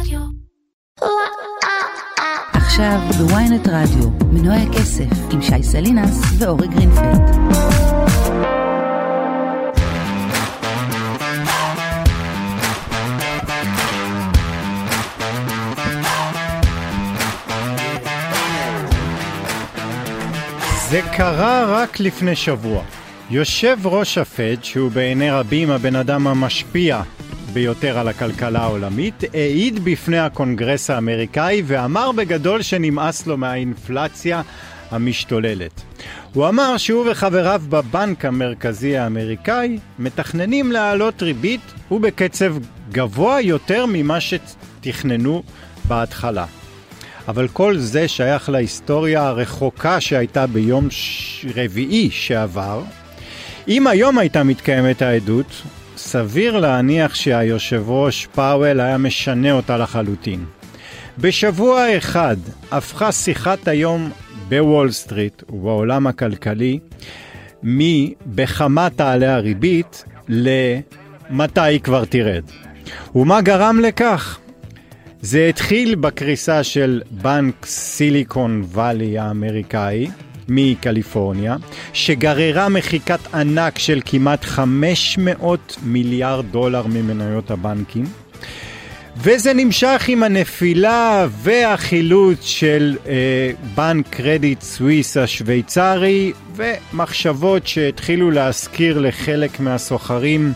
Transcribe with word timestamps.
רדיו. 0.00 0.20
עכשיו 2.54 3.00
בוויינט 3.18 3.68
רדיו, 3.68 4.10
מנועי 4.32 4.62
הכסף 4.62 5.32
עם 5.32 5.42
שי 5.42 5.62
סלינס 5.62 6.20
ואורי 6.38 6.68
גרינפלד. 6.68 7.20
זה 20.90 21.00
קרה 21.16 21.64
רק 21.68 22.00
לפני 22.00 22.36
שבוע. 22.36 22.82
יושב 23.30 23.78
ראש 23.84 24.18
הפד, 24.18 24.64
שהוא 24.64 24.90
בעיני 24.90 25.30
רבים 25.30 25.70
הבן 25.70 25.96
אדם 25.96 26.26
המשפיע 26.26 27.02
ביותר 27.56 27.98
על 27.98 28.08
הכלכלה 28.08 28.60
העולמית, 28.60 29.24
העיד 29.34 29.84
בפני 29.84 30.18
הקונגרס 30.18 30.90
האמריקאי 30.90 31.62
ואמר 31.66 32.12
בגדול 32.12 32.62
שנמאס 32.62 33.26
לו 33.26 33.36
מהאינפלציה 33.36 34.42
המשתוללת. 34.90 35.82
הוא 36.32 36.48
אמר 36.48 36.76
שהוא 36.76 37.10
וחבריו 37.10 37.62
בבנק 37.68 38.24
המרכזי 38.24 38.96
האמריקאי 38.96 39.78
מתכננים 39.98 40.72
להעלות 40.72 41.22
ריבית 41.22 41.60
ובקצב 41.90 42.56
גבוה 42.92 43.40
יותר 43.40 43.84
ממה 43.88 44.18
שתכננו 44.20 45.42
בהתחלה. 45.88 46.46
אבל 47.28 47.48
כל 47.48 47.78
זה 47.78 48.08
שייך 48.08 48.48
להיסטוריה 48.48 49.26
הרחוקה 49.26 50.00
שהייתה 50.00 50.46
ביום 50.46 50.90
ש... 50.90 51.46
רביעי 51.54 52.10
שעבר. 52.10 52.82
אם 53.68 53.86
היום 53.86 54.18
הייתה 54.18 54.42
מתקיימת 54.42 55.02
העדות, 55.02 55.62
סביר 55.96 56.58
להניח 56.58 57.14
שהיושב 57.14 57.84
ראש 57.86 58.28
פאוול 58.34 58.80
היה 58.80 58.98
משנה 58.98 59.52
אותה 59.52 59.76
לחלוטין. 59.76 60.44
בשבוע 61.18 61.96
אחד 61.96 62.36
הפכה 62.70 63.12
שיחת 63.12 63.68
היום 63.68 64.10
בוול 64.48 64.90
סטריט 64.90 65.42
ובעולם 65.48 66.06
הכלכלי 66.06 66.78
מבכמה 67.62 68.90
תעלה 68.90 69.34
הריבית 69.34 70.04
למתי 70.28 71.60
היא 71.60 71.80
כבר 71.80 72.04
תרד. 72.04 72.44
ומה 73.14 73.40
גרם 73.40 73.80
לכך? 73.80 74.38
זה 75.20 75.46
התחיל 75.46 75.94
בקריסה 75.94 76.62
של 76.64 77.02
בנק 77.10 77.66
סיליקון 77.66 78.62
וואלי 78.72 79.18
האמריקאי 79.18 80.08
מקליפורניה, 80.48 81.56
שגררה 81.92 82.68
מחיקת 82.68 83.34
ענק 83.34 83.78
של 83.78 84.00
כמעט 84.04 84.44
500 84.44 85.76
מיליארד 85.82 86.44
דולר 86.50 86.86
ממניות 86.86 87.50
הבנקים. 87.50 88.04
וזה 89.16 89.52
נמשך 89.52 90.04
עם 90.08 90.22
הנפילה 90.22 91.26
והחילוץ 91.30 92.44
של 92.44 92.96
אה, 93.06 93.50
בנק 93.74 94.08
קרדיט 94.08 94.62
סוויס 94.62 95.16
השוויצרי 95.16 96.32
ומחשבות 96.56 97.66
שהתחילו 97.66 98.30
להזכיר 98.30 98.98
לחלק 98.98 99.60
מהסוחרים 99.60 100.52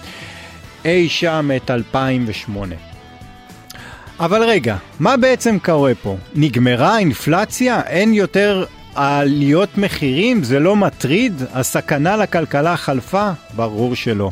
אי 0.85 1.09
שם 1.09 1.51
את 1.57 1.71
2008. 1.71 2.75
אבל 4.21 4.43
רגע, 4.43 4.77
מה 5.01 5.17
בעצם 5.17 5.59
קורה 5.59 5.93
פה? 6.03 6.17
נגמרה 6.35 6.95
האינפלציה? 6.95 7.81
אין 7.87 8.15
יותר 8.15 8.65
עליות 8.95 9.79
מחירים? 9.79 10.43
זה 10.43 10.59
לא 10.59 10.77
מטריד? 10.77 11.33
הסכנה 11.53 12.17
לכלכלה 12.17 12.77
חלפה? 12.77 13.31
ברור 13.57 13.95
שלא. 13.95 14.31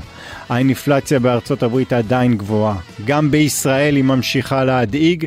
האינפלציה 0.49 1.19
בארצות 1.19 1.63
הברית 1.63 1.93
עדיין 1.93 2.37
גבוהה. 2.37 2.77
גם 3.05 3.31
בישראל 3.31 3.97
היא 3.97 4.05
ממשיכה 4.05 4.65
להדאיג, 4.65 5.25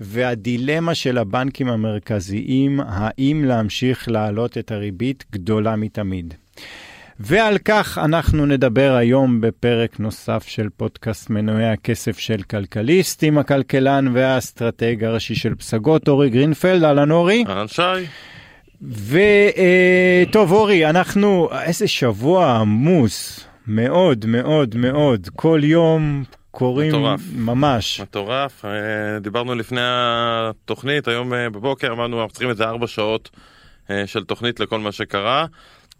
והדילמה 0.00 0.94
של 0.94 1.18
הבנקים 1.18 1.68
המרכזיים, 1.68 2.80
האם 2.86 3.44
להמשיך 3.44 4.08
להעלות 4.08 4.58
את 4.58 4.72
הריבית, 4.72 5.24
גדולה 5.32 5.76
מתמיד. 5.76 6.34
ועל 7.20 7.58
כך 7.58 7.98
אנחנו 7.98 8.46
נדבר 8.46 8.94
היום 8.98 9.40
בפרק 9.40 10.00
נוסף 10.00 10.44
של 10.46 10.68
פודקאסט 10.76 11.30
מנועי 11.30 11.70
הכסף 11.70 12.18
של 12.18 12.42
כלכליסט 12.42 13.24
עם 13.24 13.38
הכלכלן 13.38 14.08
והאסטרטג 14.12 15.04
הראשי 15.04 15.34
של 15.34 15.54
פסגות, 15.54 16.08
אורי 16.08 16.30
גרינפלד, 16.30 16.84
אהלן 16.84 17.10
אורי. 17.10 17.44
אהלן 17.48 17.68
שי. 17.68 17.82
וטוב 18.88 20.52
אורי, 20.52 20.86
אנחנו, 20.90 21.48
איזה 21.62 21.88
שבוע 21.88 22.56
עמוס, 22.56 23.46
מאוד 23.66 24.26
מאוד 24.26 24.76
מאוד, 24.76 25.28
כל 25.36 25.60
יום 25.62 26.24
קוראים 26.50 26.88
מטורף. 26.88 27.20
ממש. 27.36 28.00
מטורף, 28.00 28.64
אה, 28.64 29.18
דיברנו 29.20 29.54
לפני 29.54 29.80
התוכנית, 29.82 31.08
היום 31.08 31.34
אה, 31.34 31.50
בבוקר 31.50 31.92
אמרנו 31.92 32.20
אנחנו 32.20 32.32
צריכים 32.32 32.50
איזה 32.50 32.64
ארבע 32.64 32.86
שעות 32.86 33.30
אה, 33.90 34.06
של 34.06 34.24
תוכנית 34.24 34.60
לכל 34.60 34.78
מה 34.78 34.92
שקרה. 34.92 35.46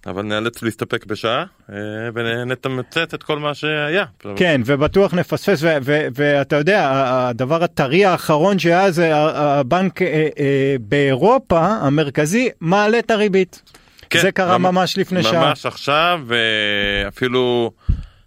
אבל 0.07 0.23
נאלץ 0.23 0.63
להסתפק 0.63 1.07
בשעה 1.07 1.45
אה, 1.73 1.77
ונתמצת 2.15 3.15
את 3.15 3.23
כל 3.23 3.39
מה 3.39 3.55
שהיה. 3.55 4.05
כן, 4.37 4.61
ובטוח 4.67 5.15
נפספס, 5.15 5.63
ו- 5.63 5.77
ו- 5.83 6.07
ואתה 6.15 6.57
יודע, 6.57 6.91
הדבר 7.29 7.65
הטרי 7.65 8.05
האחרון 8.05 8.59
שהיה 8.59 8.91
זה 8.91 9.11
הבנק 9.17 10.03
אה, 10.03 10.29
אה, 10.39 10.77
באירופה, 10.81 11.67
המרכזי, 11.67 12.49
מעלה 12.61 12.99
את 12.99 13.11
הריבית. 13.11 13.63
כן, 14.11 14.19
זה 14.21 14.33
קרה 14.33 14.59
ממש- 14.59 14.73
ממש 14.75 14.99
לפני 14.99 15.23
שעה. 15.23 15.49
ממש 15.49 15.67
עכשיו, 15.67 16.21
ואפילו 16.27 17.71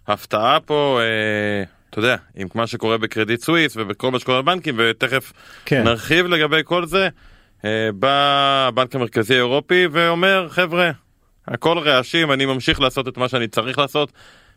הפתעה 0.08 0.58
פה, 0.66 1.00
אתה 1.90 1.98
יודע, 1.98 2.16
עם 2.36 2.48
מה 2.54 2.66
שקורה 2.66 2.98
בקרדיט 2.98 3.40
סוויס 3.40 3.76
ובכל 3.76 4.10
מה 4.10 4.18
שקורה 4.18 4.42
בבנקים, 4.42 4.74
ותכף 4.78 5.32
כן. 5.64 5.82
נרחיב 5.84 6.26
לגבי 6.26 6.60
כל 6.64 6.86
זה. 6.86 7.08
בא 7.94 8.08
הבנק 8.68 8.94
המרכזי 8.94 9.34
האירופי 9.34 9.86
ואומר, 9.92 10.46
חבר'ה, 10.50 10.90
הכל 11.48 11.78
רעשים, 11.78 12.32
אני 12.32 12.46
ממשיך 12.46 12.80
לעשות 12.80 13.08
את 13.08 13.16
מה 13.16 13.28
שאני 13.28 13.48
צריך 13.48 13.78
לעשות, 13.78 14.12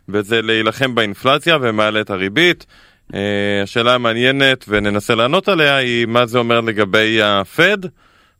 וזה 0.10 0.42
להילחם 0.42 0.96
באינפלציה 0.96 1.58
ומעלה 1.62 2.02
את 2.02 2.10
הריבית. 2.10 2.66
אה, 3.14 3.62
השאלה 3.64 3.96
המעניינת, 3.96 4.66
וננסה 4.68 5.16
לענות 5.16 5.50
עליה, 5.50 5.76
היא 5.76 6.06
מה 6.06 6.26
זה 6.26 6.38
אומר 6.38 6.62
לגבי 6.62 7.22
הפד, 7.24 7.78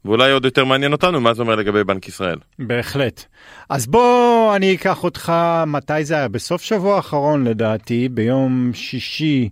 ואולי 0.06 0.32
עוד 0.32 0.46
יותר 0.46 0.66
מעניין 0.66 0.92
אותנו, 0.92 1.22
מה 1.22 1.34
זה 1.34 1.42
אומר 1.42 1.56
לגבי 1.56 1.84
בנק 1.84 2.08
ישראל. 2.08 2.38
בהחלט. 2.60 3.26
אז 3.70 3.88
בוא 3.88 4.56
אני 4.56 4.76
אקח 4.76 5.04
אותך, 5.04 5.34
מתי 5.68 6.04
זה 6.04 6.16
היה? 6.16 6.28
בסוף 6.28 6.62
שבוע 6.62 6.96
האחרון 6.96 7.48
לדעתי, 7.48 8.10
ביום 8.10 8.72
שישי, 8.74 9.50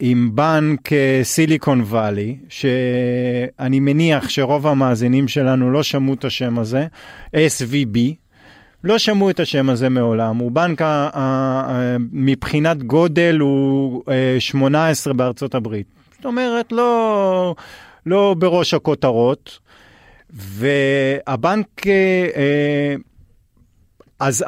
עם 0.00 0.30
בנק 0.34 0.92
אה, 0.92 1.20
סיליקון 1.22 1.80
וואלי, 1.80 2.36
שאני 2.48 3.80
מניח 3.80 4.28
שרוב 4.28 4.66
המאזינים 4.66 5.28
שלנו 5.28 5.70
לא 5.70 5.82
שמעו 5.82 6.14
את 6.14 6.24
השם 6.24 6.58
הזה, 6.58 6.86
SVB, 7.26 7.98
לא 8.84 8.98
שמעו 8.98 9.30
את 9.30 9.40
השם 9.40 9.70
הזה 9.70 9.88
מעולם, 9.88 10.36
הוא 10.36 10.52
בנק, 10.52 10.82
מבחינת 12.12 12.82
גודל 12.82 13.38
הוא 13.40 14.02
אה, 14.08 14.36
18 14.38 15.12
בארצות 15.12 15.54
הברית. 15.54 15.86
זאת 16.16 16.24
אומרת, 16.24 16.72
לא, 16.72 17.54
לא 18.06 18.34
בראש 18.38 18.74
הכותרות. 18.74 19.58
והבנק, 20.32 21.86
אה, 21.86 22.26
אה, 22.36 22.94
אז 24.20 24.44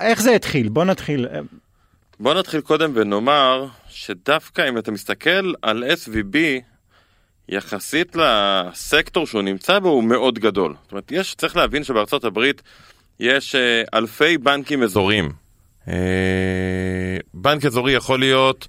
איך 0.00 0.22
זה 0.22 0.34
התחיל? 0.34 0.68
בוא 0.68 0.84
נתחיל. 0.84 1.26
בוא 2.20 2.34
נתחיל 2.34 2.60
קודם 2.60 2.90
ונאמר 2.94 3.66
שדווקא 4.00 4.68
אם 4.68 4.78
אתה 4.78 4.90
מסתכל 4.90 5.52
על 5.62 5.84
SVB, 5.84 6.36
יחסית 7.48 8.16
לסקטור 8.16 9.26
שהוא 9.26 9.42
נמצא 9.42 9.78
בו 9.78 9.88
הוא 9.88 10.04
מאוד 10.04 10.38
גדול. 10.38 10.74
זאת 10.82 10.92
אומרת, 10.92 11.12
יש, 11.12 11.34
צריך 11.34 11.56
להבין 11.56 11.84
שבארצות 11.84 12.24
הברית 12.24 12.62
יש 13.20 13.54
אה, 13.54 13.82
אלפי 13.94 14.38
בנקים 14.38 14.82
אזוריים. 14.82 15.32
אה, 15.88 15.94
בנק 17.34 17.64
אזורי 17.64 17.92
יכול 17.92 18.18
להיות 18.18 18.68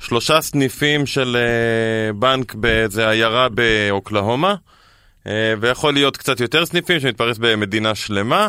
שלושה 0.00 0.40
סניפים 0.40 1.06
של 1.06 1.36
אה, 1.36 2.12
בנק 2.12 2.54
באיזה 2.54 3.10
עיירה 3.10 3.48
באוקלהומה, 3.48 4.54
ויכול 5.60 5.92
להיות 5.92 6.16
קצת 6.16 6.40
יותר 6.40 6.66
סניפים 6.66 7.00
שמתפרס 7.00 7.38
במדינה 7.38 7.94
שלמה. 7.94 8.48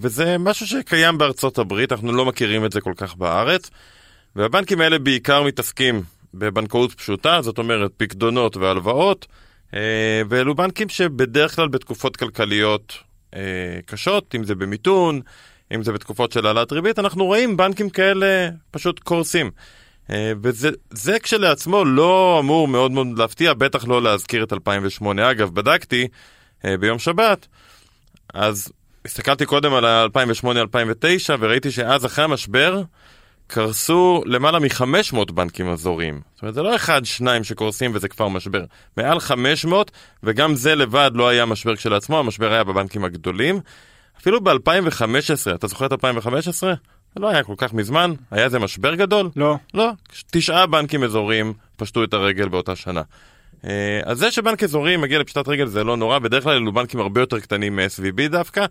וזה 0.00 0.38
משהו 0.38 0.66
שקיים 0.66 1.18
בארצות 1.18 1.58
הברית, 1.58 1.92
אנחנו 1.92 2.12
לא 2.12 2.24
מכירים 2.24 2.64
את 2.64 2.72
זה 2.72 2.80
כל 2.80 2.92
כך 2.96 3.16
בארץ. 3.16 3.70
והבנקים 4.36 4.80
האלה 4.80 4.98
בעיקר 4.98 5.42
מתעסקים 5.42 6.02
בבנקאות 6.34 6.94
פשוטה, 6.94 7.42
זאת 7.42 7.58
אומרת 7.58 7.90
פקדונות 7.96 8.56
והלוואות, 8.56 9.26
אה, 9.74 10.22
ואלו 10.28 10.54
בנקים 10.54 10.88
שבדרך 10.88 11.56
כלל 11.56 11.68
בתקופות 11.68 12.16
כלכליות 12.16 12.98
אה, 13.34 13.40
קשות, 13.86 14.34
אם 14.34 14.44
זה 14.44 14.54
במיתון, 14.54 15.20
אם 15.74 15.82
זה 15.82 15.92
בתקופות 15.92 16.32
של 16.32 16.46
העלאת 16.46 16.72
ריבית, 16.72 16.98
אנחנו 16.98 17.24
רואים 17.24 17.56
בנקים 17.56 17.90
כאלה 17.90 18.48
פשוט 18.70 18.98
קורסים. 18.98 19.50
אה, 20.10 20.32
וזה 20.42 20.70
זה 20.90 21.18
כשלעצמו 21.18 21.84
לא 21.84 22.36
אמור 22.40 22.68
מאוד 22.68 22.90
מאוד 22.90 23.18
להפתיע, 23.18 23.54
בטח 23.54 23.88
לא 23.88 24.02
להזכיר 24.02 24.44
את 24.44 24.52
2008. 24.52 25.30
אגב, 25.30 25.54
בדקתי 25.54 26.08
ביום 26.80 26.98
שבת, 26.98 27.46
אז 28.34 28.72
הסתכלתי 29.04 29.46
קודם 29.46 29.74
על 29.74 29.84
ה-2008-2009 29.84 31.30
וראיתי 31.40 31.70
שאז 31.70 32.06
אחרי 32.06 32.24
המשבר, 32.24 32.82
קרסו 33.46 34.22
למעלה 34.26 34.58
מ-500 34.58 35.32
בנקים 35.32 35.68
אזוריים. 35.68 36.20
זאת 36.34 36.42
אומרת, 36.42 36.54
זה 36.54 36.62
לא 36.62 36.76
אחד, 36.76 37.04
שניים 37.04 37.44
שקורסים 37.44 37.90
וזה 37.94 38.08
כבר 38.08 38.28
משבר. 38.28 38.64
מעל 38.96 39.20
500, 39.20 39.90
וגם 40.22 40.54
זה 40.54 40.74
לבד 40.74 41.10
לא 41.14 41.28
היה 41.28 41.46
משבר 41.46 41.76
כשלעצמו, 41.76 42.18
המשבר 42.18 42.52
היה 42.52 42.64
בבנקים 42.64 43.04
הגדולים. 43.04 43.60
אפילו 44.20 44.40
ב-2015, 44.40 45.54
אתה 45.54 45.66
זוכר 45.66 45.86
את 45.86 45.92
2015? 45.92 46.74
זה 47.14 47.20
לא 47.20 47.28
היה 47.28 47.42
כל 47.42 47.54
כך 47.56 47.74
מזמן, 47.74 48.12
היה 48.30 48.44
איזה 48.44 48.58
משבר 48.58 48.94
גדול? 48.94 49.30
לא. 49.36 49.56
לא, 49.74 49.90
תשעה 50.30 50.66
בנקים 50.66 51.04
אזוריים 51.04 51.52
פשטו 51.76 52.04
את 52.04 52.14
הרגל 52.14 52.48
באותה 52.48 52.76
שנה. 52.76 53.02
אה, 53.64 54.00
אז 54.04 54.18
זה 54.18 54.30
שבנק 54.30 54.62
אזורי 54.62 54.96
מגיע 54.96 55.18
לפשיטת 55.18 55.48
רגל 55.48 55.66
זה 55.66 55.84
לא 55.84 55.96
נורא, 55.96 56.18
בדרך 56.18 56.44
כלל 56.44 56.56
אלו 56.56 56.72
בנקים 56.72 57.00
הרבה 57.00 57.20
יותר 57.20 57.40
קטנים 57.40 57.76
מ-SVB 57.76 58.28
דווקא. 58.28 58.66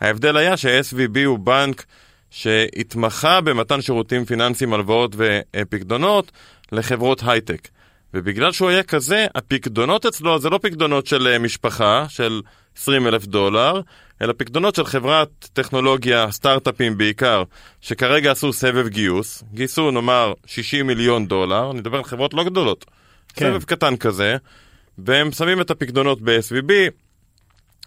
ההבדל 0.00 0.36
היה 0.36 0.56
ש-SVB 0.56 1.18
הוא 1.24 1.38
בנק 1.38 1.84
שהתמחה 2.30 3.40
במתן 3.40 3.82
שירותים 3.82 4.24
פיננסיים, 4.24 4.74
הלוואות 4.74 5.16
ופקדונות 5.16 6.32
לחברות 6.72 7.22
הייטק. 7.26 7.68
ובגלל 8.14 8.52
שהוא 8.52 8.68
היה 8.68 8.82
כזה, 8.82 9.26
הפקדונות 9.34 10.06
אצלו 10.06 10.38
זה 10.38 10.50
לא 10.50 10.58
פקדונות 10.62 11.06
של 11.06 11.26
אה, 11.26 11.38
משפחה, 11.38 12.06
של 12.08 12.40
20 12.76 13.06
אלף 13.06 13.26
דולר, 13.26 13.80
אלא 14.22 14.34
פקדונות 14.36 14.74
של 14.74 14.84
חברת 14.84 15.28
טכנולוגיה, 15.52 16.30
סטארט-אפים 16.30 16.98
בעיקר, 16.98 17.42
שכרגע 17.80 18.32
עשו 18.32 18.52
סבב 18.52 18.88
גיוס, 18.88 19.44
גייסו 19.54 19.90
נאמר 19.90 20.32
60 20.46 20.86
מיליון 20.86 21.26
דולר, 21.26 21.70
אני 21.70 21.78
מדבר 21.78 21.98
על 21.98 22.04
חברות 22.04 22.34
לא 22.34 22.44
גדולות, 22.44 22.84
כן. 23.34 23.46
סבב 23.46 23.62
קטן 23.62 23.96
כזה, 23.96 24.36
והם 24.98 25.32
שמים 25.32 25.60
את 25.60 25.70
הפקדונות 25.70 26.22
ב-SVB, 26.22 26.72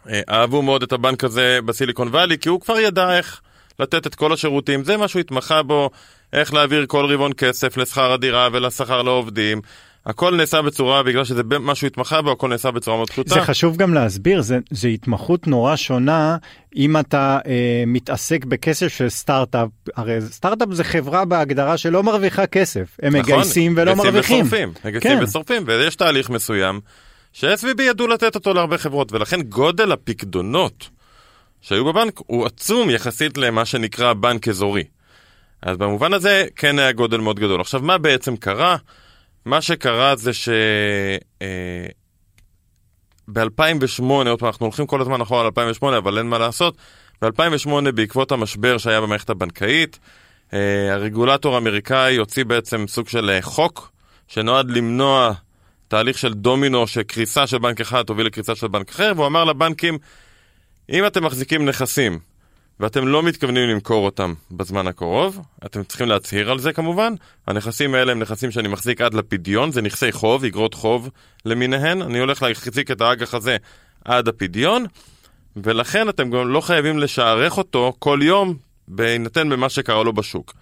אה, 0.09 0.21
אהבו 0.29 0.61
מאוד 0.61 0.83
את 0.83 0.93
הבנק 0.93 1.23
הזה 1.23 1.59
בסיליקון 1.65 2.07
וואלי, 2.07 2.37
כי 2.37 2.49
הוא 2.49 2.61
כבר 2.61 2.79
ידע 2.79 3.17
איך 3.17 3.41
לתת 3.79 4.07
את 4.07 4.15
כל 4.15 4.33
השירותים, 4.33 4.83
זה 4.83 4.97
מה 4.97 5.07
שהוא 5.07 5.19
התמחה 5.19 5.63
בו, 5.63 5.89
איך 6.33 6.53
להעביר 6.53 6.85
כל 6.85 7.05
רבעון 7.05 7.31
כסף 7.37 7.77
לשכר 7.77 8.11
הדירה 8.11 8.49
ולשכר 8.51 9.01
לעובדים. 9.01 9.61
הכל 10.05 10.35
נעשה 10.35 10.61
בצורה, 10.61 11.03
בגלל 11.03 11.23
שזה 11.23 11.41
משהו 11.59 11.87
התמחה 11.87 12.21
בו, 12.21 12.31
הכל 12.31 12.49
נעשה 12.49 12.71
בצורה 12.71 12.97
מאוד 12.97 13.09
פשוטה. 13.09 13.33
זה 13.33 13.41
חשוב 13.41 13.77
גם 13.77 13.93
להסביר, 13.93 14.41
זה, 14.41 14.57
זה 14.71 14.87
התמחות 14.87 15.47
נורא 15.47 15.75
שונה 15.75 16.37
אם 16.75 16.97
אתה 16.97 17.39
אה, 17.47 17.83
מתעסק 17.87 18.45
בכסף 18.45 18.87
של 18.87 19.09
סטארט-אפ, 19.09 19.69
הרי 19.95 20.21
סטארט-אפ 20.21 20.67
זה 20.71 20.83
חברה 20.83 21.25
בהגדרה 21.25 21.77
שלא 21.77 22.03
מרוויחה 22.03 22.47
כסף, 22.47 22.97
הם 23.01 23.15
נכון, 23.15 23.33
מגייסים 23.33 23.73
ולא 23.77 23.95
מרוויחים. 23.95 24.45
ושורפים, 24.45 24.71
מגייסים 24.85 25.17
כן. 25.17 25.23
ושורפים, 25.23 25.63
ויש 25.65 25.95
תהליך 25.95 26.29
מסוים 26.29 26.79
ש-SVB 27.33 27.81
ידעו 27.81 28.07
לתת 28.07 28.35
אותו 28.35 28.53
להרבה 28.53 28.77
חברות, 28.77 29.13
ולכן 29.13 29.41
גודל 29.41 29.91
הפקדונות 29.91 30.89
שהיו 31.61 31.85
בבנק 31.85 32.19
הוא 32.25 32.45
עצום 32.45 32.89
יחסית 32.89 33.37
למה 33.37 33.65
שנקרא 33.65 34.13
בנק 34.13 34.47
אזורי. 34.47 34.83
אז 35.61 35.77
במובן 35.77 36.13
הזה 36.13 36.45
כן 36.55 36.79
היה 36.79 36.91
גודל 36.91 37.17
מאוד 37.17 37.39
גדול. 37.39 37.61
עכשיו, 37.61 37.81
מה 37.81 37.97
בעצם 37.97 38.35
קרה? 38.35 38.77
מה 39.45 39.61
שקרה 39.61 40.15
זה 40.15 40.33
ש... 40.33 40.49
אה, 41.41 41.85
ב-2008, 43.33 44.03
עוד 44.03 44.39
פעם, 44.39 44.47
אנחנו 44.47 44.65
הולכים 44.65 44.87
כל 44.87 45.01
הזמן 45.01 45.21
אחורה 45.21 45.43
ל-2008, 45.43 45.97
אבל 45.97 46.17
אין 46.17 46.29
מה 46.29 46.37
לעשות. 46.37 46.77
ב-2008, 47.21 47.91
בעקבות 47.95 48.31
המשבר 48.31 48.77
שהיה 48.77 49.01
במערכת 49.01 49.29
הבנקאית, 49.29 49.99
אה, 50.53 50.93
הרגולטור 50.93 51.55
האמריקאי 51.55 52.15
הוציא 52.15 52.45
בעצם 52.45 52.85
סוג 52.87 53.09
של 53.09 53.29
אה, 53.29 53.41
חוק 53.41 53.91
שנועד 54.27 54.69
למנוע 54.69 55.33
תהליך 55.87 56.17
של 56.17 56.33
דומינו, 56.33 56.87
שקריסה 56.87 57.47
של 57.47 57.57
בנק 57.57 57.81
אחד 57.81 58.03
תוביל 58.03 58.25
לקריסה 58.25 58.55
של 58.55 58.67
בנק 58.67 58.89
אחר, 58.89 59.11
והוא 59.15 59.27
אמר 59.27 59.43
לבנקים, 59.43 59.97
אם 60.91 61.07
אתם 61.07 61.23
מחזיקים 61.23 61.65
נכסים 61.65 62.19
ואתם 62.79 63.07
לא 63.07 63.23
מתכוונים 63.23 63.69
למכור 63.69 64.05
אותם 64.05 64.33
בזמן 64.51 64.87
הקרוב, 64.87 65.39
אתם 65.65 65.83
צריכים 65.83 66.07
להצהיר 66.07 66.51
על 66.51 66.59
זה 66.59 66.73
כמובן. 66.73 67.13
הנכסים 67.47 67.95
האלה 67.95 68.11
הם 68.11 68.19
נכסים 68.19 68.51
שאני 68.51 68.67
מחזיק 68.67 69.01
עד 69.01 69.13
לפדיון, 69.13 69.71
זה 69.71 69.81
נכסי 69.81 70.11
חוב, 70.11 70.45
אגרות 70.45 70.73
חוב 70.73 71.09
למיניהן. 71.45 72.01
אני 72.01 72.19
הולך 72.19 72.43
להחזיק 72.43 72.91
את 72.91 73.01
האג"ח 73.01 73.33
הזה 73.33 73.57
עד 74.05 74.27
הפדיון, 74.27 74.85
ולכן 75.55 76.09
אתם 76.09 76.29
גם 76.29 76.49
לא 76.49 76.61
חייבים 76.61 76.99
לשערך 76.99 77.57
אותו 77.57 77.93
כל 77.99 78.19
יום 78.23 78.57
בהינתן 78.87 79.49
במה 79.49 79.69
שקרה 79.69 80.03
לו 80.03 80.13
בשוק. 80.13 80.53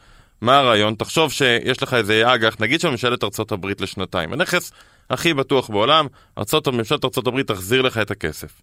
מה 0.42 0.58
הרעיון? 0.58 0.96
תחשוב 0.96 1.32
שיש 1.32 1.84
לך 1.84 1.94
איזה 1.94 2.34
אג"ח, 2.34 2.56
נגיד 2.60 2.82
של 2.82 2.90
ממשלת 2.90 3.24
הברית 3.52 3.82
לשנתיים. 3.82 4.34
הנכס 4.34 4.72
הכי 5.10 5.34
בטוח 5.34 5.70
בעולם, 5.70 6.08
ארצות, 6.38 6.68
ממשלת 6.68 7.04
הברית 7.28 7.48
תחזיר 7.48 7.82
לך 7.82 7.98
את 7.98 8.12
הכסף. 8.12 8.62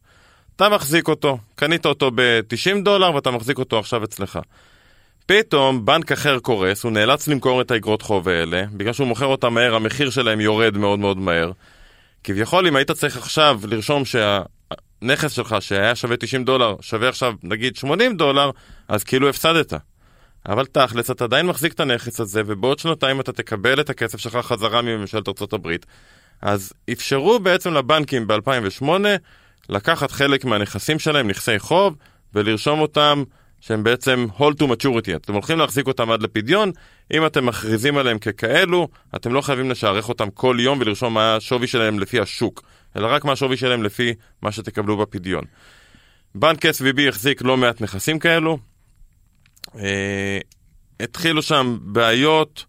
אתה 0.56 0.68
מחזיק 0.68 1.08
אותו, 1.08 1.38
קנית 1.54 1.86
אותו 1.86 2.10
ב-90 2.14 2.84
דולר 2.84 3.14
ואתה 3.14 3.30
מחזיק 3.30 3.58
אותו 3.58 3.78
עכשיו 3.78 4.04
אצלך. 4.04 4.38
פתאום 5.26 5.84
בנק 5.84 6.12
אחר 6.12 6.38
קורס, 6.38 6.84
הוא 6.84 6.92
נאלץ 6.92 7.28
למכור 7.28 7.60
את 7.60 7.70
האגרות 7.70 8.02
חוב 8.02 8.28
האלה, 8.28 8.64
בגלל 8.72 8.92
שהוא 8.92 9.06
מוכר 9.06 9.26
אותם 9.26 9.54
מהר, 9.54 9.74
המחיר 9.74 10.10
שלהם 10.10 10.40
יורד 10.40 10.76
מאוד 10.76 10.98
מאוד 10.98 11.18
מהר. 11.18 11.52
כביכול, 12.24 12.66
אם 12.66 12.76
היית 12.76 12.90
צריך 12.90 13.16
עכשיו 13.16 13.60
לרשום 13.68 14.02
שהנכס 14.04 15.32
שלך, 15.32 15.56
שהיה 15.60 15.94
שווה 15.94 16.16
90 16.16 16.44
דולר, 16.44 16.74
שווה 16.80 17.08
עכשיו 17.08 17.34
נגיד 17.42 17.76
80 17.76 18.16
דולר, 18.16 18.50
אז 18.88 19.04
כאילו 19.04 19.28
הפסדת. 19.28 19.72
אבל 20.48 20.66
תכלס, 20.66 21.10
אתה 21.10 21.24
עדיין 21.24 21.46
מחזיק 21.46 21.72
את 21.72 21.80
הנכס 21.80 22.20
הזה, 22.20 22.42
ובעוד 22.46 22.78
שנתיים 22.78 23.20
אתה 23.20 23.32
תקבל 23.32 23.80
את 23.80 23.90
הכסף 23.90 24.18
שלך 24.18 24.36
חזרה 24.36 24.82
מממשלת 24.82 25.28
ארה"ב. 25.28 25.68
אז 26.42 26.72
אפשרו 26.92 27.38
בעצם 27.38 27.74
לבנקים 27.74 28.26
ב-2008 28.26 28.88
לקחת 29.68 30.10
חלק 30.10 30.44
מהנכסים 30.44 30.98
שלהם, 30.98 31.28
נכסי 31.28 31.58
חוב, 31.58 31.96
ולרשום 32.34 32.80
אותם 32.80 33.24
שהם 33.60 33.84
בעצם 33.84 34.26
hold 34.38 34.62
to 34.62 34.64
maturity. 34.64 35.16
אתם 35.16 35.32
הולכים 35.32 35.58
להחזיק 35.58 35.86
אותם 35.86 36.10
עד 36.10 36.22
לפדיון, 36.22 36.72
אם 37.12 37.26
אתם 37.26 37.46
מכריזים 37.46 37.96
עליהם 37.96 38.18
ככאלו, 38.18 38.88
אתם 39.16 39.32
לא 39.32 39.40
חייבים 39.40 39.70
לשערך 39.70 40.08
אותם 40.08 40.30
כל 40.30 40.56
יום 40.60 40.78
ולרשום 40.80 41.14
מה 41.14 41.36
השווי 41.36 41.66
שלהם 41.66 41.98
לפי 41.98 42.20
השוק, 42.20 42.62
אלא 42.96 43.06
רק 43.06 43.24
מה 43.24 43.32
השווי 43.32 43.56
שלהם 43.56 43.82
לפי 43.82 44.14
מה 44.42 44.52
שתקבלו 44.52 44.96
בפדיון. 44.96 45.44
בנק 46.34 46.66
SVB 46.66 47.08
החזיק 47.08 47.42
לא 47.42 47.56
מעט 47.56 47.80
נכסים 47.80 48.18
כאלו. 48.18 48.58
אה, 49.78 50.38
התחילו 51.00 51.42
שם 51.42 51.78
בעיות 51.82 52.64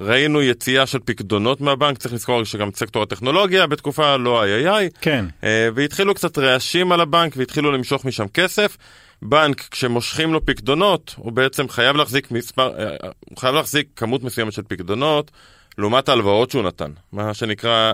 ראינו 0.00 0.42
יציאה 0.42 0.86
של 0.86 0.98
פקדונות 1.04 1.60
מהבנק, 1.60 1.98
צריך 1.98 2.14
לזכור 2.14 2.44
שגם 2.44 2.70
סקטור 2.74 3.02
הטכנולוגיה 3.02 3.66
בתקופה 3.66 4.16
לא 4.16 4.42
איי 4.42 4.54
איי 4.54 4.68
איי. 4.68 4.88
כן. 5.00 5.24
אה, 5.44 5.68
והתחילו 5.74 6.14
קצת 6.14 6.38
רעשים 6.38 6.92
על 6.92 7.00
הבנק 7.00 7.32
והתחילו 7.36 7.72
למשוך 7.72 8.04
משם 8.04 8.28
כסף. 8.28 8.76
בנק, 9.22 9.68
כשמושכים 9.70 10.32
לו 10.32 10.46
פקדונות, 10.46 11.14
הוא 11.16 11.32
בעצם 11.32 11.68
חייב 11.68 11.96
להחזיק 11.96 12.30
מספר, 12.30 12.72
אה, 12.78 12.84
אה, 12.84 13.10
הוא 13.28 13.38
חייב 13.38 13.54
להחזיק 13.54 13.88
כמות 13.96 14.22
מסוימת 14.22 14.52
של 14.52 14.62
פקדונות 14.68 15.30
לעומת 15.78 16.08
ההלוואות 16.08 16.50
שהוא 16.50 16.62
נתן, 16.62 16.90
מה 17.12 17.34
שנקרא 17.34 17.92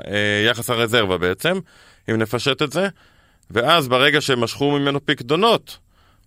יחס 0.50 0.70
הרזרבה 0.70 1.18
בעצם, 1.18 1.58
אם 2.10 2.16
נפשט 2.16 2.62
את 2.62 2.72
זה. 2.72 2.88
ואז 3.50 3.88
ברגע 3.88 4.20
שמשכו 4.20 4.70
ממנו 4.70 5.06
פקדונות, 5.06 5.78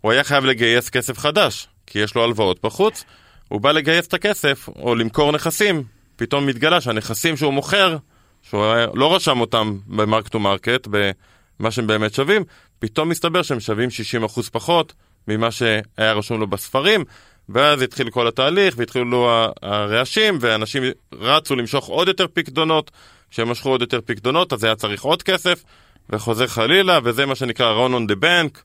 הוא 0.02 0.12
היה 0.12 0.24
חייב 0.24 0.46
לגייס 0.46 0.90
כסף 0.90 1.18
חדש, 1.18 1.68
כי 1.88 2.00
יש 2.00 2.16
לו 2.16 2.24
הלוואות 2.24 2.60
בחוץ. 2.64 3.06
הוא 3.48 3.62
בא 3.62 3.72
לגייס 3.72 4.08
את 4.08 4.14
הכסף, 4.14 4.70
או 4.76 4.96
למכור 4.96 5.32
נכסים, 5.32 5.84
פתאום 6.16 6.46
מתגלה 6.46 6.82
שהנכסים 6.82 7.38
שהוא 7.38 7.54
מוכר, 7.54 7.98
שהוא 8.42 8.64
לא 8.94 9.16
רשם 9.16 9.40
אותם 9.40 9.78
ב 9.88 9.96
mark 9.96 10.28
to 10.28 10.40
market, 10.40 10.88
במה 10.88 11.72
שהם 11.72 11.88
באמת 11.88 12.14
שווים, 12.14 12.44
פתאום 12.80 13.10
מסתבר 13.10 13.42
שהם 13.42 13.60
שווים 13.60 13.90
60% 14.28 14.42
פחות 14.52 14.94
ממה 15.28 15.52
שהיה 15.52 16.14
רשום 16.14 16.40
לו 16.40 16.48
בספרים, 16.48 17.04
ואז 17.50 17.82
התחיל 17.82 18.10
כל 18.10 18.28
התהליך, 18.28 18.76
והתחילו 18.78 19.30
הרעשים, 19.62 20.38
ואנשים 20.42 20.84
רצו 21.14 21.56
למשוך 21.56 21.86
עוד 21.86 22.08
יותר 22.08 22.26
פקדונות, 22.34 22.92
כשהם 23.32 23.50
משכו 23.50 23.70
עוד 23.70 23.82
יותר 23.82 24.00
פקדונות, 24.06 24.54
אז 24.54 24.64
היה 24.64 24.76
צריך 24.76 25.04
עוד 25.04 25.24
כסף, 25.24 25.64
וחוזר 26.10 26.48
חלילה, 26.48 27.00
וזה 27.04 27.26
מה 27.26 27.36
שנקרא 27.36 27.88
run 27.88 27.92
on 27.92 28.12
the 28.12 28.16
bank, 28.16 28.60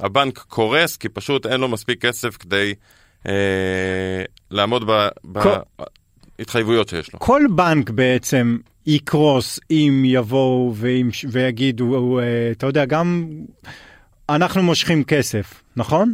הבנק 0.00 0.38
קורס, 0.38 0.96
כי 0.96 1.08
פשוט 1.08 1.46
אין 1.46 1.60
לו 1.60 1.68
מספיק 1.68 2.02
כסף 2.06 2.36
כדי 2.36 2.74
לעמוד 4.50 4.90
בהתחייבויות 6.38 6.88
שיש 6.88 7.12
לו. 7.12 7.18
כל 7.18 7.42
בנק 7.54 7.90
בעצם 7.90 8.58
יקרוס 8.86 9.60
אם 9.70 10.02
יבואו 10.06 10.74
ויגידו, 11.30 12.18
אה, 12.18 12.24
אתה 12.50 12.66
יודע, 12.66 12.84
גם 12.84 13.28
אנחנו 14.28 14.62
מושכים 14.62 15.04
כסף, 15.04 15.62
נכון? 15.76 16.12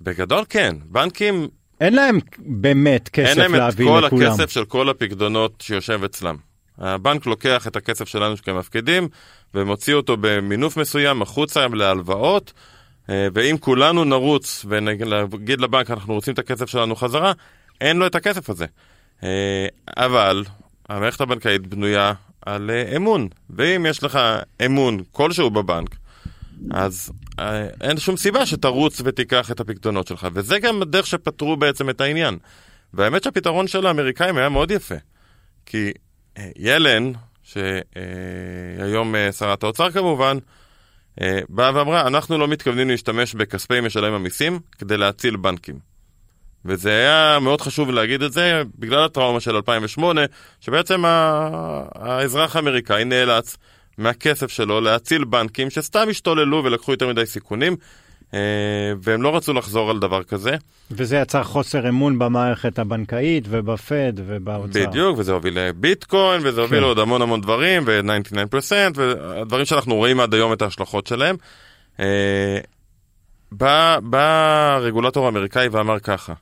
בגדול 0.00 0.44
כן, 0.48 0.76
בנקים... 0.84 1.48
אין 1.80 1.94
להם 1.94 2.18
באמת 2.38 3.08
כסף 3.08 3.36
להביא 3.36 3.86
לכולם. 3.86 3.92
אין 3.92 4.02
להם 4.02 4.04
את 4.04 4.10
כל 4.10 4.26
הכסף 4.26 4.50
של 4.50 4.64
כל 4.64 4.88
הפקדונות 4.88 5.60
שיושב 5.60 6.04
אצלם. 6.04 6.36
הבנק 6.78 7.26
לוקח 7.26 7.66
את 7.66 7.76
הכסף 7.76 8.08
שלנו 8.08 8.36
כמפקידים 8.36 9.08
ומוציא 9.54 9.94
אותו 9.94 10.16
במינוף 10.20 10.76
מסוים 10.76 11.22
החוצה 11.22 11.66
להלוואות. 11.72 12.52
אה, 13.10 13.28
ואם 13.34 13.56
כולנו 13.60 14.04
נרוץ 14.04 14.64
ונגיד 14.68 15.60
לבנק 15.60 15.90
אנחנו 15.90 16.14
רוצים 16.14 16.34
את 16.34 16.38
הכסף 16.38 16.66
שלנו 16.66 16.96
חזרה, 16.96 17.32
אין 17.80 17.96
לו 17.96 18.06
את 18.06 18.14
הכסף 18.14 18.50
הזה. 18.50 18.66
אה, 19.22 19.66
אבל 19.96 20.44
המערכת 20.88 21.20
הבנקאית 21.20 21.66
בנויה 21.66 22.12
על 22.46 22.70
אה, 22.70 22.96
אמון, 22.96 23.28
ואם 23.50 23.86
יש 23.88 24.04
לך 24.04 24.18
אמון 24.66 25.00
כלשהו 25.12 25.50
בבנק, 25.50 25.96
אז 26.70 27.12
אין 27.80 27.98
שום 27.98 28.16
סיבה 28.16 28.46
שתרוץ 28.46 29.00
ותיקח 29.04 29.50
את 29.50 29.60
הפקדונות 29.60 30.06
שלך, 30.06 30.28
וזה 30.32 30.58
גם 30.58 30.82
הדרך 30.82 31.06
שפתרו 31.06 31.56
בעצם 31.56 31.90
את 31.90 32.00
העניין. 32.00 32.38
והאמת 32.94 33.22
שהפתרון 33.22 33.68
של 33.68 33.86
האמריקאים 33.86 34.36
היה 34.36 34.48
מאוד 34.48 34.70
יפה. 34.70 34.94
כי 35.66 35.92
ילן, 36.56 37.12
שהיום 37.42 39.14
שרת 39.32 39.62
האוצר 39.62 39.90
כמובן, 39.90 40.38
באה 41.48 41.74
ואמרה, 41.74 42.06
אנחנו 42.06 42.38
לא 42.38 42.48
מתכוונים 42.48 42.90
להשתמש 42.90 43.34
בכספי 43.34 43.80
משלם 43.80 44.12
המיסים 44.12 44.60
כדי 44.78 44.96
להציל 44.96 45.36
בנקים. 45.36 45.78
וזה 46.64 46.90
היה 46.90 47.38
מאוד 47.40 47.60
חשוב 47.60 47.90
להגיד 47.90 48.22
את 48.22 48.32
זה 48.32 48.62
בגלל 48.78 49.04
הטראומה 49.04 49.40
של 49.40 49.56
2008, 49.56 50.20
שבעצם 50.60 51.02
האזרח 51.04 52.56
האמריקאי 52.56 53.04
נאלץ 53.04 53.56
מהכסף 53.98 54.50
שלו 54.50 54.80
להציל 54.80 55.24
בנקים 55.24 55.70
שסתם 55.70 56.06
השתוללו 56.10 56.64
ולקחו 56.64 56.92
יותר 56.92 57.08
מדי 57.08 57.26
סיכונים, 57.26 57.72
אה, 57.72 57.78
והם 59.02 59.22
לא 59.22 59.36
רצו 59.36 59.52
לחזור 59.52 59.90
על 59.90 59.98
דבר 59.98 60.22
כזה. 60.22 60.56
וזה 60.90 61.16
יצר 61.16 61.42
חוסר 61.42 61.88
אמון 61.88 62.18
במערכת 62.18 62.78
הבנקאית 62.78 63.44
ובפד 63.48 64.12
ובאוצר. 64.16 64.88
בדיוק, 64.88 65.18
וזה 65.18 65.32
הוביל 65.32 65.58
לביטקוין, 65.60 66.40
וזה 66.44 66.60
הוביל 66.60 66.78
כן. 66.78 66.84
לעוד 66.84 66.98
המון 66.98 67.22
המון 67.22 67.40
דברים, 67.40 67.82
ו-99%, 67.86 68.74
ודברים 68.96 69.64
שאנחנו 69.64 69.94
רואים 69.94 70.20
עד 70.20 70.34
היום 70.34 70.52
את 70.52 70.62
ההשלכות 70.62 71.06
שלהם. 71.06 71.36
אה, 72.00 72.58
בא, 73.52 73.98
בא 74.02 74.74
הרגולטור 74.74 75.26
האמריקאי 75.26 75.68
ואמר 75.68 75.98
ככה, 75.98 76.32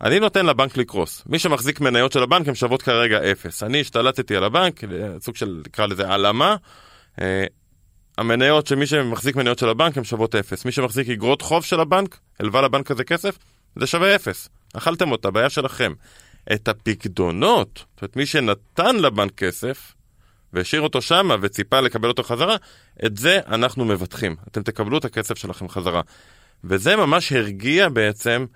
אני 0.00 0.20
נותן 0.20 0.46
לבנק 0.46 0.76
לקרוס. 0.76 1.22
מי 1.26 1.38
שמחזיק 1.38 1.80
מניות 1.80 2.12
של 2.12 2.22
הבנק 2.22 2.48
הן 2.48 2.54
שוות 2.54 2.82
כרגע 2.82 3.32
אפס. 3.32 3.62
אני 3.62 3.80
השתלטתי 3.80 4.36
על 4.36 4.44
הבנק, 4.44 4.80
סוג 5.20 5.36
של, 5.36 5.62
נקרא 5.66 5.86
לזה 5.86 6.08
העלמה. 6.08 6.56
המניות 8.22 8.66
של 8.66 8.74
מי 8.74 8.86
שמחזיק 8.86 9.36
מניות 9.36 9.58
של 9.58 9.68
הבנק 9.68 9.98
הן 9.98 10.04
שוות 10.04 10.34
אפס. 10.34 10.64
מי 10.64 10.72
שמחזיק 10.72 11.08
אגרות 11.08 11.42
חוב 11.42 11.64
של 11.64 11.80
הבנק, 11.80 12.18
הלווה 12.40 12.62
לבנק 12.62 12.90
הזה 12.90 13.04
כסף, 13.04 13.38
זה 13.76 13.86
שווה 13.86 14.14
אפס. 14.14 14.48
אכלתם 14.74 15.12
אותה, 15.12 15.30
בעיה 15.30 15.50
שלכם. 15.50 15.92
את 16.52 16.68
הפקדונות, 16.68 17.84
זאת 17.94 18.02
אומרת, 18.02 18.16
מי 18.16 18.26
שנתן 18.26 18.96
לבנק 18.96 19.34
כסף, 19.34 19.92
והשאיר 20.52 20.82
אותו 20.82 21.02
שמה 21.02 21.36
וציפה 21.40 21.80
לקבל 21.80 22.08
אותו 22.08 22.22
חזרה, 22.22 22.56
את 23.06 23.16
זה 23.16 23.40
אנחנו 23.46 23.84
מבטחים. 23.84 24.36
אתם 24.48 24.62
תקבלו 24.62 24.98
את 24.98 25.04
הכסף 25.04 25.38
שלכם 25.38 25.68
חזרה. 25.68 26.00
וזה 26.64 26.96
ממש 26.96 27.32
הרגיע 27.32 27.88
בעצם 27.88 28.46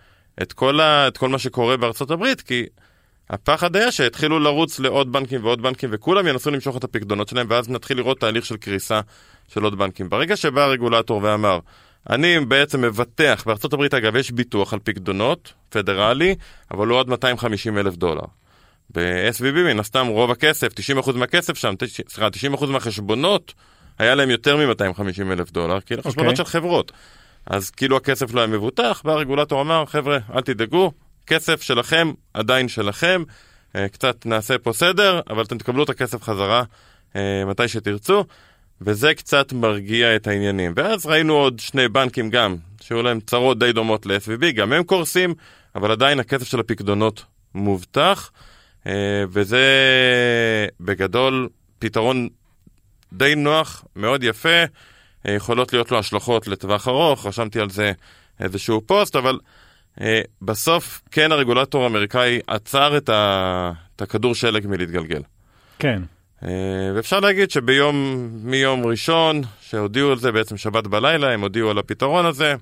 את 0.42 0.52
כל, 0.52 0.80
ה, 0.80 1.08
את 1.08 1.16
כל 1.16 1.28
מה 1.28 1.38
שקורה 1.38 1.76
בארצות 1.76 2.10
הברית, 2.10 2.40
כי 2.40 2.66
הפחד 3.30 3.76
היה 3.76 3.92
שהתחילו 3.92 4.38
לרוץ 4.38 4.78
לעוד 4.78 5.12
בנקים 5.12 5.44
ועוד 5.44 5.62
בנקים, 5.62 5.90
וכולם 5.92 6.26
ינסו 6.26 6.50
למשוך 6.50 6.76
את 6.76 6.84
הפקדונות 6.84 7.28
שלהם, 7.28 7.46
ואז 7.50 7.68
נתחיל 7.68 7.96
לראות 7.96 8.20
תהליך 8.20 8.46
של 8.46 8.56
קריסה 8.56 9.00
של 9.48 9.64
עוד 9.64 9.78
בנקים. 9.78 10.08
ברגע 10.08 10.36
שבא 10.36 10.62
הרגולטור 10.62 11.20
ואמר, 11.22 11.58
אני 12.10 12.40
בעצם 12.40 12.80
מבטח, 12.80 13.42
בארצות 13.46 13.72
הברית 13.72 13.94
אגב 13.94 14.16
יש 14.16 14.30
ביטוח 14.30 14.72
על 14.72 14.78
פקדונות, 14.84 15.52
פדרלי, 15.68 16.34
אבל 16.70 16.86
לא 16.86 17.00
עד 17.00 17.08
250 17.08 17.78
אלף 17.78 17.96
דולר. 17.96 18.24
ב-SVB 18.90 19.54
מן 19.54 19.78
הסתם 19.80 20.06
רוב 20.06 20.30
הכסף, 20.30 20.68
90% 21.04 21.12
מהכסף 21.12 21.56
שם, 21.56 21.74
סליחה, 22.08 22.28
90% 22.58 22.66
מהחשבונות, 22.66 23.54
היה 23.98 24.14
להם 24.14 24.30
יותר 24.30 24.56
מ-250 24.56 25.32
אלף 25.32 25.50
דולר, 25.50 25.80
כי 25.80 25.94
אלה 25.94 26.02
okay. 26.02 26.08
חשבונות 26.08 26.30
אוקיי. 26.30 26.44
של 26.44 26.50
חברות. 26.50 26.92
אז 27.46 27.70
כאילו 27.70 27.96
הכסף 27.96 28.34
לא 28.34 28.40
היה 28.40 28.46
מבוטח, 28.46 29.02
והרגולטור 29.04 29.60
אמר, 29.60 29.86
חבר'ה, 29.86 30.18
אל 30.34 30.40
תדאגו, 30.40 30.92
כסף 31.26 31.62
שלכם 31.62 32.12
עדיין 32.34 32.68
שלכם, 32.68 33.22
אה, 33.76 33.88
קצת 33.88 34.26
נעשה 34.26 34.58
פה 34.58 34.72
סדר, 34.72 35.20
אבל 35.30 35.42
אתם 35.42 35.58
תקבלו 35.58 35.84
את 35.84 35.88
הכסף 35.88 36.22
חזרה 36.22 36.62
אה, 37.16 37.44
מתי 37.46 37.68
שתרצו, 37.68 38.24
וזה 38.80 39.14
קצת 39.14 39.52
מרגיע 39.52 40.16
את 40.16 40.26
העניינים. 40.26 40.72
ואז 40.76 41.06
ראינו 41.06 41.34
עוד 41.34 41.58
שני 41.58 41.88
בנקים 41.88 42.30
גם, 42.30 42.56
שהיו 42.80 43.02
להם 43.02 43.20
צרות 43.20 43.58
די 43.58 43.72
דומות 43.72 44.06
ל-SVB, 44.06 44.52
גם 44.52 44.72
הם 44.72 44.84
קורסים, 44.84 45.34
אבל 45.74 45.90
עדיין 45.90 46.20
הכסף 46.20 46.46
של 46.46 46.60
הפקדונות 46.60 47.24
מובטח, 47.54 48.30
אה, 48.86 48.92
וזה 49.30 49.66
בגדול 50.80 51.48
פתרון 51.78 52.28
די 53.12 53.34
נוח, 53.34 53.84
מאוד 53.96 54.24
יפה. 54.24 54.64
יכולות 55.24 55.72
להיות 55.72 55.92
לו 55.92 55.98
השלכות 55.98 56.48
לטווח 56.48 56.88
ארוך, 56.88 57.26
רשמתי 57.26 57.60
על 57.60 57.70
זה 57.70 57.92
איזשהו 58.40 58.80
פוסט, 58.86 59.16
אבל 59.16 59.38
אה, 60.00 60.20
בסוף 60.42 61.02
כן 61.10 61.32
הרגולטור 61.32 61.84
האמריקאי 61.84 62.40
עצר 62.46 62.96
את 62.96 63.10
הכדור 64.02 64.34
שלג 64.34 64.66
מלהתגלגל. 64.66 65.22
כן. 65.78 66.02
אה, 66.44 66.48
ואפשר 66.94 67.20
להגיד 67.20 67.50
שביום, 67.50 68.28
מיום 68.42 68.86
ראשון, 68.86 69.42
שהודיעו 69.60 70.10
על 70.10 70.18
זה 70.18 70.32
בעצם 70.32 70.56
שבת 70.56 70.86
בלילה, 70.86 71.32
הם 71.32 71.40
הודיעו 71.40 71.70
על 71.70 71.78
הפתרון 71.78 72.26
הזה, 72.26 72.54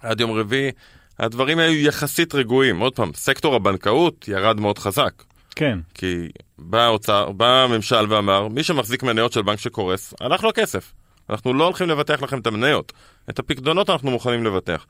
עד 0.00 0.20
יום 0.20 0.30
רביעי, 0.30 0.70
הדברים 1.18 1.58
היו 1.58 1.86
יחסית 1.86 2.34
רגועים. 2.34 2.78
עוד 2.78 2.94
פעם, 2.94 3.10
סקטור 3.14 3.54
הבנקאות 3.54 4.28
ירד 4.28 4.60
מאוד 4.60 4.78
חזק. 4.78 5.22
כן. 5.56 5.78
כי 5.94 6.28
בא 6.58 6.82
האוצר, 6.82 7.32
בא 7.32 7.64
הממשל 7.64 8.12
ואמר, 8.12 8.48
מי 8.48 8.62
שמחזיק 8.62 9.02
מניות 9.02 9.32
של 9.32 9.42
בנק 9.42 9.58
שקורס, 9.58 10.14
הלך 10.20 10.42
לו 10.42 10.48
הכסף. 10.48 10.92
אנחנו 11.30 11.54
לא 11.54 11.64
הולכים 11.64 11.88
לבטח 11.88 12.22
לכם 12.22 12.38
את 12.38 12.46
המניות. 12.46 12.92
את 13.30 13.38
הפקדונות 13.38 13.90
אנחנו 13.90 14.10
מוכנים 14.10 14.44
לבטח. 14.44 14.86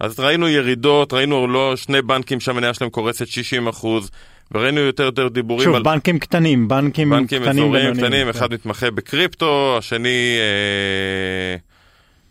אז 0.00 0.20
ראינו 0.20 0.48
ירידות, 0.48 1.12
ראינו 1.12 1.46
לא 1.46 1.76
שני 1.76 2.02
בנקים 2.02 2.40
שהמניה 2.40 2.74
שלהם 2.74 2.90
קורסת 2.90 3.26
60 3.26 3.68
אחוז, 3.68 4.10
וראינו 4.52 4.80
יותר 4.80 5.02
יותר 5.02 5.28
דיבורים 5.28 5.64
שוב, 5.64 5.74
על... 5.74 5.80
שוב, 5.80 5.92
בנקים 5.92 6.18
קטנים, 6.18 6.68
בנקים, 6.68 7.10
בנקים 7.10 7.42
קטנים 7.42 7.64
אזוריים 7.64 7.94
קטנים, 7.94 8.24
כן. 8.24 8.28
אחד 8.28 8.52
מתמחה 8.52 8.90
בקריפטו, 8.90 9.74
השני... 9.78 10.36
אה, 10.38 11.56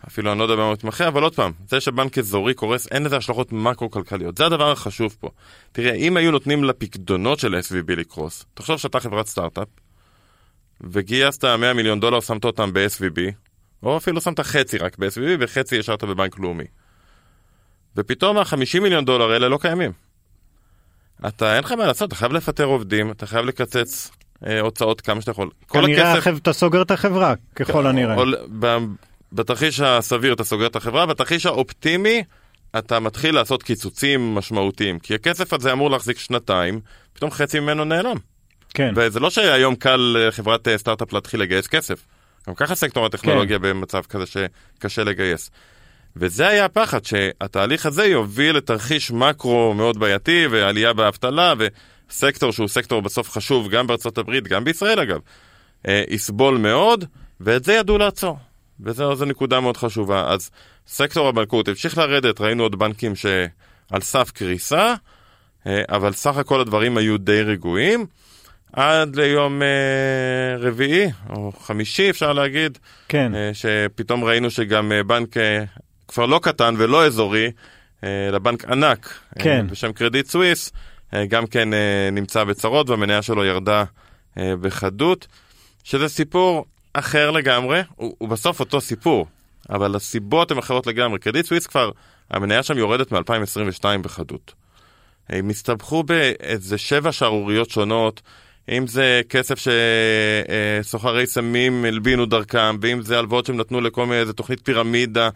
אפילו 0.08 0.32
אני 0.32 0.40
לא 0.40 0.44
יודע 0.44 0.56
במה 0.56 0.64
הוא 0.64 0.74
מתמחה, 0.74 1.08
אבל 1.08 1.24
עוד 1.24 1.36
פעם, 1.36 1.52
זה 1.70 1.80
שבנק 1.80 2.18
אזורי 2.18 2.54
קורס, 2.54 2.88
אין 2.92 3.04
לזה 3.04 3.18
השלכות 3.18 3.52
מקרו-כלכליות. 3.52 4.38
זה 4.38 4.46
הדבר 4.46 4.72
החשוב 4.72 5.16
פה. 5.20 5.30
תראה, 5.72 5.94
אם 5.94 6.18
היו 6.18 6.32
נותנים 6.32 6.64
לפקדונות 6.64 7.40
של 7.40 7.56
SVB 7.56 7.96
לקרוס, 7.96 8.46
תחשוב 8.54 8.78
שאתה 8.78 9.00
חברת 9.00 9.28
סטארט-אפ, 9.28 9.68
וגייסת 10.82 11.46
100 11.46 11.74
מיליון 11.74 12.00
דולר, 12.00 12.20
שמת 12.20 12.46
אותם 12.46 12.74
ב-SVB, 12.74 13.20
או 13.84 13.98
אפילו 13.98 14.22
שמת 14.22 14.40
חצי 14.40 14.78
רק 14.78 14.98
ב-SVB 14.98 15.38
וחצי 15.40 15.80
השארת 15.80 16.04
בבנק 16.04 16.40
לאומי. 16.40 16.66
ופתאום 17.96 18.38
ה-50 18.38 18.80
מיליון 18.82 19.06
דולר 19.06 19.32
האלה 19.32 19.50
לא 19.50 19.58
קיימים. 19.62 19.92
אתה, 21.28 21.56
אין 21.56 21.64
לך 21.64 21.72
מה 21.72 21.86
לעשות, 21.86 22.08
אתה 22.08 22.16
חייב 22.16 22.32
לפטר 22.34 22.64
עובדים, 22.64 23.12
אתה 23.12 23.26
חייב 23.26 23.46
לקצץ 23.46 24.12
אה, 24.48 24.60
הוצאות 24.60 25.02
כמה 25.02 25.22
שאתה 25.22 25.32
יכול. 25.32 25.50
כנראה 25.70 26.14
הכסף... 26.14 26.38
אתה 26.38 26.54
סוגר 26.54 26.82
את 26.82 26.92
החברה, 26.92 27.34
ככל 27.56 27.74
כן, 27.74 27.86
הנראה. 27.86 28.16
או, 28.16 28.24
ב, 28.60 28.78
בתרחיש 29.34 29.80
הסביר 29.80 30.34
אתה 30.34 30.44
סוגר 30.44 30.66
את 30.68 30.76
החברה, 30.76 31.06
בתרחיש 31.06 31.46
האופטימי 31.46 32.24
אתה 32.78 33.00
מתחיל 33.00 33.36
לעשות 33.36 33.64
קיצוצים 33.64 34.36
משמעותיים, 34.36 35.00
כי 35.00 35.16
הכסף 35.16 35.54
הזה 35.54 35.72
אמור 35.72 35.90
להחזיק 35.90 36.20
שנתיים, 36.20 36.80
פתאום 37.14 37.32
חצי 37.32 37.60
ממנו 37.60 37.86
נעלם. 37.86 38.18
כן. 38.74 38.94
וזה 38.96 39.20
לא 39.20 39.30
שהיום 39.30 39.76
קל 39.76 40.16
לחברת 40.18 40.68
אה, 40.68 40.78
סטארט-אפ 40.78 41.14
להתחיל 41.14 41.42
לגייס 41.42 41.68
כסף. 41.68 42.06
גם 42.48 42.56
ככה 42.56 42.76
סקטור 42.76 43.06
הטכנולוגיה 43.06 43.58
כן. 43.58 43.64
במצב 43.64 44.02
כזה 44.02 44.24
שקשה 44.26 45.04
לגייס. 45.04 45.52
וזה 46.20 46.48
היה 46.48 46.66
הפחד, 46.66 47.06
שהתהליך 47.06 47.86
הזה 47.86 48.06
יוביל 48.06 48.58
לתרחיש 48.58 49.12
מקרו 49.12 49.74
מאוד 49.74 50.00
בעייתי 50.00 50.48
ועלייה 50.52 50.94
באבטלה 50.94 51.54
וסקטור 51.58 52.52
שהוא 52.52 52.68
סקטור 52.68 53.02
בסוף 53.02 53.32
חשוב 53.32 53.70
גם 53.70 53.88
בארצות 53.88 54.18
הברית, 54.18 54.48
גם 54.48 54.64
בישראל 54.64 55.00
אגב, 55.00 55.20
אה, 55.88 56.04
יסבול 56.10 56.58
מאוד, 56.58 57.06
ואת 57.40 57.64
זה 57.64 57.74
ידעו 57.74 57.98
לעצור. 57.98 58.38
וזו 58.80 59.26
נקודה 59.26 59.60
מאוד 59.60 59.78
חשובה. 59.78 60.34
אז 60.34 60.50
סקטור 60.88 61.28
הבנקאות 61.28 61.68
המשיך 61.68 61.98
לרדת, 61.98 62.42
ראינו 62.42 62.64
עוד 62.64 62.80
בנקים 62.80 63.16
שעל 63.16 64.02
סף 64.02 64.32
קריסה, 64.32 64.94
אה, 65.68 65.82
אבל 65.90 66.14
סך 66.14 66.38
הכל 66.38 66.62
הדברים 66.62 66.98
היו 66.98 67.18
די 67.18 67.42
רגועים. 67.42 68.06
עד 68.74 69.16
ליום 69.16 69.62
אה, 69.62 70.58
רביעי, 70.60 71.12
או 71.30 71.52
חמישי 71.60 72.10
אפשר 72.10 72.34
להגיד, 72.34 72.78
כן. 73.08 73.36
אה, 73.36 73.52
שפתאום 73.54 74.24
ראינו 74.24 74.52
שגם 74.52 74.92
אה, 74.92 75.04
בנק 75.04 75.38
אה, 75.38 75.64
כבר 76.08 76.26
לא 76.26 76.40
קטן 76.44 76.76
ולא 76.78 77.06
אזורי, 77.06 77.52
אה, 78.04 78.28
אלא 78.28 78.40
בנק 78.40 78.66
ענק, 78.66 79.14
אה, 79.38 79.44
כן. 79.44 79.68
בשם 79.70 79.92
קרדיט 79.92 80.28
סוויס, 80.28 80.72
אה, 81.14 81.26
גם 81.26 81.48
כן 81.48 81.70
נמצא 82.12 82.44
בצרות 82.44 82.90
והמניה 82.90 83.22
שלו 83.22 83.46
ירדה 83.46 83.84
בחדות, 84.38 85.28
שזה 85.84 86.08
סיפור 86.08 86.66
אחר 86.94 87.32
לגמרי, 87.32 87.82
הוא, 87.96 88.16
הוא 88.18 88.30
בסוף 88.30 88.60
אותו 88.60 88.82
סיפור, 88.82 89.28
אבל 89.70 89.96
הסיבות 89.96 90.52
הן 90.52 90.58
אחרות 90.58 90.88
לגמרי. 90.88 91.20
קרדיט 91.20 91.46
סוויס 91.46 91.68
כבר, 91.68 91.92
המניה 92.32 92.64
שם 92.64 92.78
יורדת 92.78 93.12
מ-2022 93.12 93.84
בחדות. 94.02 94.54
הם 95.30 95.50
הסתבכו 95.50 96.04
באיזה 96.04 96.78
שבע 96.78 97.12
שערוריות 97.12 97.70
שונות. 97.70 98.22
אם 98.70 98.88
זה 98.88 99.22
כסף 99.30 99.60
שסוחרי 100.84 101.28
סמים 101.28 101.86
הלבינו 101.86 102.26
דרכם, 102.26 102.78
ואם 102.82 103.02
זה 103.02 103.20
הלוואות 103.20 103.46
שהם 103.46 103.58
נתנו 103.58 103.82
לכל 103.82 104.06
מיני, 104.06 104.20
איזה 104.20 104.34
תוכנית 104.34 104.60
פירמידה. 104.64 105.30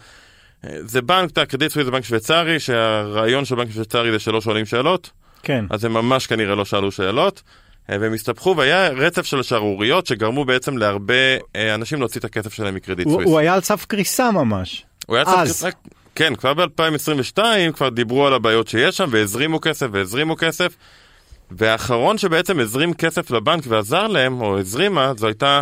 זה 0.63 1.01
בנק, 1.01 1.39
קרדיט 1.39 1.71
סוויס 1.71 1.85
זה 1.85 1.91
בנק 1.91 2.03
שוויצרי, 2.03 2.59
שהרעיון 2.59 3.45
של 3.45 3.55
בנק 3.55 3.71
שוויצרי 3.71 4.11
זה 4.11 4.19
שלא 4.19 4.41
שואלים 4.41 4.65
שאלות. 4.65 5.09
כן. 5.43 5.65
אז 5.69 5.85
הם 5.85 5.93
ממש 5.93 6.27
כנראה 6.27 6.55
לא 6.55 6.65
שאלו 6.65 6.91
שאלות. 6.91 7.41
והם 7.89 8.13
הסתבכו 8.13 8.53
והיה 8.57 8.89
רצף 8.89 9.25
של 9.25 9.43
שערוריות 9.43 10.05
שגרמו 10.05 10.45
בעצם 10.45 10.77
להרבה 10.77 11.13
אה, 11.55 11.75
אנשים 11.75 11.99
להוציא 11.99 12.19
את 12.19 12.25
הכסף 12.25 12.53
שלהם 12.53 12.75
מקרדיט 12.75 13.07
סוויס. 13.07 13.27
הוא 13.27 13.39
היה 13.39 13.53
על 13.53 13.61
סף 13.61 13.85
קריסה 13.85 14.31
ממש. 14.31 14.85
הוא 15.05 15.15
היה 15.15 15.25
על 15.27 15.47
סף 15.47 15.61
קריסה, 15.61 15.69
כן, 16.15 16.35
כבר 16.35 16.53
ב-2022 16.53 17.39
כבר 17.73 17.89
דיברו 17.89 18.27
על 18.27 18.33
הבעיות 18.33 18.67
שיש 18.67 18.97
שם 18.97 19.09
והזרימו 19.11 19.61
כסף 19.61 19.87
והזרימו 19.91 20.35
כסף. 20.35 20.75
והאחרון 21.51 22.17
שבעצם 22.17 22.59
הזרים 22.59 22.93
כסף 22.93 23.31
לבנק 23.31 23.63
ועזר 23.67 24.07
להם, 24.07 24.41
או 24.41 24.59
הזרימה, 24.59 25.13
זו 25.17 25.27
הייתה 25.27 25.61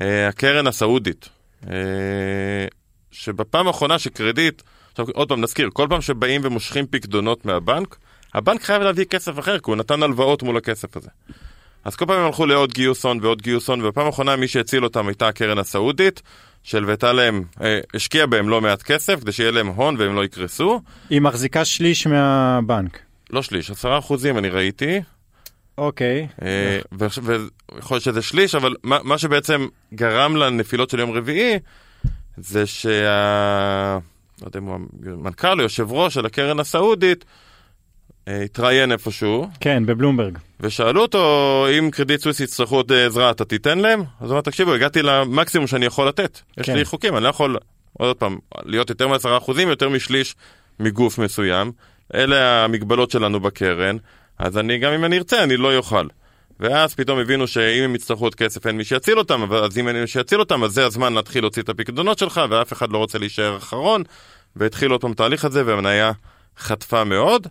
אה, 0.00 0.28
הקרן 0.28 0.66
הסעודית. 0.66 1.28
אה, 1.70 1.74
שבפעם 3.14 3.66
האחרונה 3.66 3.98
שקרדיט, 3.98 4.62
עכשיו 4.90 5.06
עוד 5.14 5.28
פעם 5.28 5.40
נזכיר, 5.40 5.68
כל 5.72 5.86
פעם 5.90 6.00
שבאים 6.00 6.40
ומושכים 6.44 6.86
פקדונות 6.90 7.46
מהבנק, 7.46 7.96
הבנק 8.34 8.62
חייב 8.62 8.82
להביא 8.82 9.04
כסף 9.04 9.38
אחר, 9.38 9.58
כי 9.58 9.70
הוא 9.70 9.76
נתן 9.76 10.02
הלוואות 10.02 10.42
מול 10.42 10.56
הכסף 10.56 10.96
הזה. 10.96 11.08
אז 11.84 11.96
כל 11.96 12.06
פעם 12.06 12.18
הם 12.18 12.26
הלכו 12.26 12.46
לעוד 12.46 12.72
גיוס 12.72 13.04
הון 13.04 13.18
ועוד 13.22 13.42
גיוס 13.42 13.68
הון, 13.68 13.82
ובפעם 13.82 14.06
האחרונה 14.06 14.36
מי 14.36 14.48
שהציל 14.48 14.84
אותם 14.84 15.08
הייתה 15.08 15.28
הקרן 15.28 15.58
הסעודית, 15.58 16.22
שהלוותה 16.62 17.12
להם, 17.12 17.44
אה, 17.62 17.80
השקיעה 17.94 18.26
בהם 18.26 18.48
לא 18.48 18.60
מעט 18.60 18.82
כסף, 18.82 19.20
כדי 19.20 19.32
שיהיה 19.32 19.50
להם 19.50 19.66
הון 19.66 19.96
והם 19.98 20.14
לא 20.14 20.24
יקרסו. 20.24 20.80
היא 21.10 21.20
מחזיקה 21.20 21.64
שליש 21.64 22.06
מהבנק. 22.06 22.98
לא 23.30 23.42
שליש, 23.42 23.70
עשרה 23.70 23.98
אחוזים 23.98 24.38
אני 24.38 24.48
ראיתי. 24.48 25.00
אוקיי. 25.78 26.28
אה, 26.42 26.78
ויכול 26.92 27.94
להיות 27.94 28.02
שזה 28.02 28.22
שליש, 28.22 28.54
אבל 28.54 28.74
מה, 28.82 28.98
מה 29.02 29.18
שבעצם 29.18 29.66
גרם 29.94 30.36
לנפילות 30.36 30.90
של 30.90 30.98
יום 30.98 31.10
רביעי, 31.10 31.58
זה 32.36 32.66
שה... 32.66 33.98
לא 34.42 34.46
יודע 34.46 34.58
אם 34.58 34.64
הוא 34.64 34.78
המנכ"ל 35.06 35.58
או 35.58 35.62
יושב 35.62 35.92
ראש 35.92 36.14
של 36.14 36.26
הקרן 36.26 36.60
הסעודית, 36.60 37.24
אה, 38.28 38.42
התראיין 38.42 38.92
איפשהו. 38.92 39.48
כן, 39.60 39.86
בבלומברג. 39.86 40.38
ושאלו 40.60 41.02
אותו, 41.02 41.66
אם 41.78 41.90
קרדיט 41.90 42.20
סוויס 42.20 42.40
יצטרכו 42.40 42.76
עוד 42.76 42.92
עזרה, 42.92 43.30
אתה 43.30 43.44
תיתן 43.44 43.78
להם? 43.78 44.00
אז 44.20 44.30
הוא 44.30 44.32
אמר, 44.32 44.40
תקשיבו, 44.40 44.74
הגעתי 44.74 45.02
למקסימום 45.02 45.66
שאני 45.66 45.86
יכול 45.86 46.08
לתת. 46.08 46.40
יש 46.58 46.66
כן. 46.66 46.76
לי 46.76 46.84
חוקים, 46.84 47.16
אני 47.16 47.24
לא 47.24 47.28
יכול, 47.28 47.56
עוד 47.92 48.16
פעם, 48.16 48.38
להיות 48.64 48.90
יותר 48.90 49.08
מ-10 49.08 49.38
אחוזים, 49.38 49.68
יותר 49.68 49.88
משליש 49.88 50.34
מגוף 50.80 51.18
מסוים. 51.18 51.72
אלה 52.14 52.64
המגבלות 52.64 53.10
שלנו 53.10 53.40
בקרן, 53.40 53.96
אז 54.38 54.58
אני, 54.58 54.78
גם 54.78 54.92
אם 54.92 55.04
אני 55.04 55.18
ארצה, 55.18 55.42
אני 55.42 55.56
לא 55.56 55.76
אוכל. 55.76 56.06
ואז 56.60 56.94
פתאום 56.94 57.18
הבינו 57.18 57.46
שאם 57.46 57.84
הם 57.84 57.94
יצטרכו 57.94 58.24
עוד 58.24 58.34
כסף 58.34 58.66
אין 58.66 58.76
מי 58.76 58.84
שיציל 58.84 59.18
אותם, 59.18 59.52
אז 59.52 59.78
אם 59.78 59.88
אין 59.88 60.00
מי 60.00 60.06
שיציל 60.06 60.40
אותם, 60.40 60.64
אז 60.64 60.72
זה 60.72 60.86
הזמן 60.86 61.12
להתחיל 61.12 61.44
להוציא 61.44 61.62
את 61.62 61.68
הפקדונות 61.68 62.18
שלך, 62.18 62.40
ואף 62.50 62.72
אחד 62.72 62.90
לא 62.90 62.98
רוצה 62.98 63.18
להישאר 63.18 63.56
אחרון, 63.56 64.02
והתחיל 64.56 64.90
עוד 64.90 65.00
פעם 65.00 65.14
תהליך 65.14 65.44
הזה, 65.44 65.66
והמניה 65.66 66.12
חטפה 66.58 67.04
מאוד. 67.04 67.46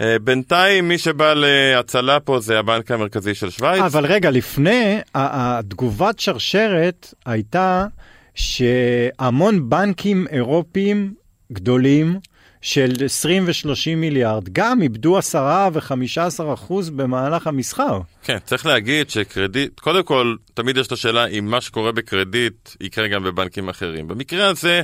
אה, 0.00 0.18
בינתיים 0.18 0.88
מי 0.88 0.98
שבא 0.98 1.34
להצלה 1.34 2.20
פה 2.20 2.40
זה 2.40 2.58
הבנק 2.58 2.90
המרכזי 2.90 3.34
של 3.34 3.50
שווייץ. 3.50 3.82
אבל 3.82 4.06
רגע, 4.06 4.30
לפני, 4.30 4.98
התגובת 5.14 6.18
שרשרת 6.18 7.14
הייתה 7.26 7.86
שהמון 8.34 9.70
בנקים 9.70 10.26
אירופיים 10.30 11.14
גדולים 11.52 12.18
של 12.62 12.92
20 13.04 13.44
ו-30 13.46 13.96
מיליארד 13.96 14.48
גם 14.52 14.82
איבדו 14.82 15.18
10 15.18 15.68
ו-15 15.72 16.54
אחוז 16.54 16.90
במהלך 16.90 17.46
המסחר. 17.46 18.00
כן, 18.22 18.38
צריך 18.44 18.66
להגיד 18.66 19.10
שקרדיט, 19.10 19.80
קודם 19.80 20.02
כל, 20.02 20.36
תמיד 20.54 20.76
יש 20.76 20.86
את 20.86 20.92
השאלה 20.92 21.26
אם 21.26 21.50
מה 21.50 21.60
שקורה 21.60 21.92
בקרדיט 21.92 22.70
יקרה 22.80 23.08
גם 23.08 23.24
בבנקים 23.24 23.68
אחרים. 23.68 24.08
במקרה 24.08 24.48
הזה, 24.48 24.82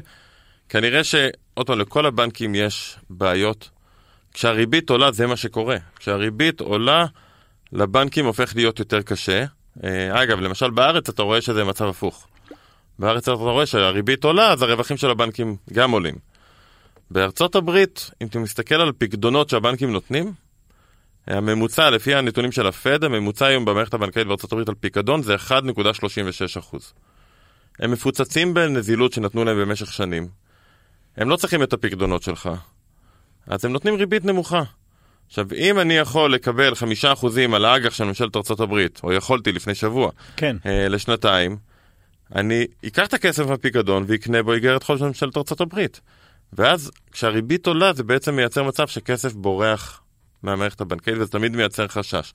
כנראה 0.69 1.04
ש... 1.04 1.14
עוד 1.54 1.66
פעם, 1.66 1.78
לכל 1.78 2.07
הבנקים 2.07 2.54
יש 2.54 2.97
בעיות. 3.11 3.71
כשהריבית 4.33 4.90
עולה 4.90 5.12
זה 5.12 5.26
מה 5.26 5.37
שקורה. 5.37 5.76
כשהריבית 5.97 6.61
עולה, 6.61 7.07
לבנקים 7.73 8.26
הופך 8.26 8.57
להיות 8.57 8.78
יותר 8.78 9.02
קשה. 9.02 9.45
אה, 9.85 10.23
אגב, 10.23 10.40
למשל 10.40 10.71
בארץ 10.71 11.09
אתה 11.09 11.23
רואה 11.23 11.40
שזה 11.40 11.64
מצב 11.64 11.85
הפוך. 11.88 12.26
בארץ 12.99 13.23
אתה 13.23 13.33
רואה 13.33 13.66
שהריבית 13.66 14.25
עולה, 14.25 14.52
אז 14.52 14.62
הרווחים 14.62 14.97
של 14.97 15.11
הבנקים 15.11 15.57
גם 15.73 15.90
עולים. 15.90 16.34
בארצות 17.11 17.55
הברית, 17.55 18.11
אם 18.23 18.27
אתה 18.27 18.39
מסתכל 18.39 18.75
על 18.75 18.93
פקדונות 18.99 19.49
שהבנקים 19.49 19.93
נותנים, 19.93 20.33
הממוצע, 21.27 21.91
לפי 21.91 22.15
הנתונים 22.15 22.53
של 22.53 22.67
הפד, 22.67 23.05
הממוצע 23.05 23.47
היום 23.47 23.65
במערכת 23.65 23.95
הבנקאית 23.95 24.27
בארצות 24.27 24.53
הברית 24.53 24.69
על 24.69 24.75
פיקדון 24.75 25.23
זה 25.23 25.35
1.36%. 25.35 26.77
הם 27.79 27.91
מפוצצים 27.91 28.55
בנזילות 28.55 29.13
שנתנו 29.13 29.45
להם 29.45 29.61
במשך 29.61 29.93
שנים. 29.93 30.29
הם 31.17 31.29
לא 31.29 31.37
צריכים 31.37 31.62
את 31.62 31.73
הפקדונות 31.73 32.23
שלך, 32.23 32.51
אז 33.47 33.64
הם 33.64 33.73
נותנים 33.73 33.95
ריבית 33.95 34.25
נמוכה. 34.25 34.62
עכשיו, 35.27 35.47
אם 35.57 35.79
אני 35.79 35.95
יכול 35.95 36.35
לקבל 36.35 36.73
5% 36.73 37.55
על 37.55 37.64
האג"ח 37.64 37.95
של 37.95 38.05
ממשלת 38.05 38.37
ארצות 38.37 38.61
הברית, 38.61 39.01
או 39.05 39.12
יכולתי 39.12 39.53
לפני 39.53 39.75
שבוע, 39.75 40.11
כן. 40.37 40.57
אה, 40.67 40.88
לשנתיים, 40.88 41.57
אני 42.35 42.67
אקח 42.87 43.07
את 43.07 43.14
הכסף 43.14 43.47
מהפיקדון 43.47 44.05
ואקנה 44.07 44.43
בו 44.43 44.53
איגרת 44.53 44.83
חוב 44.83 44.99
של 44.99 45.05
ממשלת 45.05 45.37
ארצות 45.37 45.61
הברית. 45.61 46.01
ואז 46.55 46.90
כשהריבית 47.12 47.67
עולה 47.67 47.93
זה 47.93 48.03
בעצם 48.03 48.37
מייצר 48.37 48.62
מצב 48.62 48.87
שכסף 48.87 49.33
בורח 49.33 50.01
מהמערכת 50.43 50.81
הבנקאית 50.81 51.17
וזה 51.19 51.31
תמיד 51.31 51.57
מייצר 51.57 51.88
חשש. 51.88 52.33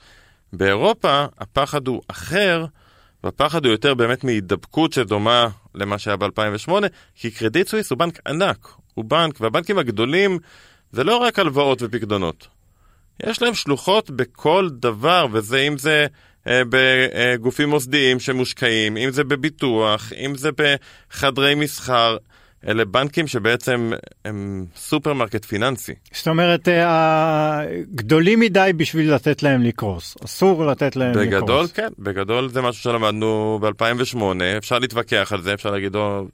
באירופה 0.54 1.26
הפחד 1.38 1.88
הוא 1.88 2.02
אחר, 2.08 2.66
והפחד 3.24 3.66
הוא 3.66 3.72
יותר 3.72 3.94
באמת 3.94 4.24
מהידבקות 4.24 4.94
שדומה 4.94 5.48
למה 5.76 6.00
שהיה 6.00 6.18
ב-2008, 6.18 6.72
כי 7.16 7.32
קרדיט 7.32 7.68
סוויס 7.68 7.90
הוא 7.90 7.98
בנק 7.98 8.20
ענק, 8.28 8.68
הוא 8.94 9.06
בנק, 9.06 9.42
והבנקים 9.42 9.78
הגדולים 9.78 10.40
זה 10.92 11.04
לא 11.04 11.18
רק 11.18 11.40
הלוואות 11.40 11.82
ופקדונות. 11.82 12.48
יש 13.24 13.42
להם 13.42 13.54
שלוחות 13.54 14.10
בכל 14.10 14.70
דבר, 14.72 15.28
וזה 15.32 15.60
אם 15.60 15.78
זה 15.78 16.08
אה, 16.48 16.62
בגופים 16.70 17.70
מוסדיים 17.70 18.20
שמושקעים, 18.20 18.98
אם 18.98 19.12
זה 19.12 19.24
בביטוח, 19.24 20.14
אם 20.14 20.36
זה 20.36 20.50
בחדרי 20.58 21.56
מסחר. 21.56 22.18
אלה 22.68 22.86
בנקים 22.86 23.28
שבעצם 23.28 23.92
הם 24.26 24.66
סופרמרקט 24.76 25.46
פיננסי. 25.46 25.94
זאת 26.14 26.28
אומרת, 26.28 26.68
אה, 26.68 27.62
גדולים 27.96 28.40
מדי 28.40 28.72
בשביל 28.78 29.14
לתת 29.14 29.44
להם 29.44 29.64
לקרוס. 29.64 30.18
אסור 30.26 30.66
לתת 30.66 30.96
להם 30.96 31.12
לקרוס. 31.12 31.28
בגדול, 31.28 31.66
כן, 31.74 31.88
בגדול 32.00 32.50
זה 32.50 32.62
משהו 32.62 32.84
שלמדנו 32.84 33.60
ב-2008, 33.62 34.18
אפשר 34.58 34.80
להתווכח 34.80 35.32
על 35.34 35.42
זה, 35.42 35.54
אפשר 35.54 35.72
להגיד, 35.72 35.96
או, 35.96 36.26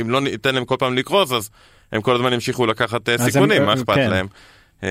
אם 0.00 0.10
לא 0.10 0.20
ניתן 0.20 0.54
להם 0.54 0.64
כל 0.64 0.76
פעם 0.78 0.94
לקרוס, 0.94 1.32
אז 1.32 1.50
הם 1.92 2.02
כל 2.02 2.14
הזמן 2.16 2.32
ימשיכו 2.32 2.66
לקחת 2.66 3.08
אה, 3.08 3.14
אז 3.14 3.20
הם- 3.20 3.30
סיכונים, 3.30 3.62
מה 3.64 3.68
אה, 3.68 3.74
אכפת 3.74 3.94
כן. 3.94 4.10
להם? 4.10 4.26
אה, 4.82 4.88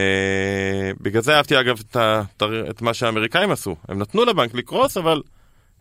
בגלל 1.01 1.21
זה 1.21 1.35
אהבתי 1.35 1.59
אגב 1.59 1.79
את, 1.91 1.95
ה- 1.95 2.21
את 2.69 2.81
מה 2.81 2.93
שהאמריקאים 2.93 3.51
עשו, 3.51 3.75
הם 3.89 3.99
נתנו 3.99 4.25
לבנק 4.25 4.53
לקרוס, 4.53 4.97
אבל 4.97 5.21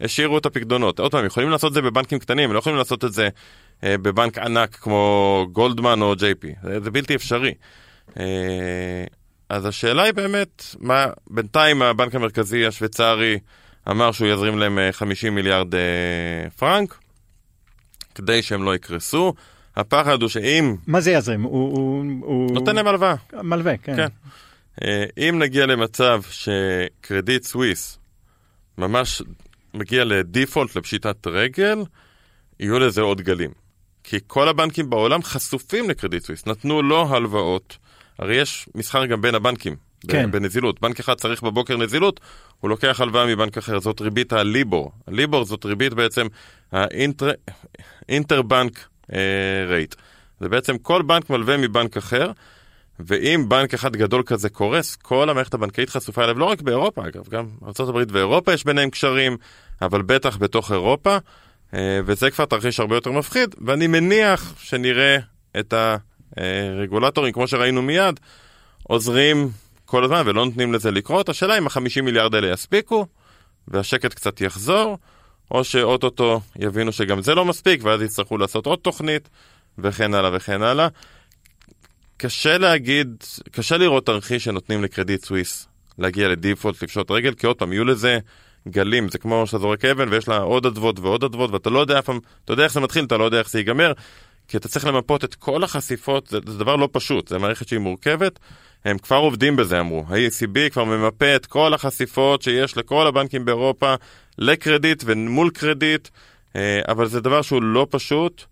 השאירו 0.00 0.38
את 0.38 0.46
הפקדונות. 0.46 0.98
עוד 0.98 1.12
פעם, 1.12 1.26
יכולים 1.26 1.50
לעשות 1.50 1.68
את 1.68 1.74
זה 1.74 1.82
בבנקים 1.82 2.18
קטנים, 2.18 2.52
לא 2.52 2.58
יכולים 2.58 2.78
לעשות 2.78 3.04
את 3.04 3.12
זה 3.12 3.28
אה, 3.84 3.98
בבנק 3.98 4.38
ענק 4.38 4.74
כמו 4.74 5.46
גולדמן 5.52 6.02
או 6.02 6.14
ג'יי 6.16 6.34
פי, 6.34 6.52
זה, 6.62 6.80
זה 6.80 6.90
בלתי 6.90 7.14
אפשרי. 7.14 7.54
אה, 8.20 9.04
אז 9.48 9.66
השאלה 9.66 10.02
היא 10.02 10.12
באמת, 10.12 10.64
מה, 10.78 11.06
בינתיים 11.30 11.82
הבנק 11.82 12.14
המרכזי 12.14 12.66
השוויצרי 12.66 13.38
אמר 13.90 14.12
שהוא 14.12 14.28
יזרים 14.28 14.58
להם 14.58 14.78
אה, 14.78 14.92
50 14.92 15.34
מיליארד 15.34 15.74
אה, 15.74 16.50
פרנק, 16.58 16.98
כדי 18.14 18.42
שהם 18.42 18.62
לא 18.62 18.74
יקרסו. 18.74 19.34
הפחד 19.76 20.22
הוא 20.22 20.28
שאם 20.28 20.76
מה 20.86 21.00
זה 21.00 21.10
יזרים? 21.10 21.42
הוא... 21.42 21.78
הוא, 21.78 22.04
הוא... 22.20 22.54
נותן 22.54 22.76
להם 22.76 22.86
הלוואה, 22.86 23.14
מלווה, 23.42 23.76
כן. 23.76 23.96
כן. 23.96 24.08
אה, 24.84 25.04
אם 25.18 25.38
נגיע 25.38 25.66
למצב 25.66 26.22
שקרדיט 26.30 27.42
סוויס 27.42 27.98
ממש 28.78 29.22
מגיע 29.74 30.04
לדיפולט, 30.04 30.76
לפשיטת 30.76 31.26
רגל, 31.26 31.78
יהיו 32.60 32.78
לזה 32.78 33.00
עוד 33.00 33.20
גלים. 33.20 33.50
כי 34.04 34.18
כל 34.26 34.48
הבנקים 34.48 34.90
בעולם 34.90 35.22
חשופים 35.22 35.90
לקרדיט 35.90 36.24
סוויס, 36.24 36.46
נתנו 36.46 36.82
לו 36.82 37.14
הלוואות. 37.14 37.76
הרי 38.18 38.36
יש 38.36 38.68
מסחר 38.74 39.06
גם 39.06 39.20
בין 39.20 39.34
הבנקים, 39.34 39.76
כן. 40.08 40.30
בנזילות. 40.30 40.80
בנק 40.80 41.00
אחד 41.00 41.14
צריך 41.14 41.42
בבוקר 41.42 41.76
נזילות, 41.76 42.20
הוא 42.60 42.70
לוקח 42.70 43.00
הלוואה 43.00 43.26
מבנק 43.26 43.58
אחר, 43.58 43.80
זאת 43.80 44.00
ריבית 44.00 44.32
הליבור. 44.32 44.92
הליבור 45.06 45.44
זאת 45.44 45.64
ריבית 45.64 45.94
בעצם 45.94 46.26
האינטרבנק 48.08 48.88
רייט. 49.68 49.94
זה 50.40 50.48
בעצם 50.48 50.78
כל 50.78 51.02
בנק 51.02 51.30
מלווה 51.30 51.56
מבנק 51.56 51.96
אחר, 51.96 52.30
ואם 53.00 53.48
בנק 53.48 53.74
אחד 53.74 53.96
גדול 53.96 54.22
כזה 54.26 54.48
קורס, 54.48 54.96
כל 54.96 55.30
המערכת 55.30 55.54
הבנקאית 55.54 55.90
חשופה 55.90 56.24
אליו, 56.24 56.38
לא 56.38 56.44
רק 56.44 56.62
באירופה 56.62 57.06
אגב, 57.06 57.28
גם 57.28 57.46
ארה"ב 57.62 58.04
ואירופה 58.12 58.52
יש 58.52 58.64
ביניהם 58.64 58.90
קשרים, 58.90 59.36
אבל 59.82 60.02
בטח 60.02 60.36
בתוך 60.36 60.72
אירופה, 60.72 61.16
אה, 61.74 62.00
וזה 62.06 62.30
כבר 62.30 62.44
תרחיש 62.44 62.80
הרבה 62.80 62.96
יותר 62.96 63.12
מפחיד, 63.12 63.54
ואני 63.64 63.86
מניח 63.86 64.54
שנראה 64.58 65.16
את 65.60 65.74
הרגולטורים, 66.36 67.32
כמו 67.32 67.48
שראינו 67.48 67.82
מיד, 67.82 68.20
עוזרים 68.82 69.50
כל 69.84 70.04
הזמן 70.04 70.22
ולא 70.26 70.44
נותנים 70.44 70.72
לזה 70.72 70.90
לקרות. 70.90 71.28
השאלה 71.28 71.58
אם 71.58 71.66
החמישים 71.66 72.04
מיליארד 72.04 72.34
האלה 72.34 72.50
יספיקו, 72.50 73.06
והשקט 73.68 74.14
קצת 74.14 74.40
יחזור, 74.40 74.98
או 75.50 75.64
שאו-טו-טו 75.64 76.40
יבינו 76.58 76.92
שגם 76.92 77.22
זה 77.22 77.34
לא 77.34 77.44
מספיק, 77.44 77.80
ואז 77.84 78.02
יצטרכו 78.02 78.38
לעשות 78.38 78.66
עוד 78.66 78.78
תוכנית, 78.78 79.28
וכן 79.78 80.14
הלאה 80.14 80.30
וכן 80.32 80.62
הלאה. 80.62 80.88
קשה 82.16 82.58
להגיד, 82.58 83.24
קשה 83.50 83.76
לראות 83.76 84.06
תרחיש 84.06 84.44
שנותנים 84.44 84.84
לקרדיט 84.84 85.24
סוויס 85.24 85.68
להגיע 85.98 86.28
ל 86.28 86.34
default, 86.34 86.82
לפשוט 86.82 87.10
רגל, 87.10 87.34
כי 87.34 87.46
עוד 87.46 87.56
פעם, 87.56 87.72
יהיו 87.72 87.84
לזה 87.84 88.18
גלים, 88.68 89.08
זה 89.08 89.18
כמו 89.18 89.46
שאתה 89.46 89.58
זורק 89.58 89.84
אבן 89.84 90.08
ויש 90.08 90.28
לה 90.28 90.36
עוד 90.36 90.66
אדוות 90.66 91.00
ועוד 91.00 91.24
אדוות, 91.24 91.50
ואתה 91.50 91.70
לא 91.70 91.78
יודע 91.78 91.98
אף 91.98 92.04
פעם, 92.04 92.18
אתה 92.44 92.52
יודע 92.52 92.64
איך 92.64 92.72
זה 92.72 92.80
מתחיל, 92.80 93.04
אתה 93.04 93.16
לא 93.16 93.24
יודע 93.24 93.38
איך 93.38 93.50
זה 93.50 93.58
ייגמר. 93.58 93.92
כי 94.48 94.56
אתה 94.56 94.68
צריך 94.68 94.86
למפות 94.86 95.24
את 95.24 95.34
כל 95.34 95.64
החשיפות, 95.64 96.26
זה, 96.26 96.38
זה 96.46 96.58
דבר 96.58 96.76
לא 96.76 96.88
פשוט, 96.92 97.28
זו 97.28 97.40
מערכת 97.40 97.68
שהיא 97.68 97.80
מורכבת. 97.80 98.38
הם 98.84 98.98
כבר 98.98 99.16
עובדים 99.16 99.56
בזה, 99.56 99.80
אמרו. 99.80 100.04
ה-ECB 100.08 100.70
כבר 100.72 100.84
ממפה 100.84 101.36
את 101.36 101.46
כל 101.46 101.74
החשיפות 101.74 102.42
שיש 102.42 102.76
לכל 102.76 103.06
הבנקים 103.06 103.44
באירופה 103.44 103.94
לקרדיט 104.38 105.02
ומול 105.06 105.50
קרדיט, 105.50 106.08
אה, 106.56 106.80
אבל 106.88 107.06
זה 107.06 107.20
דבר 107.20 107.42
שהוא 107.42 107.62
לא 107.62 107.86
פשוט. 107.90 108.44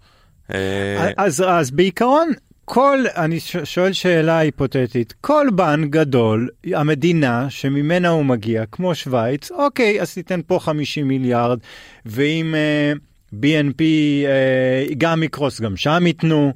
אה, 0.54 1.10
אז, 1.16 1.44
אז 1.48 1.70
בעיקרון, 1.70 2.32
כל, 2.64 2.98
אני 3.16 3.40
שואל 3.64 3.92
שאלה 3.92 4.38
היפותטית, 4.38 5.14
כל 5.20 5.46
בנק 5.54 5.90
גדול, 5.90 6.48
המדינה 6.66 7.50
שממנה 7.50 8.08
הוא 8.08 8.24
מגיע, 8.24 8.66
כמו 8.72 8.94
שווייץ, 8.94 9.50
אוקיי, 9.50 10.00
אז 10.00 10.14
תיתן 10.14 10.40
פה 10.46 10.58
50 10.60 11.08
מיליארד, 11.08 11.58
ואם 12.06 12.54
uh, 12.54 13.34
BNP 13.34 13.80
uh, 13.80 14.94
גם 14.98 15.22
יקרוס, 15.22 15.60
גם 15.60 15.76
שם 15.76 16.06
ייתנו, 16.06 16.52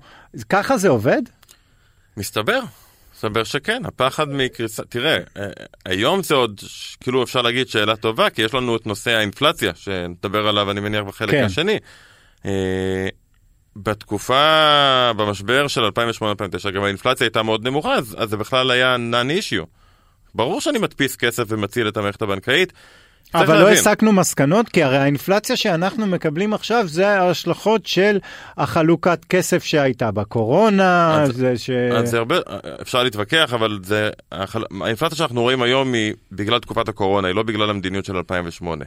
ככה 0.48 0.78
זה 0.78 0.88
עובד? 0.88 1.22
מסתבר. 2.16 2.60
מסתבר 3.14 3.44
שכן, 3.44 3.82
הפחד 3.84 4.28
מקריסה, 4.28 4.82
תראה, 4.84 5.18
אה, 5.36 5.46
היום 5.84 6.22
זה 6.22 6.34
עוד, 6.34 6.60
כאילו 7.00 7.22
אפשר 7.22 7.42
להגיד 7.42 7.68
שאלה 7.68 7.96
טובה, 7.96 8.30
כי 8.30 8.42
יש 8.42 8.54
לנו 8.54 8.76
את 8.76 8.86
נושא 8.86 9.10
האינפלציה, 9.10 9.72
שנדבר 9.74 10.48
עליו 10.48 10.70
אני 10.70 10.80
מניח 10.80 11.04
בחלק 11.04 11.30
כן. 11.30 11.44
השני. 11.44 11.78
בתקופה, 13.82 15.12
במשבר 15.16 15.68
של 15.68 15.84
2008-2009, 15.84 16.70
גם 16.70 16.82
האינפלציה 16.82 17.24
הייתה 17.24 17.42
מאוד 17.42 17.66
נמוכה, 17.66 17.94
אז, 17.94 18.16
אז 18.18 18.30
זה 18.30 18.36
בכלל 18.36 18.70
היה 18.70 18.96
נאן 18.96 19.30
אישיו. 19.30 19.64
ברור 20.34 20.60
שאני 20.60 20.78
מדפיס 20.78 21.16
כסף 21.16 21.44
ומציל 21.48 21.88
את 21.88 21.96
המערכת 21.96 22.22
הבנקאית. 22.22 22.72
אבל 23.34 23.60
לא 23.60 23.70
הסקנו 23.70 24.12
מסקנות, 24.12 24.68
כי 24.68 24.82
הרי 24.82 24.98
האינפלציה 24.98 25.56
שאנחנו 25.56 26.06
מקבלים 26.06 26.54
עכשיו 26.54 26.88
זה 26.88 27.08
ההשלכות 27.08 27.86
של 27.86 28.18
החלוקת 28.56 29.24
כסף 29.28 29.64
שהייתה 29.64 30.10
בקורונה, 30.10 31.22
אז, 31.22 31.36
זה 31.36 31.58
ש... 31.58 31.70
אז 31.70 32.10
זה 32.10 32.18
הרבה, 32.18 32.36
אפשר 32.82 33.02
להתווכח, 33.02 33.50
אבל 33.54 33.78
זה, 33.82 34.10
האינפלציה 34.80 35.18
שאנחנו 35.18 35.42
רואים 35.42 35.62
היום 35.62 35.92
היא 35.92 36.14
בגלל 36.32 36.58
תקופת 36.58 36.88
הקורונה, 36.88 37.28
היא 37.28 37.34
לא 37.34 37.42
בגלל 37.42 37.70
המדיניות 37.70 38.04
של 38.04 38.16
2008. 38.16 38.84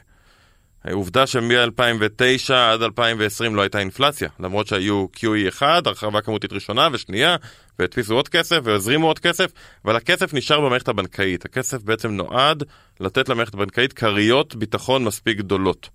העובדה 0.84 1.26
שמ-2009 1.26 2.52
עד 2.52 2.82
2020 2.82 3.54
לא 3.54 3.62
הייתה 3.62 3.78
אינפלציה, 3.78 4.28
למרות 4.40 4.66
שהיו 4.66 5.06
QE 5.16 5.48
1, 5.48 5.86
הרחבה 5.86 6.20
כמותית 6.20 6.52
ראשונה 6.52 6.88
ושנייה, 6.92 7.36
והדפיסו 7.78 8.14
עוד 8.14 8.28
כסף 8.28 8.58
והזרימו 8.64 9.06
עוד 9.06 9.18
כסף, 9.18 9.52
אבל 9.84 9.96
הכסף 9.96 10.34
נשאר 10.34 10.60
במערכת 10.60 10.88
הבנקאית. 10.88 11.44
הכסף 11.44 11.82
בעצם 11.82 12.10
נועד 12.10 12.64
לתת 13.00 13.28
למערכת 13.28 13.54
הבנקאית 13.54 13.92
כריות 13.92 14.54
ביטחון 14.54 15.04
מספיק 15.04 15.38
גדולות. 15.38 15.88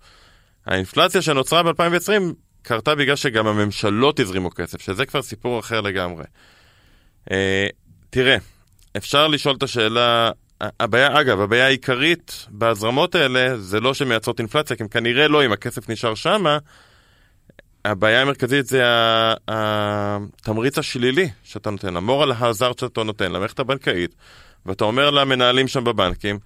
האינפלציה 0.66 1.22
שנוצרה 1.22 1.62
ב-2020 1.62 2.22
קרתה 2.62 2.94
בגלל 2.94 3.16
שגם 3.16 3.46
הממשלות 3.46 4.20
הזרימו 4.20 4.50
כסף, 4.50 4.80
שזה 4.80 5.06
כבר 5.06 5.22
סיפור 5.22 5.60
אחר 5.60 5.80
לגמרי. 5.80 6.24
אה, 7.30 7.66
תראה, 8.10 8.36
אפשר 8.96 9.28
לשאול 9.28 9.56
את 9.56 9.62
השאלה 9.62 10.30
הבעיה, 10.60 11.20
אגב, 11.20 11.40
הבעיה 11.40 11.66
העיקרית 11.66 12.46
בהזרמות 12.48 13.14
האלה 13.14 13.58
זה 13.58 13.80
לא 13.80 13.94
שמייצרות 13.94 14.38
אינפלציה, 14.38 14.76
כי 14.76 14.82
הם 14.82 14.88
כנראה 14.88 15.28
לא, 15.28 15.44
אם 15.44 15.52
הכסף 15.52 15.90
נשאר 15.90 16.14
שמה, 16.14 16.58
הבעיה 17.84 18.22
המרכזית 18.22 18.66
זה 18.66 18.82
התמריץ 19.48 20.78
השלילי 20.78 21.28
שאתה 21.42 21.70
נותן, 21.70 21.96
המורל 21.96 22.32
ההזארד 22.32 22.78
שאתה 22.78 23.02
נותן 23.02 23.32
למערכת 23.32 23.58
הבנקאית, 23.58 24.14
ואתה 24.66 24.84
אומר 24.84 25.10
למנהלים 25.10 25.68
שם 25.68 25.84
בבנקים, 25.84 26.38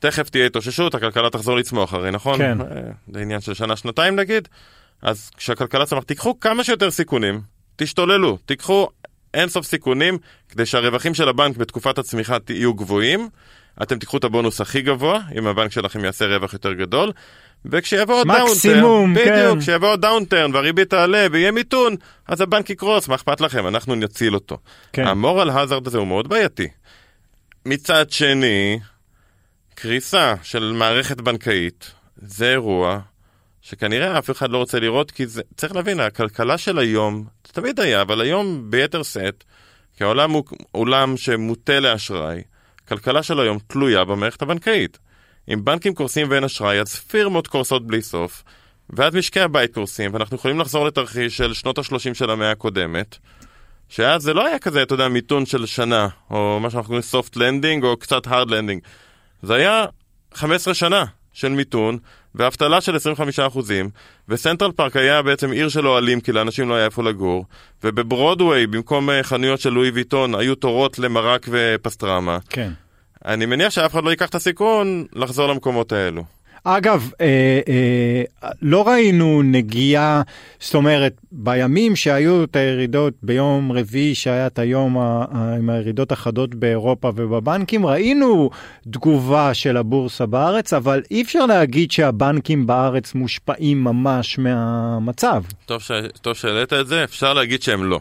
תכף 0.00 0.28
תהיה 0.28 0.46
התאוששות, 0.46 0.94
הכלכלה 0.94 1.30
תחזור 1.30 1.56
לצמוח 1.56 1.94
הרי, 1.94 2.10
נכון? 2.10 2.38
כן. 2.38 2.60
אה, 2.60 2.66
זה 3.12 3.20
עניין 3.20 3.40
של 3.40 3.54
שנה-שנתיים 3.54 4.16
נגיד, 4.16 4.48
אז 5.02 5.30
כשהכלכלה 5.36 5.86
צמח, 5.86 6.02
תיקחו 6.02 6.40
כמה 6.40 6.64
שיותר 6.64 6.90
סיכונים, 6.90 7.40
תשתוללו, 7.76 8.38
תיקחו 8.46 8.88
אין 9.36 9.48
סוף 9.48 9.66
סיכונים 9.66 10.18
כדי 10.48 10.66
שהרווחים 10.66 11.14
של 11.14 11.28
הבנק 11.28 11.56
בתקופת 11.56 11.98
הצמיחה 11.98 12.36
יהיו 12.48 12.74
גבוהים. 12.74 13.28
אתם 13.82 13.98
תיקחו 13.98 14.16
את 14.16 14.24
הבונוס 14.24 14.60
הכי 14.60 14.82
גבוה, 14.82 15.20
אם 15.38 15.46
הבנק 15.46 15.72
שלכם 15.72 16.04
יעשה 16.04 16.26
רווח 16.26 16.52
יותר 16.52 16.72
גדול. 16.72 17.12
וכשיבוא 17.64 18.24
downturn, 18.24 19.14
בדיוק, 19.14 19.54
כן. 19.54 19.60
כשיבוא 19.60 19.96
downturn 19.96 20.54
והריבית 20.54 20.90
תעלה 20.90 21.26
ויהיה 21.32 21.50
מיתון, 21.50 21.96
אז 22.26 22.40
הבנק 22.40 22.70
יקרוס, 22.70 23.08
מה 23.08 23.14
אכפת 23.14 23.40
לכם? 23.40 23.66
אנחנו 23.66 23.94
נציל 23.94 24.34
אותו. 24.34 24.58
כן. 24.92 25.06
ה 25.06 25.13
moral 25.13 25.50
hazard 25.50 25.86
הזה 25.86 25.98
הוא 25.98 26.06
מאוד 26.06 26.28
בעייתי. 26.28 26.68
מצד 27.66 28.10
שני, 28.10 28.80
קריסה 29.74 30.34
של 30.42 30.72
מערכת 30.76 31.20
בנקאית 31.20 31.90
זה 32.16 32.50
אירוע 32.50 33.00
שכנראה 33.62 34.18
אף 34.18 34.30
אחד 34.30 34.50
לא 34.50 34.58
רוצה 34.58 34.80
לראות, 34.80 35.10
כי 35.10 35.26
זה, 35.26 35.42
צריך 35.56 35.74
להבין, 35.74 36.00
הכלכלה 36.00 36.58
של 36.58 36.78
היום, 36.78 37.24
תמיד 37.56 37.80
היה, 37.80 38.02
אבל 38.02 38.20
היום 38.20 38.70
ביתר 38.70 39.02
שאת, 39.02 39.44
כי 39.96 40.04
העולם 40.04 40.30
הוא 40.30 40.44
עולם 40.72 41.16
שמוטה 41.16 41.80
לאשראי, 41.80 42.42
הכלכלה 42.84 43.22
של 43.22 43.40
היום 43.40 43.58
תלויה 43.66 44.04
במערכת 44.04 44.42
הבנקאית. 44.42 44.98
אם 45.52 45.64
בנקים 45.64 45.94
קורסים 45.94 46.26
ואין 46.30 46.44
אשראי, 46.44 46.80
אז 46.80 46.94
פירמות 46.94 47.46
קורסות 47.46 47.86
בלי 47.86 48.02
סוף, 48.02 48.44
ואז 48.90 49.14
משקי 49.14 49.40
הבית 49.40 49.74
קורסים, 49.74 50.14
ואנחנו 50.14 50.36
יכולים 50.36 50.60
לחזור 50.60 50.86
לתרחיש 50.86 51.36
של 51.36 51.54
שנות 51.54 51.78
ה-30 51.78 52.14
של 52.14 52.30
המאה 52.30 52.50
הקודמת, 52.50 53.16
שאז 53.88 54.22
זה 54.22 54.34
לא 54.34 54.46
היה 54.46 54.58
כזה, 54.58 54.82
אתה 54.82 54.94
יודע, 54.94 55.08
מיתון 55.08 55.46
של 55.46 55.66
שנה, 55.66 56.08
או 56.30 56.60
מה 56.60 56.70
שאנחנו 56.70 56.88
קוראים 56.88 57.04
soft 57.12 57.36
landing, 57.36 57.86
או 57.86 57.96
קצת 57.96 58.26
hard 58.26 58.48
landing. 58.48 58.88
זה 59.42 59.54
היה 59.54 59.84
15 60.34 60.74
שנה 60.74 61.04
של 61.36 61.48
מיתון, 61.48 61.98
ואבטלה 62.34 62.80
של 62.80 62.96
25%, 62.96 63.58
וסנטרל 64.28 64.72
פארק 64.72 64.96
היה 64.96 65.22
בעצם 65.22 65.50
עיר 65.50 65.68
של 65.68 65.86
אוהלים, 65.86 66.20
כי 66.20 66.32
לאנשים 66.32 66.68
לא 66.68 66.74
היה 66.74 66.84
איפה 66.84 67.02
לגור, 67.02 67.44
ובברודוויי, 67.84 68.66
במקום 68.66 69.10
אה, 69.10 69.22
חנויות 69.22 69.60
של 69.60 69.70
לואי 69.70 69.90
ויטון, 69.90 70.34
היו 70.34 70.54
תורות 70.54 70.98
למרק 70.98 71.46
ופסטרמה. 71.50 72.38
כן. 72.48 72.70
אני 73.24 73.46
מניח 73.46 73.70
שאף 73.70 73.92
אחד 73.92 74.04
לא 74.04 74.10
ייקח 74.10 74.28
את 74.28 74.34
הסיכון 74.34 75.06
לחזור 75.12 75.48
למקומות 75.48 75.92
האלו. 75.92 76.24
אגב, 76.68 77.10
אה, 77.20 77.60
אה, 77.68 78.22
לא 78.62 78.88
ראינו 78.88 79.42
נגיעה, 79.42 80.22
זאת 80.60 80.74
אומרת, 80.74 81.20
בימים 81.32 81.96
שהיו 81.96 82.44
את 82.44 82.56
הירידות, 82.56 83.14
ביום 83.22 83.72
רביעי 83.72 84.14
שהיה 84.14 84.46
את 84.46 84.58
היום 84.58 84.98
ה, 84.98 85.24
ה, 85.30 85.54
עם 85.54 85.70
הירידות 85.70 86.12
החדות 86.12 86.54
באירופה 86.54 87.08
ובבנקים, 87.14 87.86
ראינו 87.86 88.50
תגובה 88.90 89.54
של 89.54 89.76
הבורסה 89.76 90.26
בארץ, 90.26 90.72
אבל 90.72 91.02
אי 91.10 91.22
אפשר 91.22 91.46
להגיד 91.46 91.90
שהבנקים 91.90 92.66
בארץ 92.66 93.14
מושפעים 93.14 93.84
ממש 93.84 94.38
מהמצב. 94.38 95.42
טוב, 96.20 96.34
שהעלית 96.34 96.72
את 96.72 96.86
זה, 96.86 97.04
אפשר 97.04 97.32
להגיד 97.32 97.62
שהם 97.62 97.84
לא. 97.84 98.00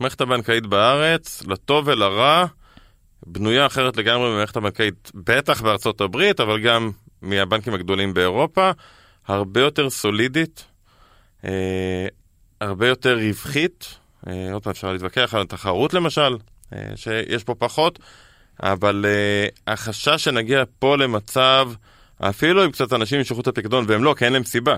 המערכת 0.00 0.20
הבנקאית 0.20 0.66
בארץ, 0.66 1.42
לטוב 1.46 1.88
ולרע, 1.88 2.44
בנויה 3.26 3.66
אחרת 3.66 3.96
לגמרי 3.96 4.30
ממערכת 4.30 4.56
הבנקאית, 4.56 5.10
בטח 5.14 5.62
בארצות 5.62 6.00
הברית, 6.00 6.40
אבל 6.40 6.60
גם 6.60 6.90
מהבנקים 7.22 7.74
הגדולים 7.74 8.14
באירופה, 8.14 8.70
הרבה 9.28 9.60
יותר 9.60 9.90
סולידית, 9.90 10.64
אה, 11.44 12.06
הרבה 12.60 12.88
יותר 12.88 13.18
רווחית. 13.18 13.94
אה, 14.28 14.52
עוד 14.52 14.62
פעם 14.62 14.70
אפשר 14.70 14.92
להתווכח 14.92 15.34
על 15.34 15.42
התחרות 15.42 15.94
למשל, 15.94 16.36
אה, 16.72 16.78
שיש 16.96 17.44
פה 17.44 17.54
פחות, 17.54 17.98
אבל 18.62 19.04
אה, 19.08 19.72
החשש 19.72 20.24
שנגיע 20.24 20.62
פה 20.78 20.96
למצב, 20.96 21.70
אפילו 22.20 22.64
אם 22.64 22.70
קצת 22.70 22.92
אנשים 22.92 23.18
ימשכו 23.18 23.40
את 23.40 23.46
הפקדון, 23.46 23.84
והם 23.88 24.04
לא, 24.04 24.14
כי 24.18 24.24
אין 24.24 24.32
להם 24.32 24.44
סיבה. 24.44 24.76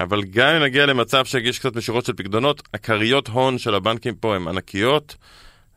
אבל 0.00 0.22
גם 0.24 0.48
אם 0.48 0.62
נגיע 0.62 0.86
למצב 0.86 1.24
שיגיש 1.24 1.58
קצת 1.58 1.76
משיכות 1.76 2.04
של 2.04 2.12
פקדונות, 2.12 2.62
הכריות 2.74 3.28
הון 3.28 3.58
של 3.58 3.74
הבנקים 3.74 4.14
פה 4.14 4.36
הן 4.36 4.48
ענקיות, 4.48 5.16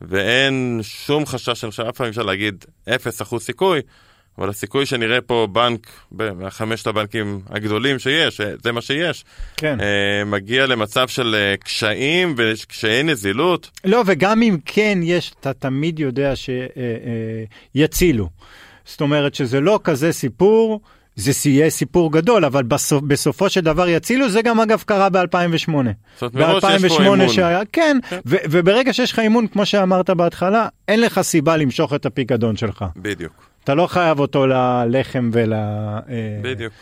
ואין 0.00 0.80
שום 0.82 1.26
חשש, 1.26 1.64
אני 1.64 1.70
חושב, 1.70 1.82
אף 1.82 1.96
פעם 1.96 2.06
אפשר 2.08 2.22
להגיד 2.22 2.64
0% 2.88 3.38
סיכוי, 3.38 3.80
אבל 4.38 4.48
הסיכוי 4.48 4.86
שנראה 4.86 5.20
פה 5.20 5.48
בנק, 5.52 5.86
מחמשת 6.12 6.86
הבנקים 6.86 7.40
הגדולים 7.50 7.98
שיש, 7.98 8.40
אה, 8.40 8.52
זה 8.62 8.72
מה 8.72 8.80
שיש, 8.80 9.24
כן. 9.56 9.80
אה, 9.80 10.24
מגיע 10.24 10.66
למצב 10.66 11.08
של 11.08 11.34
אה, 11.38 11.56
קשיים 11.56 12.34
וקשיי 12.36 13.02
נזילות. 13.02 13.70
לא, 13.84 14.02
וגם 14.06 14.42
אם 14.42 14.56
כן, 14.64 14.98
יש, 15.02 15.32
אתה 15.40 15.52
תמיד 15.52 15.98
יודע 15.98 16.32
שיצילו. 17.74 18.28
זאת 18.84 19.00
אומרת 19.00 19.34
שזה 19.34 19.60
לא 19.60 19.80
כזה 19.84 20.12
סיפור. 20.12 20.80
זה 21.16 21.50
יהיה 21.50 21.70
סיפור 21.70 22.12
גדול, 22.12 22.44
אבל 22.44 22.62
בסופ, 22.62 23.02
בסופו 23.02 23.50
של 23.50 23.60
דבר 23.60 23.88
יצילו, 23.88 24.28
זה 24.28 24.42
גם 24.42 24.60
אגב 24.60 24.82
קרה 24.86 25.08
ב-2008. 25.08 25.72
ב-2008 26.22 27.28
שהיה, 27.28 27.60
כן, 27.72 27.98
כן. 28.10 28.18
וברגע 28.24 28.92
שיש 28.92 29.12
לך 29.12 29.18
אימון, 29.18 29.46
כמו 29.46 29.66
שאמרת 29.66 30.10
בהתחלה, 30.10 30.68
אין 30.88 31.00
לך 31.00 31.20
סיבה 31.20 31.56
למשוך 31.56 31.94
את 31.94 32.06
הפיקדון 32.06 32.56
שלך. 32.56 32.84
בדיוק. 32.96 33.47
אתה 33.64 33.74
לא 33.74 33.86
חייב 33.86 34.18
אותו 34.18 34.46
ללחם 34.46 35.30
ול... 35.32 35.52
אה, 35.52 35.98
בדיוק. 36.42 36.72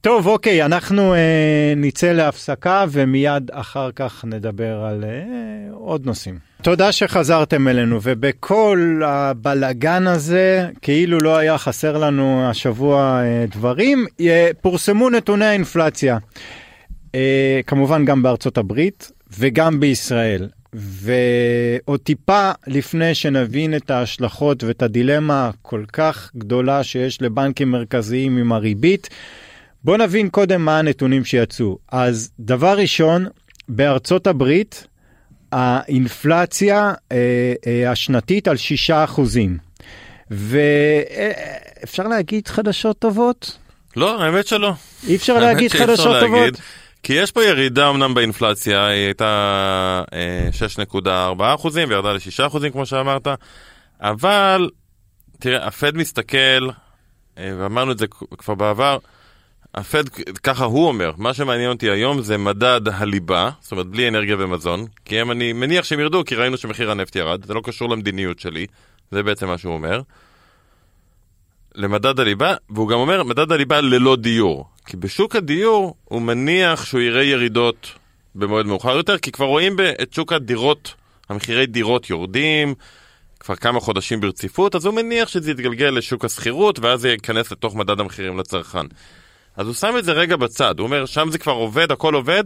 טוב, 0.00 0.26
אוקיי, 0.26 0.64
אנחנו 0.64 1.14
אה, 1.14 1.72
נצא 1.76 2.12
להפסקה 2.12 2.84
ומיד 2.90 3.50
אחר 3.52 3.90
כך 3.96 4.24
נדבר 4.24 4.84
על 4.84 5.04
אה, 5.04 5.72
עוד 5.72 6.06
נושאים. 6.06 6.38
תודה 6.62 6.92
שחזרתם 6.92 7.68
אלינו, 7.68 7.98
ובכל 8.02 9.00
הבלגן 9.04 10.06
הזה, 10.06 10.68
כאילו 10.82 11.18
לא 11.18 11.36
היה 11.36 11.58
חסר 11.58 11.98
לנו 11.98 12.50
השבוע 12.50 13.20
אה, 13.22 13.44
דברים, 13.50 14.06
אה, 14.20 14.50
פורסמו 14.60 15.10
נתוני 15.10 15.44
האינפלציה. 15.44 16.18
אה, 17.14 17.60
כמובן 17.66 18.04
גם 18.04 18.22
בארצות 18.22 18.58
הברית, 18.58 19.12
וגם 19.38 19.80
בישראל. 19.80 20.48
ועוד 20.76 22.00
טיפה 22.00 22.50
לפני 22.66 23.14
שנבין 23.14 23.76
את 23.76 23.90
ההשלכות 23.90 24.64
ואת 24.64 24.82
הדילמה 24.82 25.48
הכל 25.48 25.84
כך 25.92 26.30
גדולה 26.36 26.84
שיש 26.84 27.22
לבנקים 27.22 27.70
מרכזיים 27.70 28.36
עם 28.36 28.52
הריבית, 28.52 29.08
בואו 29.84 29.96
נבין 29.96 30.28
קודם 30.28 30.64
מה 30.64 30.78
הנתונים 30.78 31.24
שיצאו. 31.24 31.78
אז 31.92 32.30
דבר 32.40 32.78
ראשון, 32.78 33.26
בארצות 33.68 34.26
הברית 34.26 34.86
האינפלציה 35.52 36.92
אה, 37.12 37.52
אה, 37.66 37.90
השנתית 37.90 38.48
על 38.48 38.56
6 38.56 38.90
אחוזים. 38.90 39.58
ואפשר 40.30 42.08
להגיד 42.08 42.48
חדשות 42.48 42.98
טובות? 42.98 43.58
לא, 43.96 44.22
האמת 44.22 44.46
שלא. 44.46 44.72
אי 45.06 45.16
אפשר 45.16 45.38
להגיד 45.38 45.72
חדשות 45.72 46.16
טובות? 46.20 46.54
כי 47.06 47.12
יש 47.12 47.32
פה 47.32 47.44
ירידה 47.44 47.90
אמנם 47.90 48.14
באינפלציה, 48.14 48.86
היא 48.86 49.04
הייתה 49.04 50.02
6.4 50.94 51.08
אחוזים 51.54 51.88
וירדה 51.88 52.12
ל-6 52.12 52.46
אחוזים 52.46 52.72
כמו 52.72 52.86
שאמרת, 52.86 53.26
אבל 54.00 54.70
תראה, 55.38 55.66
הפד 55.66 55.96
מסתכל, 55.96 56.68
ואמרנו 57.36 57.92
את 57.92 57.98
זה 57.98 58.06
כבר 58.38 58.54
בעבר, 58.54 58.98
הפד, 59.74 60.08
ככה 60.42 60.64
הוא 60.64 60.88
אומר, 60.88 61.12
מה 61.16 61.34
שמעניין 61.34 61.70
אותי 61.70 61.90
היום 61.90 62.22
זה 62.22 62.38
מדד 62.38 62.80
הליבה, 62.88 63.50
זאת 63.60 63.72
אומרת 63.72 63.86
בלי 63.86 64.08
אנרגיה 64.08 64.36
ומזון, 64.38 64.86
כי 65.04 65.20
הם, 65.20 65.30
אני 65.30 65.52
מניח 65.52 65.84
שהם 65.84 66.00
ירדו, 66.00 66.24
כי 66.24 66.34
ראינו 66.34 66.56
שמחיר 66.56 66.90
הנפט 66.90 67.16
ירד, 67.16 67.44
זה 67.44 67.54
לא 67.54 67.60
קשור 67.64 67.90
למדיניות 67.90 68.38
שלי, 68.38 68.66
זה 69.10 69.22
בעצם 69.22 69.46
מה 69.46 69.58
שהוא 69.58 69.74
אומר. 69.74 70.00
למדד 71.74 72.20
הליבה, 72.20 72.54
והוא 72.70 72.88
גם 72.88 72.98
אומר 72.98 73.22
מדד 73.22 73.52
הליבה 73.52 73.80
ללא 73.80 74.16
דיור. 74.16 74.75
כי 74.86 74.96
בשוק 74.96 75.36
הדיור 75.36 75.94
הוא 76.04 76.22
מניח 76.22 76.84
שהוא 76.84 77.00
יראה 77.00 77.22
ירידות 77.22 77.92
במועד 78.34 78.66
מאוחר 78.66 78.96
יותר, 78.96 79.18
כי 79.18 79.32
כבר 79.32 79.46
רואים 79.46 79.76
את 80.02 80.12
שוק 80.12 80.32
הדירות, 80.32 80.94
המחירי 81.28 81.66
דירות 81.66 82.10
יורדים 82.10 82.74
כבר 83.40 83.56
כמה 83.56 83.80
חודשים 83.80 84.20
ברציפות, 84.20 84.74
אז 84.74 84.86
הוא 84.86 84.94
מניח 84.94 85.28
שזה 85.28 85.50
יתגלגל 85.50 85.86
לשוק 85.86 86.24
השכירות, 86.24 86.78
ואז 86.78 87.00
זה 87.00 87.10
ייכנס 87.10 87.52
לתוך 87.52 87.74
מדד 87.74 88.00
המחירים 88.00 88.38
לצרכן. 88.38 88.86
אז 89.56 89.66
הוא 89.66 89.74
שם 89.74 89.94
את 89.98 90.04
זה 90.04 90.12
רגע 90.12 90.36
בצד, 90.36 90.78
הוא 90.78 90.86
אומר, 90.86 91.06
שם 91.06 91.28
זה 91.30 91.38
כבר 91.38 91.52
עובד, 91.52 91.92
הכל 91.92 92.14
עובד, 92.14 92.44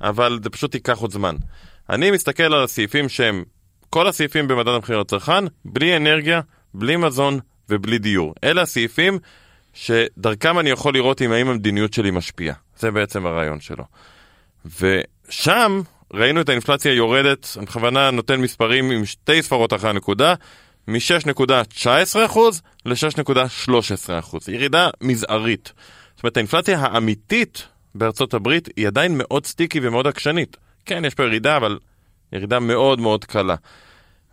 אבל 0.00 0.38
זה 0.42 0.50
פשוט 0.50 0.74
ייקח 0.74 0.98
עוד 0.98 1.10
זמן. 1.10 1.36
אני 1.90 2.10
מסתכל 2.10 2.42
על 2.42 2.64
הסעיפים 2.64 3.08
שהם, 3.08 3.44
כל 3.90 4.06
הסעיפים 4.06 4.48
במדד 4.48 4.68
המחירים 4.68 5.00
לצרכן, 5.00 5.44
בלי 5.64 5.96
אנרגיה, 5.96 6.40
בלי 6.74 6.96
מזון 6.96 7.38
ובלי 7.68 7.98
דיור. 7.98 8.34
אלה 8.44 8.62
הסעיפים 8.62 9.18
שדרכם 9.74 10.58
אני 10.58 10.70
יכול 10.70 10.94
לראות 10.94 11.22
אם 11.22 11.32
האם 11.32 11.48
המדיניות 11.48 11.92
שלי 11.92 12.10
משפיעה. 12.10 12.54
זה 12.78 12.90
בעצם 12.90 13.26
הרעיון 13.26 13.60
שלו. 13.60 13.84
ושם 14.80 15.80
ראינו 16.14 16.40
את 16.40 16.48
האינפלציה 16.48 16.92
יורדת, 16.92 17.48
אני 17.56 17.66
בכוונה 17.66 18.10
נותן 18.10 18.40
מספרים 18.40 18.90
עם 18.90 19.04
שתי 19.04 19.42
ספרות 19.42 19.72
אחרי 19.72 19.90
הנקודה, 19.90 20.34
מ-6.19% 20.88 22.38
ל-6.13%. 22.86 24.36
ירידה 24.48 24.88
מזערית. 25.00 25.72
זאת 26.14 26.24
אומרת, 26.24 26.36
האינפלציה 26.36 26.78
האמיתית 26.78 27.68
בארצות 27.94 28.34
הברית 28.34 28.68
היא 28.76 28.86
עדיין 28.86 29.18
מאוד 29.18 29.46
sticky 29.46 29.80
ומאוד 29.82 30.06
עקשנית. 30.06 30.56
כן, 30.84 31.04
יש 31.04 31.14
פה 31.14 31.22
ירידה, 31.22 31.56
אבל 31.56 31.78
ירידה 32.32 32.60
מאוד 32.60 33.00
מאוד 33.00 33.24
קלה. 33.24 33.54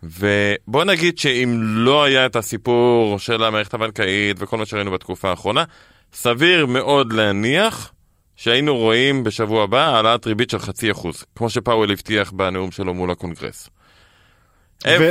ובוא 0.02 0.84
נגיד 0.84 1.18
שאם 1.18 1.60
לא 1.62 2.04
היה 2.04 2.26
את 2.26 2.36
הסיפור 2.36 3.18
של 3.18 3.44
המערכת 3.44 3.74
הבנקאית 3.74 4.36
וכל 4.38 4.58
מה 4.58 4.66
שראינו 4.66 4.90
בתקופה 4.90 5.30
האחרונה, 5.30 5.64
סביר 6.12 6.66
מאוד 6.66 7.12
להניח 7.12 7.92
שהיינו 8.36 8.76
רואים 8.76 9.24
בשבוע 9.24 9.64
הבא 9.64 9.94
העלאת 9.94 10.26
ריבית 10.26 10.50
של 10.50 10.58
חצי 10.58 10.90
אחוז, 10.90 11.24
כמו 11.36 11.50
שפאוול 11.50 11.92
הבטיח 11.92 12.30
בנאום 12.30 12.70
שלו 12.70 12.94
מול 12.94 13.10
הקונגרס. 13.10 13.70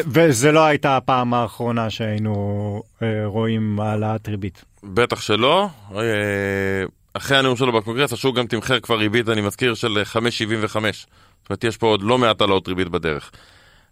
וזה 0.07 0.51
לא 0.51 0.65
הייתה 0.65 0.97
הפעם 0.97 1.33
האחרונה 1.33 1.89
שהיינו 1.89 2.83
אה, 3.01 3.25
רואים 3.25 3.79
העלאת 3.79 4.27
ריבית. 4.27 4.65
בטח 4.83 5.21
שלא. 5.21 5.67
אה, 5.95 6.01
אחרי 7.13 7.37
הנאום 7.37 7.55
שלו 7.55 7.71
בקונגרס, 7.71 8.13
השוק 8.13 8.35
גם 8.35 8.47
תמחר 8.47 8.79
כבר 8.79 8.97
ריבית, 8.97 9.29
אני 9.29 9.41
מזכיר, 9.41 9.73
של 9.73 10.01
5.75. 10.13 10.17
זאת 10.67 10.79
אומרת, 11.49 11.63
יש 11.63 11.77
פה 11.77 11.87
עוד 11.87 12.01
לא 12.01 12.17
מעט 12.17 12.41
העלאות 12.41 12.67
ריבית 12.67 12.87
בדרך. 12.87 13.31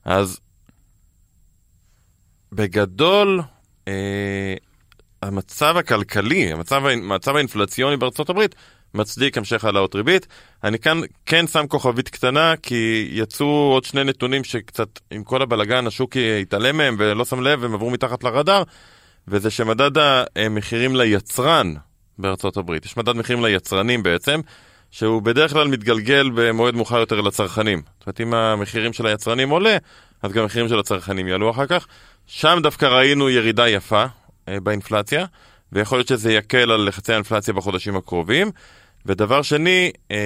אז 0.06 0.40
בגדול, 2.56 3.42
אה, 3.88 4.54
המצב 5.22 5.78
הכלכלי, 5.78 6.52
המצב, 6.52 6.86
המצב 6.86 7.36
האינפלציוני 7.36 7.98
בארצות 7.98 8.30
הברית, 8.30 8.56
מצדיק 8.94 9.38
המשך 9.38 9.66
העלאות 9.66 9.96
ריבית. 9.96 10.28
אני 10.64 10.80
כאן 10.80 11.02
כן 11.26 11.48
שם 11.48 11.68
כוכבית 11.68 12.10
קטנה, 12.10 12.54
כי 12.64 13.08
יצאו 13.12 13.48
עוד 13.48 13.84
שני 13.84 14.04
נתונים 14.04 14.44
שקצת, 14.44 15.00
עם 15.12 15.24
כל 15.24 15.42
הבלגן, 15.42 15.88
השוק 15.88 16.18
התעלם 16.42 16.78
מהם 16.78 16.96
ולא 17.00 17.26
שם 17.26 17.42
לב, 17.42 17.64
הם 17.64 17.74
עברו 17.74 17.90
מתחת 17.90 18.24
לרדאר, 18.24 18.64
וזה 19.28 19.52
שמדד 19.52 19.92
המחירים 20.36 20.96
ליצרן 20.96 21.74
בארצות 22.18 22.58
הברית, 22.58 22.86
יש 22.86 22.98
מדד 22.98 23.16
מחירים 23.16 23.46
ליצרנים 23.46 24.04
בעצם, 24.04 24.40
שהוא 24.92 25.22
בדרך 25.22 25.52
כלל 25.52 25.68
מתגלגל 25.68 26.30
במועד 26.36 26.76
מאוחר 26.76 27.00
יותר 27.00 27.22
לצרכנים. 27.22 27.82
זאת 28.00 28.08
אומרת, 28.08 28.22
אם 28.22 28.34
המחירים 28.34 28.94
של 28.94 29.06
היצרנים 29.06 29.50
עולה, 29.50 29.78
אז 30.22 30.32
גם 30.32 30.42
המחירים 30.42 30.70
של 30.70 30.80
הצרכנים 30.80 31.28
יעלו 31.28 31.52
אחר 31.52 31.66
כך. 31.66 31.88
שם 32.28 32.60
דווקא 32.64 32.86
ראינו 32.86 33.30
ירידה 33.30 33.70
יפה 33.70 34.06
אה, 34.50 34.60
באינפלציה, 34.60 35.26
ויכול 35.72 35.98
להיות 35.98 36.08
שזה 36.08 36.34
יקל 36.34 36.72
על 36.72 36.88
לחצי 36.88 37.14
האינפלציה 37.14 37.54
בחודשים 37.54 37.96
הקרובים. 37.96 38.52
ודבר 39.06 39.42
שני, 39.42 39.92
אה, 40.12 40.18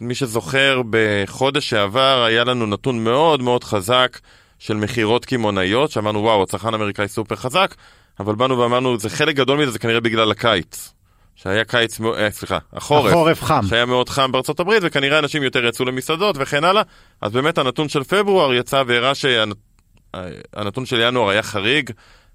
מי 0.00 0.14
שזוכר, 0.14 0.82
בחודש 0.90 1.70
שעבר 1.70 2.24
היה 2.24 2.44
לנו 2.44 2.66
נתון 2.66 3.04
מאוד 3.04 3.42
מאוד 3.42 3.64
חזק 3.64 4.18
של 4.58 4.74
מכירות 4.74 5.24
קמעונאיות, 5.24 5.90
שאמרנו, 5.90 6.18
וואו, 6.22 6.42
הצרכן 6.42 6.74
האמריקאי 6.74 7.08
סופר 7.08 7.36
חזק, 7.36 7.74
אבל 8.20 8.34
באנו 8.34 8.58
ואמרנו, 8.58 8.98
זה 8.98 9.10
חלק 9.10 9.36
גדול 9.36 9.58
מזה, 9.62 9.70
זה 9.70 9.78
כנראה 9.78 10.00
בגלל 10.00 10.30
הקיץ. 10.30 10.92
שהיה 11.36 11.64
קיץ, 11.64 12.00
אה, 12.00 12.30
סליחה, 12.30 12.58
החורף, 12.72 13.10
החורף 13.10 13.42
חם, 13.42 13.60
שהיה 13.68 13.86
מאוד 13.86 14.08
חם 14.08 14.32
בארצות 14.32 14.60
הברית, 14.60 14.82
וכנראה 14.82 15.18
אנשים 15.18 15.42
יותר 15.42 15.64
יצאו 15.64 15.84
למסעדות 15.84 16.36
וכן 16.38 16.64
הלאה, 16.64 16.82
אז 17.20 17.32
באמת 17.32 17.58
הנתון 17.58 17.88
של 17.88 18.04
פברואר 18.04 18.54
יצא 18.54 18.82
והראה 18.86 19.14
שהנתון 20.16 20.86
של 20.86 21.00
ינואר 21.00 21.28
היה 21.28 21.42
חריג, 21.42 21.90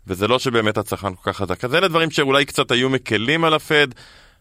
וזה 0.07 0.27
לא 0.27 0.39
שבאמת 0.39 0.77
הצרכן 0.77 1.15
כל 1.15 1.31
כך 1.31 1.37
חזק. 1.37 1.65
אז 1.65 1.75
אלה 1.75 1.87
דברים 1.87 2.11
שאולי 2.11 2.45
קצת 2.45 2.71
היו 2.71 2.89
מקלים 2.89 3.43
על 3.43 3.53
הפד, 3.53 3.87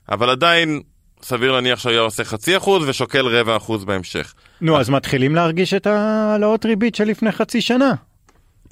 אבל 0.09 0.31
עדיין 0.31 0.83
סביר 1.23 1.53
להניח 1.53 1.79
שהיה 1.79 2.01
עושה 2.01 2.25
חצי 2.25 2.57
אחוז 2.57 2.89
ושוקל 2.89 3.27
רבע 3.27 3.57
אחוז 3.57 3.85
בהמשך. 3.85 4.35
נו, 4.61 4.81
אז 4.81 4.91
מתחילים 4.91 5.35
להרגיש 5.35 5.75
את 5.75 5.87
העלאות 5.87 6.67
ריבית 6.67 6.95
של 6.95 7.05
לפני 7.05 7.33
חצי 7.33 7.61
שנה. 7.61 7.95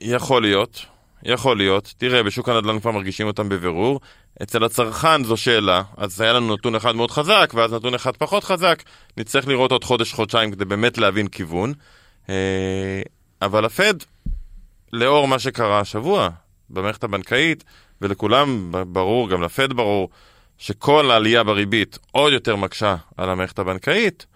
יכול 0.00 0.42
להיות, 0.42 0.86
יכול 1.22 1.56
להיות. 1.56 1.94
תראה, 1.98 2.22
בשוק 2.22 2.48
הנדל"ן 2.48 2.80
כבר 2.80 2.90
מרגישים 2.90 3.26
אותם 3.26 3.48
בבירור. 3.48 4.00
אצל 4.42 4.64
הצרכן 4.64 5.24
זו 5.24 5.36
שאלה, 5.36 5.82
אז 5.96 6.20
היה 6.20 6.32
לנו 6.32 6.54
נתון 6.54 6.74
אחד 6.74 6.96
מאוד 6.96 7.10
חזק, 7.10 7.52
ואז 7.54 7.72
נתון 7.72 7.94
אחד 7.94 8.16
פחות 8.16 8.44
חזק. 8.44 8.82
נצטרך 9.16 9.48
לראות 9.48 9.72
עוד 9.72 9.84
חודש-חודשיים 9.84 10.50
כדי 10.50 10.64
באמת 10.64 10.98
להבין 10.98 11.28
כיוון. 11.28 11.72
אה, 12.28 13.02
אבל 13.42 13.64
הפד, 13.64 13.94
לאור 14.94 15.28
מה 15.28 15.38
שקרה 15.38 15.80
השבוע 15.80 16.28
במערכת 16.70 17.04
הבנקאית, 17.04 17.64
ולכולם 18.00 18.72
ברור, 18.86 19.30
גם 19.30 19.42
לפד 19.42 19.72
ברור, 19.72 20.08
שכל 20.58 21.10
העלייה 21.10 21.44
בריבית 21.44 21.98
עוד 22.12 22.32
יותר 22.32 22.56
מקשה 22.56 22.96
על 23.16 23.30
המערכת 23.30 23.58
הבנקאית, 23.58 24.26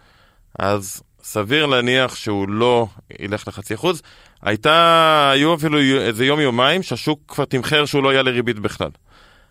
אז 0.58 1.02
סביר 1.22 1.66
להניח 1.66 2.14
שהוא 2.14 2.48
לא 2.48 2.86
ילך 3.20 3.48
לחצי 3.48 3.74
אחוז. 3.74 4.02
הייתה, 4.42 5.30
היו 5.32 5.54
אפילו 5.54 5.78
איזה 5.78 6.26
יום 6.26 6.40
יומיים 6.40 6.82
שהשוק 6.82 7.20
כבר 7.28 7.44
תמחר 7.44 7.84
שהוא 7.84 8.02
לא 8.02 8.14
יעלה 8.14 8.30
ריבית 8.30 8.58
בכלל. 8.58 8.90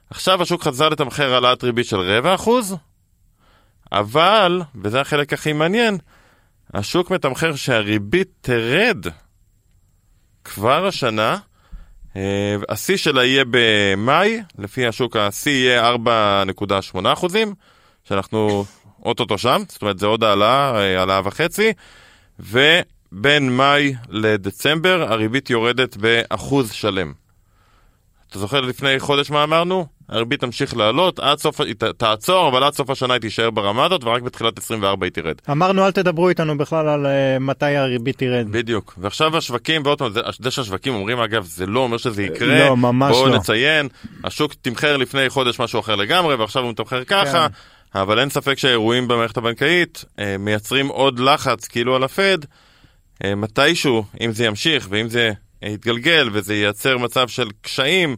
עכשיו 0.09 0.41
השוק 0.41 0.63
חזר 0.63 0.89
לתמחר 0.89 1.33
העלאת 1.33 1.63
ריבית 1.63 1.85
של 1.85 1.99
רבע 1.99 2.35
אחוז, 2.35 2.75
אבל, 3.91 4.61
וזה 4.83 5.01
החלק 5.01 5.33
הכי 5.33 5.53
מעניין, 5.53 5.97
השוק 6.73 7.11
מתמחר 7.11 7.55
שהריבית 7.55 8.27
תרד 8.41 9.05
כבר 10.47 10.87
השנה 10.87 11.37
אה, 12.15 12.55
השיא 12.69 12.97
שלה 12.97 13.25
יהיה 13.25 13.43
במאי, 13.49 14.41
לפי 14.57 14.87
השוק 14.87 15.15
השיא 15.15 15.51
יהיה 15.51 15.95
4.8 15.95 17.13
אחוזים, 17.13 17.53
שאנחנו 18.03 18.65
אוטוטו 19.03 19.37
שם, 19.37 19.63
זאת 19.67 19.81
אומרת 19.81 19.99
זה 19.99 20.05
עוד 20.05 20.23
העלאה, 20.23 20.75
אה, 20.75 20.99
העלאה 20.99 21.21
וחצי, 21.23 21.73
ובין 22.39 23.57
מאי 23.57 23.93
לדצמבר 24.09 25.05
הריבית 25.09 25.49
יורדת 25.49 25.97
באחוז 25.97 26.71
שלם. 26.71 27.13
אתה 28.29 28.39
זוכר 28.39 28.61
לפני 28.61 28.99
חודש 28.99 29.31
מה 29.31 29.43
אמרנו? 29.43 29.85
הריבית 30.09 30.39
תמשיך 30.39 30.77
לעלות, 30.77 31.19
עד 31.19 31.37
סוף, 31.37 31.61
היא 31.61 31.75
תעצור, 31.97 32.47
אבל 32.47 32.63
עד 32.63 32.73
סוף 32.73 32.89
השנה 32.89 33.13
היא 33.13 33.21
תישאר 33.21 33.49
ברמה 33.49 33.85
הזאת, 33.85 34.03
ורק 34.03 34.21
בתחילת 34.21 34.57
24 34.57 35.05
היא 35.05 35.11
תרד. 35.11 35.35
אמרנו 35.51 35.85
אל 35.85 35.91
תדברו 35.91 36.29
איתנו 36.29 36.57
בכלל 36.57 36.87
על 36.87 37.05
uh, 37.05 37.39
מתי 37.39 37.75
הריבית 37.75 38.17
תרד. 38.17 38.47
בדיוק, 38.51 38.93
ועכשיו 38.97 39.37
השווקים, 39.37 39.81
ועוד 39.85 39.99
פעם, 39.99 40.11
זה, 40.11 40.21
זה 40.39 40.51
שהשווקים 40.51 40.93
אומרים 40.93 41.19
אגב, 41.19 41.43
זה 41.45 41.65
לא 41.65 41.79
אומר 41.79 41.97
שזה 41.97 42.23
יקרה, 42.23 42.69
לא, 42.69 42.77
ממש 42.77 43.11
בואו 43.11 43.27
לא. 43.27 43.35
נציין, 43.35 43.87
השוק 44.23 44.53
תמחר 44.61 44.97
לפני 44.97 45.29
חודש 45.29 45.59
משהו 45.59 45.79
אחר 45.79 45.95
לגמרי, 45.95 46.35
ועכשיו 46.35 46.63
הוא 46.63 46.71
מתמחר 46.71 47.03
ככה. 47.03 47.47
כן. 47.49 47.53
אבל 48.01 48.19
אין 48.19 48.29
ספק 48.29 48.57
שהאירועים 48.57 49.07
במערכת 49.07 49.37
הבנקאית 49.37 50.05
אה, 50.19 50.37
מייצרים 50.39 50.87
עוד 50.87 51.19
לחץ 51.19 51.67
כאילו 51.67 51.95
על 51.95 52.03
הפד, 52.03 52.37
אה, 53.23 53.35
מתישהו, 53.35 54.03
אם 54.21 54.31
זה 54.31 54.45
ימשיך 54.45 54.87
ואם 54.89 55.09
זה 55.09 55.31
יתגלגל 55.61 56.29
וזה 56.33 56.55
ייצר 56.55 56.97
מצב 56.97 57.27
של 57.27 57.49
קשיים, 57.61 58.15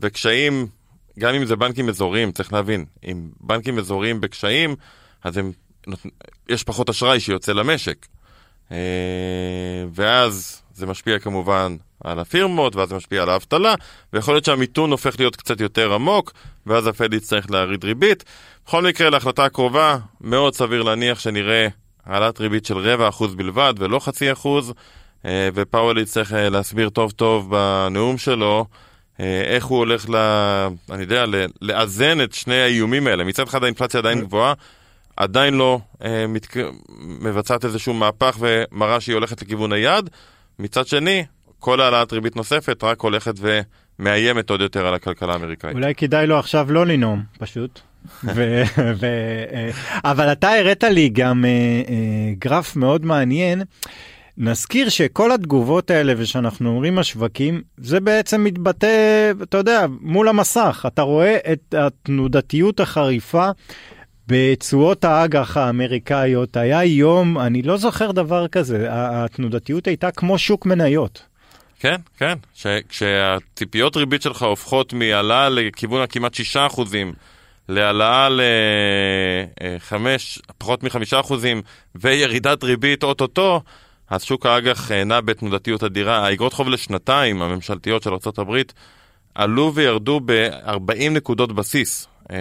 וקשיים, 0.00 0.66
גם 1.18 1.34
אם 1.34 1.44
זה 1.44 1.56
בנקים 1.56 1.88
אזוריים, 1.88 2.32
צריך 2.32 2.52
להבין, 2.52 2.84
אם 3.04 3.28
בנקים 3.40 3.78
אזוריים 3.78 4.20
בקשיים, 4.20 4.76
אז 5.24 5.36
הם, 5.36 5.52
יש 6.48 6.64
פחות 6.64 6.90
אשראי 6.90 7.20
שיוצא 7.20 7.52
למשק. 7.52 8.06
אה, 8.72 9.84
ואז 9.94 10.62
זה 10.74 10.86
משפיע 10.86 11.18
כמובן 11.18 11.76
על 12.04 12.18
הפירמות, 12.18 12.76
ואז 12.76 12.88
זה 12.88 12.94
משפיע 12.94 13.22
על 13.22 13.28
האבטלה, 13.28 13.74
ויכול 14.12 14.34
להיות 14.34 14.44
שהמיתון 14.44 14.90
הופך 14.90 15.14
להיות 15.18 15.36
קצת 15.36 15.60
יותר 15.60 15.94
עמוק, 15.94 16.32
ואז 16.66 16.86
הפד 16.86 17.14
יצטרך 17.14 17.50
להריד 17.50 17.84
ריבית. 17.84 18.24
בכל 18.66 18.82
מקרה, 18.82 19.10
להחלטה 19.10 19.44
הקרובה, 19.44 19.98
מאוד 20.20 20.54
סביר 20.54 20.82
להניח 20.82 21.18
שנראה 21.18 21.68
העלאת 22.06 22.40
ריבית 22.40 22.66
של 22.66 22.78
רבע 22.78 23.08
אחוז 23.08 23.34
בלבד, 23.34 23.74
ולא 23.78 23.98
חצי 23.98 24.32
אחוז, 24.32 24.72
אה, 25.24 25.48
ופאוול 25.54 25.98
יצטרך 25.98 26.32
אה, 26.32 26.48
להסביר 26.48 26.88
טוב 26.88 27.10
טוב 27.10 27.50
בנאום 27.50 28.18
שלו. 28.18 28.66
איך 29.18 29.64
הוא 29.64 29.78
הולך, 29.78 30.10
ל... 30.10 30.16
אני 30.90 31.02
יודע, 31.02 31.24
לאזן 31.60 32.20
את 32.20 32.32
שני 32.32 32.60
האיומים 32.60 33.06
האלה. 33.06 33.24
מצד 33.24 33.42
אחד 33.42 33.62
האינפלציה 33.64 34.00
עדיין 34.00 34.20
גבוהה, 34.20 34.54
עדיין 35.16 35.54
לא 35.54 35.80
אה, 36.04 36.26
מתק... 36.26 36.56
מבצעת 36.98 37.64
איזשהו 37.64 37.94
מהפך 37.94 38.36
ומראה 38.40 39.00
שהיא 39.00 39.14
הולכת 39.14 39.42
לכיוון 39.42 39.72
היעד. 39.72 40.10
מצד 40.58 40.86
שני, 40.86 41.24
כל 41.58 41.80
העלאת 41.80 42.12
ריבית 42.12 42.36
נוספת 42.36 42.84
רק 42.84 43.00
הולכת 43.00 43.34
ומאיימת 43.98 44.50
עוד 44.50 44.60
יותר 44.60 44.86
על 44.86 44.94
הכלכלה 44.94 45.32
האמריקאית. 45.32 45.74
אולי 45.74 45.94
כדאי 45.94 46.26
לו 46.26 46.38
עכשיו 46.38 46.72
לא 46.72 46.86
לנאום, 46.86 47.22
פשוט. 47.38 47.80
ו- 48.24 48.62
ו- 48.76 49.44
אה, 49.52 49.70
אבל 50.04 50.32
אתה 50.32 50.50
הראת 50.50 50.84
לי 50.84 51.08
גם 51.08 51.44
uh, 51.44 51.88
גרף 52.38 52.76
מאוד 52.76 53.04
מעניין. 53.06 53.62
נזכיר 54.36 54.88
שכל 54.88 55.32
התגובות 55.32 55.90
האלה 55.90 56.12
ושאנחנו 56.16 56.70
אומרים 56.70 56.98
השווקים 56.98 57.62
זה 57.76 58.00
בעצם 58.00 58.44
מתבטא 58.44 59.32
אתה 59.42 59.56
יודע 59.56 59.86
מול 60.00 60.28
המסך 60.28 60.84
אתה 60.86 61.02
רואה 61.02 61.36
את 61.52 61.74
התנודתיות 61.74 62.80
החריפה 62.80 63.50
בתשואות 64.26 65.04
האג"ח 65.04 65.56
האמריקאיות 65.56 66.56
היה 66.56 66.84
יום, 66.84 67.38
אני 67.38 67.62
לא 67.62 67.76
זוכר 67.76 68.10
דבר 68.10 68.48
כזה, 68.48 68.86
התנודתיות 68.90 69.86
הייתה 69.86 70.10
כמו 70.10 70.38
שוק 70.38 70.66
מניות. 70.66 71.22
כן, 71.80 71.96
כן, 72.16 72.34
ש, 72.54 72.66
כשהציפיות 72.88 73.96
ריבית 73.96 74.22
שלך 74.22 74.42
הופכות 74.42 74.92
מהעלאה 74.92 75.48
לכיוון 75.48 76.02
הכמעט 76.02 76.34
6 76.34 76.56
אחוזים, 76.56 77.12
להעלאה 77.68 78.28
ל-5, 78.28 79.94
פחות 80.58 80.82
מ-5 80.82 81.20
אחוזים, 81.20 81.62
וירידת 81.94 82.64
ריבית 82.64 83.02
אוטוטו, 83.02 83.60
אז 84.12 84.22
שוק 84.22 84.46
האג"ח 84.46 84.90
נע 84.92 85.20
בתנודתיות 85.20 85.84
אדירה. 85.84 86.26
האגרות 86.26 86.52
חוב 86.52 86.68
לשנתיים, 86.68 87.42
הממשלתיות 87.42 88.02
של 88.02 88.10
ארה"ב, 88.10 88.56
עלו 89.34 89.72
וירדו 89.74 90.20
ב-40 90.24 91.10
נקודות 91.10 91.52
בסיס. 91.52 92.08
אה, 92.30 92.36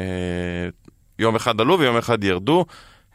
יום 1.19 1.35
אחד 1.35 1.61
עלו 1.61 1.79
ויום 1.79 1.97
אחד 1.97 2.23
ירדו. 2.23 2.65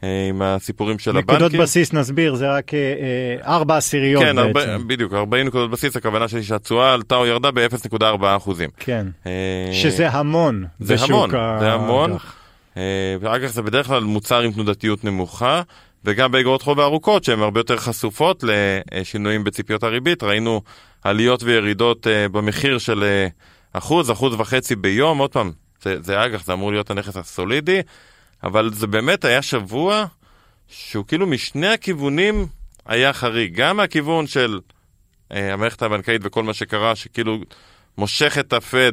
אה, 0.03 0.25
עם 0.29 0.41
הסיפורים 0.41 0.99
של 0.99 1.11
נקודות 1.11 1.29
הבנקים. 1.29 1.45
נקודות 1.45 1.61
בסיס 1.61 1.93
נסביר, 1.93 2.35
זה 2.35 2.51
רק 2.51 2.73
אה, 2.73 2.79
אה, 2.79 3.55
ארבע 3.55 3.77
עשיריות 3.77 4.23
כן, 4.23 4.35
בעצם. 4.53 4.67
כן, 4.67 4.87
בדיוק, 4.87 5.13
40 5.13 5.47
נקודות 5.47 5.71
בסיס, 5.71 5.95
הכוונה 5.95 6.27
שלי 6.27 6.43
שהתשואה 6.43 6.93
עלתה 6.93 7.15
או 7.15 7.25
ירדה 7.25 7.51
ב-0.4 7.51 8.03
אחוזים. 8.37 8.69
כן, 8.77 9.07
שזה 9.71 10.09
המון 10.09 10.65
זה 10.79 10.95
המון, 10.99 11.29
זה 11.59 11.73
המון. 11.73 12.17
ואגב, 13.21 13.49
זה 13.49 13.61
בדרך 13.61 13.87
כלל 13.87 14.03
מוצר 14.03 14.39
עם 14.41 14.51
תנודתיות 14.51 15.03
נמוכה, 15.03 15.61
וגם 16.05 16.31
באגרות 16.31 16.61
חוב 16.61 16.79
הארוכות, 16.79 17.23
שהן 17.23 17.39
הרבה 17.39 17.59
יותר 17.59 17.77
חשופות 17.77 18.43
לשינויים 18.91 19.43
בציפיות 19.43 19.83
הריבית. 19.83 20.23
ראינו 20.23 20.61
עליות 21.03 21.43
וירידות 21.43 22.07
במחיר 22.31 22.77
של 22.77 23.03
אחוז, 23.73 24.11
אחוז 24.11 24.33
וחצי 24.33 24.75
ביום, 24.75 25.17
עוד 25.17 25.31
פעם, 25.31 25.51
זה, 25.81 26.01
זה 26.01 26.25
אג"ח, 26.25 26.45
זה 26.45 26.53
אמור 26.53 26.71
להיות 26.71 26.91
הנכס 26.91 27.17
הסולידי, 27.17 27.81
אבל 28.43 28.73
זה 28.73 28.87
באמת 28.87 29.25
היה 29.25 29.41
שבוע 29.41 30.05
שהוא 30.67 31.05
כאילו 31.05 31.27
משני 31.27 31.67
הכיוונים 31.67 32.47
היה 32.85 33.13
חריג. 33.13 33.55
גם 33.55 33.77
מהכיוון 33.77 34.27
של 34.27 34.59
אה, 35.31 35.53
המערכת 35.53 35.81
הבנקאית 35.81 36.21
וכל 36.23 36.43
מה 36.43 36.53
שקרה, 36.53 36.95
שכאילו 36.95 37.37
מושך 37.97 38.37
את 38.39 38.53
הפד 38.53 38.91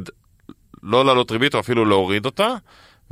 לא 0.83 1.05
לעלות 1.05 1.31
ריבית 1.31 1.55
או 1.55 1.61
אפילו 1.61 1.85
להוריד 1.85 2.27
אותה, 2.27 2.55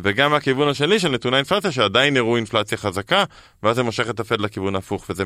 וגם 0.02 0.30
מהכיוון 0.30 0.68
השני 0.68 0.98
של 0.98 1.08
נתוני 1.08 1.36
אינפלציה, 1.36 1.72
שעדיין 1.72 2.16
הראו 2.16 2.36
אינפלציה 2.36 2.78
חזקה, 2.78 3.24
ואז 3.62 3.76
זה 3.76 3.82
מושך 3.82 4.10
את 4.10 4.20
הפד 4.20 4.40
לכיוון 4.40 4.76
הפוך, 4.76 5.06
וזה 5.10 5.24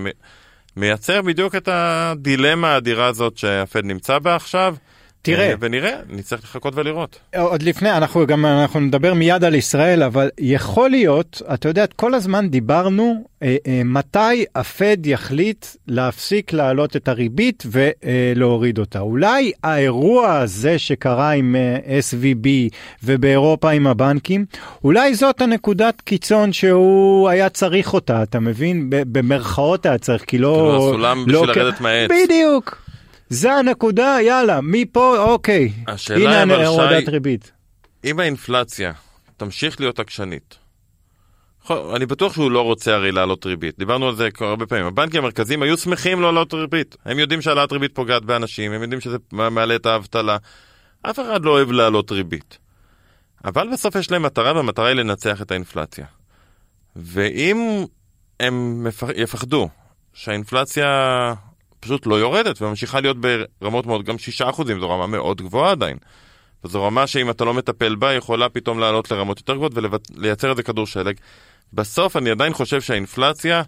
מייצר 0.77 1.23
בדיוק 1.23 1.55
את 1.55 1.69
הדילמה 1.73 2.69
האדירה 2.69 3.07
הזאת 3.07 3.37
שהפד 3.37 3.85
נמצא 3.85 4.19
בה 4.19 4.37
עכשיו. 4.37 4.77
תראה. 5.27 5.49
אה, 5.49 5.55
ונראה, 5.61 5.97
נצטרך 6.09 6.45
לחכות 6.45 6.77
ולראות. 6.77 7.19
עוד 7.39 7.63
לפני, 7.63 7.93
אנחנו 7.97 8.27
גם, 8.27 8.47
אנחנו 8.47 8.81
נדבר 8.81 9.15
מיד 9.15 9.45
על 9.45 9.55
ישראל, 9.55 10.03
אבל 10.03 10.29
יכול 10.39 10.91
להיות, 10.91 11.43
אתה 11.55 11.69
יודע, 11.69 11.87
כל 11.87 12.15
הזמן 12.15 12.49
דיברנו 12.49 13.25
אה, 13.43 13.57
אה, 13.67 13.83
מתי 13.85 14.45
הפד 14.55 15.07
יחליט 15.07 15.67
להפסיק 15.89 16.53
להעלות 16.53 16.97
את 16.97 17.09
הריבית 17.09 17.67
ולהוריד 17.67 18.79
אותה. 18.79 19.01
אולי 19.01 19.53
האירוע 19.65 20.39
הזה 20.39 20.79
שקרה 20.79 21.31
עם 21.31 21.57
אה, 21.57 21.99
SVB 21.99 22.49
ובאירופה 23.05 23.71
עם 23.71 23.87
הבנקים, 23.87 24.45
אולי 24.85 25.15
זאת 25.15 25.41
הנקודת 25.41 26.01
קיצון 26.01 26.53
שהוא 26.53 27.29
היה 27.29 27.49
צריך 27.49 27.95
אותה, 27.95 28.23
אתה 28.23 28.41
מבין? 28.41 28.87
במרכאות 28.91 29.87
היה 29.87 29.99
צריך, 29.99 30.25
כי 30.25 30.39
לא... 30.39 30.49
כאילו 30.49 30.77
הסולם 30.77 31.25
לא, 31.27 31.43
בשביל 31.43 31.65
לרדת 31.65 31.81
מהעץ. 31.81 32.11
בדיוק. 32.11 32.86
זה 33.29 33.53
הנקודה, 33.53 34.19
יאללה, 34.23 34.61
מפה, 34.61 35.19
אוקיי. 35.19 35.73
השאלה 35.87 36.43
הנה 36.43 36.67
הורדת 36.67 37.09
ריבית. 37.09 37.53
אם 38.05 38.21
האינפלציה 38.21 38.93
תמשיך 39.37 39.81
להיות 39.81 39.99
עקשנית, 39.99 40.59
אני 41.71 42.07
בטוח 42.07 42.33
שהוא 42.33 42.51
לא 42.51 42.63
רוצה 42.63 42.95
הרי 42.95 43.13
להעלות 43.13 43.47
ריבית, 43.47 43.79
דיברנו 43.79 44.09
על 44.09 44.17
זה 44.17 44.29
הרבה 44.41 44.67
פעמים. 44.67 44.87
הבנקים 44.87 45.21
המרכזיים 45.21 45.63
היו 45.63 45.77
שמחים 45.77 46.21
לא 46.21 46.33
להעלות 46.33 46.55
ריבית. 46.55 46.97
הם 47.05 47.19
יודעים 47.19 47.43
שהעלאת 47.43 47.73
ריבית 47.73 47.95
פוגעת 47.95 48.25
באנשים, 48.25 48.73
הם 48.73 48.83
יודעים 48.83 49.01
שזה 49.01 49.17
מעלה 49.33 49.77
את 49.77 49.87
האבטלה. 49.87 50.37
אף 51.03 51.21
אחד 51.21 51.45
לא 51.45 51.51
אוהב 51.51 51.71
להעלות 51.71 52.13
ריבית. 52.13 52.59
אבל 53.45 53.69
בסוף 53.73 53.95
יש 53.95 54.11
להם 54.11 54.23
מטרה, 54.23 54.53
והמטרה 54.57 54.87
היא 54.87 54.95
לנצח 54.95 55.43
את 55.43 55.51
האינפלציה. 55.51 56.07
ואם 56.97 57.85
הם 58.41 58.87
יפחדו 59.17 59.69
שהאינפלציה 60.15 60.87
פשוט 61.87 62.07
לא 62.07 62.15
יורדת 62.15 62.63
וממשיכה 62.63 63.01
להיות 63.01 63.17
ברמות 63.61 63.87
מאוד, 63.87 64.05
גם 64.05 64.17
6% 64.41 64.65
זו 64.81 64.91
רמה 64.91 65.07
מאוד 65.07 65.43
גבוהה 65.43 65.71
עדיין. 65.71 65.97
וזו 66.65 66.85
רמה 66.85 67.07
שאם 67.07 67.31
אתה 67.31 67.45
לא 67.45 67.55
מטפל 67.55 67.95
בה, 67.95 68.13
יכולה 68.13 68.49
פתאום 68.49 68.79
לעלות 68.79 69.11
לרמות 69.11 69.39
יותר 69.39 69.55
גבוהות 69.55 69.73
ולייצר 70.17 70.51
איזה 70.51 70.63
כדור 70.63 70.87
שלג. 70.87 71.17
בסוף 71.73 72.17
אני 72.17 72.31
עדיין 72.31 72.53
חושב 72.53 72.81
שהאינפלציה 72.81 73.63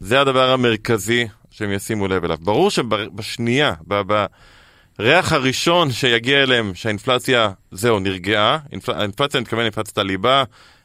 זה 0.00 0.20
הדבר 0.20 0.50
המרכזי 0.50 1.28
שהם 1.50 1.72
ישימו 1.72 2.08
לב 2.08 2.24
אליו. 2.24 2.36
ברור 2.40 2.70
שבשנייה, 2.70 3.74
בריח 4.98 5.32
הראשון 5.32 5.90
שיגיע 5.90 6.42
אליהם 6.42 6.74
שהאינפלציה, 6.74 7.50
זהו, 7.70 7.98
נרגעה, 7.98 8.58
האינפלציה, 8.86 9.38
אני 9.38 9.42
מתכוון 9.42 9.62
לאינפלציית 9.62 9.98
הליבה, 9.98 10.44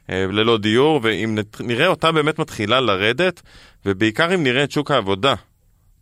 אה, 0.09 0.25
ללא 0.31 0.57
דיור, 0.57 0.99
ואם 1.03 1.37
נראה 1.59 1.87
אותה 1.87 2.11
באמת 2.11 2.39
מתחילה 2.39 2.81
לרדת, 2.81 3.41
ובעיקר 3.85 4.35
אם 4.35 4.43
נראה 4.43 4.63
את 4.63 4.71
שוק 4.71 4.91
העבודה 4.91 5.33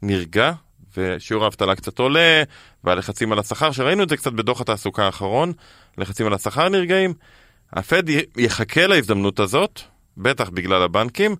נרגע, 0.02 0.52
ושיעור 0.98 1.44
האבטלה 1.44 1.76
קצת 1.76 2.00
עולה, 2.00 2.44
והלחצים 2.84 3.32
על 3.32 3.40
השכר, 3.40 3.72
שראינו 3.72 4.04
את 4.04 4.10
זה 4.10 4.18
קצת 4.18 4.34
בדוח 4.34 4.62
התעסוקה 4.62 5.06
האחרון, 5.06 5.54
לחצים 5.98 6.28
על 6.28 6.34
השכר 6.34 6.70
נרגעים. 6.70 7.14
הפד 7.74 8.04
יחכה 8.38 8.88
להזדמנות 8.88 9.40
הזאת, 9.40 9.82
בטח 10.18 10.50
בגלל 10.50 10.82
הבנקים, 10.82 11.36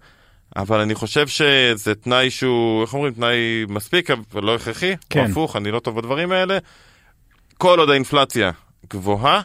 אבל 0.56 0.80
אני 0.80 0.96
חושב 0.96 1.28
שזה 1.28 1.96
תנאי 1.96 2.32
שהוא, 2.32 2.82
איך 2.82 2.94
אומרים, 2.94 3.14
תנאי 3.14 3.66
מספיק, 3.68 4.12
אבל 4.12 4.44
לא 4.44 4.56
הכרחי, 4.56 4.96
כן. 5.10 5.32
הפוך, 5.32 5.56
אני 5.56 5.72
לא 5.72 5.80
טוב 5.80 6.00
בדברים 6.00 6.32
האלה. 6.32 6.58
כל 7.58 7.80
עוד 7.80 7.90
האינפלציה 7.90 8.52
גבוהה, 8.90 9.42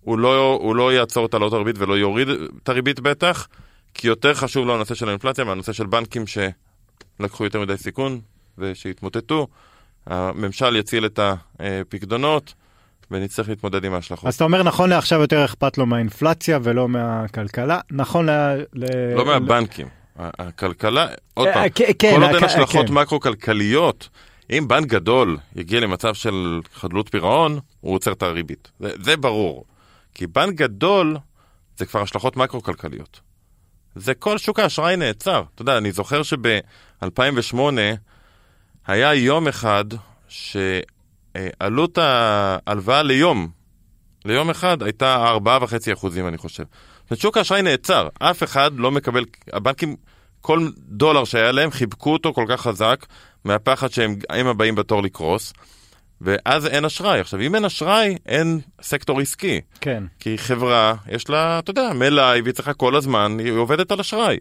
הוא 0.00 0.18
לא, 0.18 0.58
הוא 0.62 0.76
לא 0.76 0.92
יעצור 0.92 1.26
את 1.26 1.34
העלות 1.34 1.52
הריבית 1.52 1.78
ולא 1.78 1.98
יוריד 1.98 2.28
את 2.62 2.68
הריבית 2.68 3.00
בטח, 3.00 3.48
כי 3.94 4.08
יותר 4.08 4.34
חשוב 4.34 4.66
לו 4.66 4.74
הנושא 4.74 4.94
של 4.94 5.08
האינפלציה 5.08 5.44
מהנושא 5.44 5.72
של 5.72 5.86
בנקים 5.86 6.24
שלקחו 6.26 7.44
יותר 7.44 7.60
מדי 7.60 7.76
סיכון, 7.76 8.20
ושיתמוטטו, 8.58 9.46
הממשל 10.06 10.76
יציל 10.76 11.06
את 11.06 11.20
הפקדונות. 11.22 12.54
ונצטרך 13.10 13.48
להתמודד 13.48 13.84
עם 13.84 13.94
ההשלכות. 13.94 14.26
אז 14.26 14.34
אתה 14.34 14.44
אומר 14.44 14.62
נכון 14.62 14.90
לעכשיו 14.90 15.20
יותר 15.20 15.44
אכפת 15.44 15.78
לו 15.78 15.86
מהאינפלציה 15.86 16.58
ולא 16.62 16.88
מהכלכלה, 16.88 17.80
נכון 17.90 18.28
ל... 18.28 18.30
ל... 18.74 19.14
לא 19.14 19.24
מהבנקים. 19.24 19.86
הכלכלה, 20.18 21.06
עוד 21.34 21.48
אה, 21.48 21.54
פעם, 21.54 21.68
כן, 21.74 22.16
כל 22.16 22.22
עוד 22.22 22.34
אין 22.34 22.44
השלכות 22.44 22.86
כן. 22.86 22.92
מקרו-כלכליות, 22.92 24.08
אם 24.50 24.64
בנק 24.68 24.86
גדול 24.86 25.36
יגיע 25.56 25.80
למצב 25.80 26.14
של 26.14 26.60
חדלות 26.74 27.08
פירעון, 27.08 27.58
הוא 27.80 27.94
עוצר 27.94 28.12
את 28.12 28.22
הריבית. 28.22 28.70
זה, 28.80 28.90
זה 29.00 29.16
ברור. 29.16 29.64
כי 30.14 30.26
בנק 30.26 30.54
גדול 30.54 31.16
זה 31.76 31.86
כבר 31.86 32.02
השלכות 32.02 32.36
מקרו-כלכליות. 32.36 33.20
זה 33.94 34.14
כל 34.14 34.38
שוק 34.38 34.58
האשראי 34.58 34.96
נעצר. 34.96 35.42
אתה 35.54 35.62
יודע, 35.62 35.78
אני 35.78 35.92
זוכר 35.92 36.22
שב-2008 36.22 37.58
היה 38.88 39.14
יום 39.14 39.48
אחד 39.48 39.84
שעלות 40.28 41.98
ההלוואה 41.98 43.02
ליום, 43.02 43.48
ליום 44.24 44.50
אחד 44.50 44.82
הייתה 44.82 45.34
4.5 45.44 45.92
אחוזים, 45.92 46.28
אני 46.28 46.38
חושב. 46.38 46.64
שוק 47.14 47.36
האשראי 47.36 47.62
נעצר, 47.62 48.08
אף 48.18 48.42
אחד 48.42 48.70
לא 48.74 48.90
מקבל, 48.90 49.24
הבנקים, 49.52 49.96
כל 50.40 50.68
דולר 50.78 51.24
שהיה 51.24 51.52
להם, 51.52 51.70
חיבקו 51.70 52.12
אותו 52.12 52.34
כל 52.34 52.44
כך 52.48 52.60
חזק, 52.60 53.06
מהפחד 53.44 53.92
שהם 53.92 54.46
הבאים 54.46 54.74
בתור 54.74 55.02
לקרוס. 55.02 55.52
ואז 56.20 56.66
אין 56.66 56.84
אשראי. 56.84 57.20
עכשיו, 57.20 57.40
אם 57.40 57.54
אין 57.54 57.64
אשראי, 57.64 58.16
אין 58.26 58.60
סקטור 58.82 59.20
עסקי. 59.20 59.60
כן. 59.80 60.04
כי 60.20 60.38
חברה, 60.38 60.94
יש 61.08 61.30
לה, 61.30 61.58
אתה 61.58 61.70
יודע, 61.70 61.92
מלאי, 61.94 62.40
והיא 62.40 62.54
צריכה 62.54 62.72
כל 62.72 62.96
הזמן, 62.96 63.36
היא 63.38 63.52
עובדת 63.52 63.92
על 63.92 64.00
אשראי. 64.00 64.36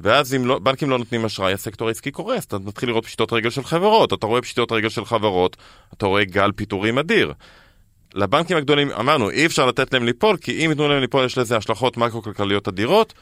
ואז 0.00 0.34
אם 0.34 0.46
לא, 0.46 0.58
בנקים 0.58 0.90
לא 0.90 0.98
נותנים 0.98 1.24
אשראי, 1.24 1.52
הסקטור 1.52 1.88
העסקי 1.88 2.10
קורס. 2.10 2.44
אתה 2.44 2.58
מתחיל 2.58 2.88
לראות 2.88 3.06
פשיטות 3.06 3.32
רגל 3.32 3.50
של 3.50 3.64
חברות, 3.64 4.12
אתה 4.12 4.26
רואה 4.26 4.42
פשיטות 4.42 4.72
רגל 4.72 4.88
של 4.88 5.04
חברות, 5.04 5.56
אתה 5.94 6.06
רואה 6.06 6.24
גל 6.24 6.52
פיטורים 6.52 6.98
אדיר. 6.98 7.32
לבנקים 8.14 8.56
הגדולים, 8.56 8.90
אמרנו, 8.90 9.30
אי 9.30 9.46
אפשר 9.46 9.66
לתת 9.66 9.92
להם 9.92 10.04
ליפול, 10.04 10.36
כי 10.36 10.64
אם 10.64 10.70
ייתנו 10.70 10.88
להם 10.88 11.00
ליפול 11.00 11.24
יש 11.24 11.38
לזה 11.38 11.56
השלכות 11.56 11.96
מקרו-כלכליות 11.96 12.68
אדירות. 12.68 13.14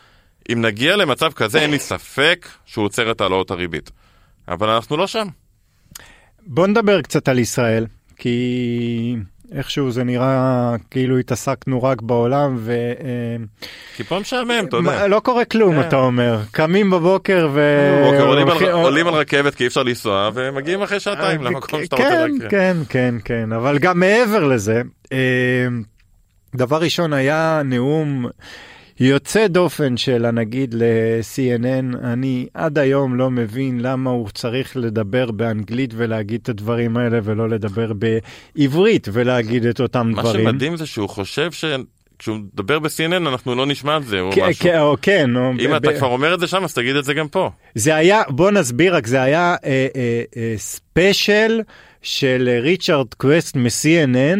אם 0.52 0.62
נגיע 0.62 0.96
למצב 0.96 1.32
כזה, 1.32 1.60
אין 1.60 1.70
לי 1.70 1.78
ספק 1.78 2.48
שהוא 2.66 2.84
עוצר 2.84 3.10
את 3.10 3.20
העלאות 3.20 3.50
הריבית. 3.50 3.90
אבל 4.48 4.68
אנחנו 4.68 4.96
לא 4.96 5.06
שם. 5.06 5.26
בוא 6.46 6.66
נדבר 6.66 7.02
קצת 7.02 7.28
על 7.28 7.38
ישראל, 7.38 7.86
כי 8.16 9.16
איכשהו 9.54 9.90
זה 9.90 10.04
נראה 10.04 10.74
כאילו 10.90 11.18
התעסקנו 11.18 11.82
רק 11.82 12.02
בעולם 12.02 12.54
ו... 12.58 12.70
אה, 12.72 13.44
כי 13.96 14.04
פה 14.04 14.18
משעמם, 14.18 14.64
אתה 14.68 14.76
יודע. 14.76 15.06
לא 15.06 15.20
קורה 15.20 15.44
כלום, 15.44 15.74
כן. 15.82 15.88
אתה 15.88 15.96
אומר. 15.96 16.40
קמים 16.50 16.90
בבוקר 16.90 17.48
ו... 17.52 17.60
בבוקר 18.02 18.22
עולים 18.72 19.06
על- 19.06 19.14
רכבת 19.14 19.54
כי 19.54 19.62
אי 19.64 19.68
אפשר 19.68 19.82
לנסוע, 19.82 20.30
ומגיעים 20.34 20.82
אחרי 20.82 21.00
שעתיים 21.00 21.42
למקום 21.42 21.84
שאתה 21.84 21.96
רוצה 21.96 22.08
כן, 22.08 22.30
להקריא. 22.32 22.48
כן, 22.50 22.76
כן, 22.88 23.14
כן, 23.24 23.52
אבל 23.52 23.78
גם 23.78 24.00
מעבר 24.00 24.44
לזה, 24.44 24.82
אה, 25.12 25.18
דבר 26.56 26.80
ראשון 26.80 27.12
היה 27.12 27.62
נאום 27.64 28.26
יוצא 29.00 29.46
דופן 29.46 29.96
של 29.96 30.24
הנגיד 30.24 30.74
ל-CNN, 30.74 31.96
אני 32.04 32.46
עד 32.54 32.78
היום 32.78 33.16
לא 33.16 33.30
מבין 33.30 33.80
למה 33.80 34.10
הוא 34.10 34.28
צריך 34.34 34.76
לדבר 34.76 35.30
באנגלית 35.30 35.90
ולהגיד 35.96 36.40
את 36.42 36.48
הדברים 36.48 36.96
האלה 36.96 37.18
ולא 37.24 37.48
לדבר 37.48 37.92
בעברית 38.56 39.08
ולהגיד 39.12 39.66
את 39.66 39.80
אותם 39.80 40.10
מה 40.14 40.22
דברים. 40.22 40.44
שמדהים 40.48 40.76
זה 40.76 40.86
שהוא 40.86 41.08
חושב 41.08 41.50
שכשהוא 41.52 42.36
מדבר 42.54 42.78
ב-CNN 42.78 43.16
אנחנו 43.16 43.54
לא 43.54 43.66
נשמע 43.66 43.96
את 43.96 44.04
זה 44.06 44.20
או 44.20 44.30
כן, 44.32 44.46
משהו. 44.48 44.62
כן, 44.62 44.78
או 44.80 44.96
כן, 45.02 45.36
או 45.36 45.50
אם 45.50 45.70
ב- 45.70 45.74
אתה 45.74 45.90
ב- 45.90 45.98
כבר 45.98 46.08
אומר 46.08 46.34
את 46.34 46.40
זה 46.40 46.46
שם 46.46 46.64
אז 46.64 46.74
תגיד 46.74 46.96
את 46.96 47.04
זה 47.04 47.14
גם 47.14 47.28
פה. 47.28 47.50
זה 47.74 47.94
היה, 47.94 48.22
בוא 48.28 48.50
נסביר 48.50 48.96
רק, 48.96 49.06
זה 49.06 49.22
היה 49.22 49.56
אה, 49.64 49.86
אה, 49.96 50.22
אה, 50.36 50.54
ספיישל 50.56 51.60
של 52.02 52.58
ריצ'רד 52.62 53.14
קווסט 53.16 53.56
מ-CNN, 53.56 54.38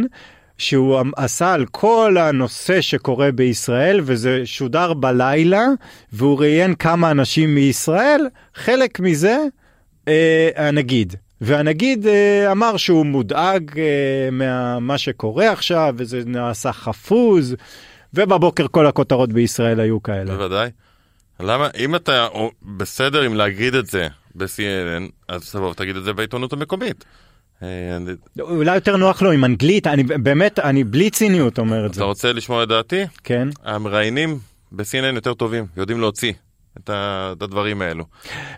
שהוא 0.58 1.00
עשה 1.16 1.52
על 1.52 1.66
כל 1.66 2.16
הנושא 2.20 2.80
שקורה 2.80 3.32
בישראל, 3.32 4.00
וזה 4.02 4.42
שודר 4.44 4.94
בלילה, 4.94 5.66
והוא 6.12 6.40
ראיין 6.40 6.74
כמה 6.74 7.10
אנשים 7.10 7.54
מישראל, 7.54 8.28
חלק 8.54 9.00
מזה 9.00 9.38
אה, 10.08 10.48
הנגיד. 10.56 11.16
והנגיד 11.40 12.06
אה, 12.06 12.52
אמר 12.52 12.76
שהוא 12.76 13.06
מודאג 13.06 13.78
אה, 13.78 14.28
ממה 14.32 14.98
שקורה 14.98 15.52
עכשיו, 15.52 15.94
וזה 15.96 16.22
נעשה 16.26 16.72
חפוז, 16.72 17.56
ובבוקר 18.14 18.66
כל 18.70 18.86
הכותרות 18.86 19.32
בישראל 19.32 19.80
היו 19.80 20.02
כאלה. 20.02 20.36
בוודאי. 20.36 20.70
למה 21.40 21.68
אם 21.78 21.94
אתה 21.94 22.28
בסדר 22.62 23.22
עם 23.22 23.34
להגיד 23.34 23.74
את 23.74 23.86
זה 23.86 24.08
ב-CNN 24.34 25.10
אז 25.28 25.52
תבוא 25.52 25.70
ותגיד 25.70 25.96
את 25.96 26.04
זה 26.04 26.12
בעיתונות 26.12 26.52
המקומית. 26.52 27.04
אה, 27.62 27.68
אולי 28.40 28.74
יותר 28.74 28.96
נוח 28.96 29.22
לו 29.22 29.32
עם 29.32 29.44
אנגלית, 29.44 29.86
אני 29.86 30.02
באמת, 30.02 30.58
אני 30.58 30.84
בלי 30.84 31.10
ציניות 31.10 31.58
אומר 31.58 31.86
את 31.86 31.94
זה. 31.94 31.98
אתה 32.00 32.04
רוצה 32.04 32.32
לשמוע 32.32 32.62
את 32.62 32.68
דעתי? 32.68 33.04
כן. 33.24 33.48
המראיינים 33.64 34.38
ב-CNN 34.72 35.14
יותר 35.14 35.34
טובים, 35.34 35.66
יודעים 35.76 36.00
להוציא 36.00 36.32
את 36.78 36.90
ה- 36.90 37.32
את 37.36 37.42
הדברים 37.42 37.82
האלו. 37.82 38.04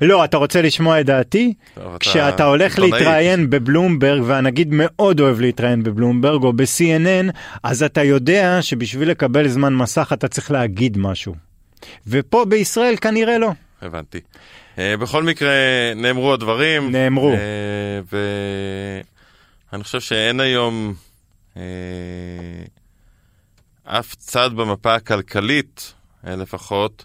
לא, 0.01 0.24
אתה 0.24 0.36
רוצה 0.36 0.62
לשמוע 0.62 1.01
את 1.01 1.07
דעתי? 1.07 1.55
טוב, 1.74 1.96
כשאתה 1.98 2.44
הולך 2.44 2.72
עיתונאי. 2.78 2.90
להתראיין 3.01 3.51
בבלומברג, 3.51 4.22
והנגיד 4.26 4.68
מאוד 4.70 5.20
אוהב 5.20 5.40
להתראיין 5.40 5.82
בבלומברג 5.82 6.42
או 6.42 6.53
ב-CNN, 6.53 7.30
אז 7.62 7.82
אתה 7.82 8.03
יודע 8.03 8.59
שבשביל 8.61 9.11
לקבל 9.11 9.48
זמן 9.48 9.74
מסך 9.74 10.11
אתה 10.12 10.28
צריך 10.28 10.51
להגיד 10.51 10.98
משהו. 10.98 11.34
ופה 12.07 12.44
בישראל 12.44 12.96
כנראה 13.01 13.38
לא. 13.38 13.51
הבנתי. 13.82 14.20
אה, 14.80 14.96
בכל 14.96 15.22
מקרה, 15.22 15.50
נאמרו 15.96 16.32
הדברים. 16.32 16.92
נאמרו. 16.92 17.32
אה, 17.32 18.00
ואני 19.72 19.84
חושב 19.84 20.00
שאין 20.00 20.40
היום 20.40 20.94
אה, 21.56 21.62
אף 23.84 24.14
צד 24.14 24.50
במפה 24.56 24.94
הכלכלית, 24.94 25.94
לפחות, 26.24 27.04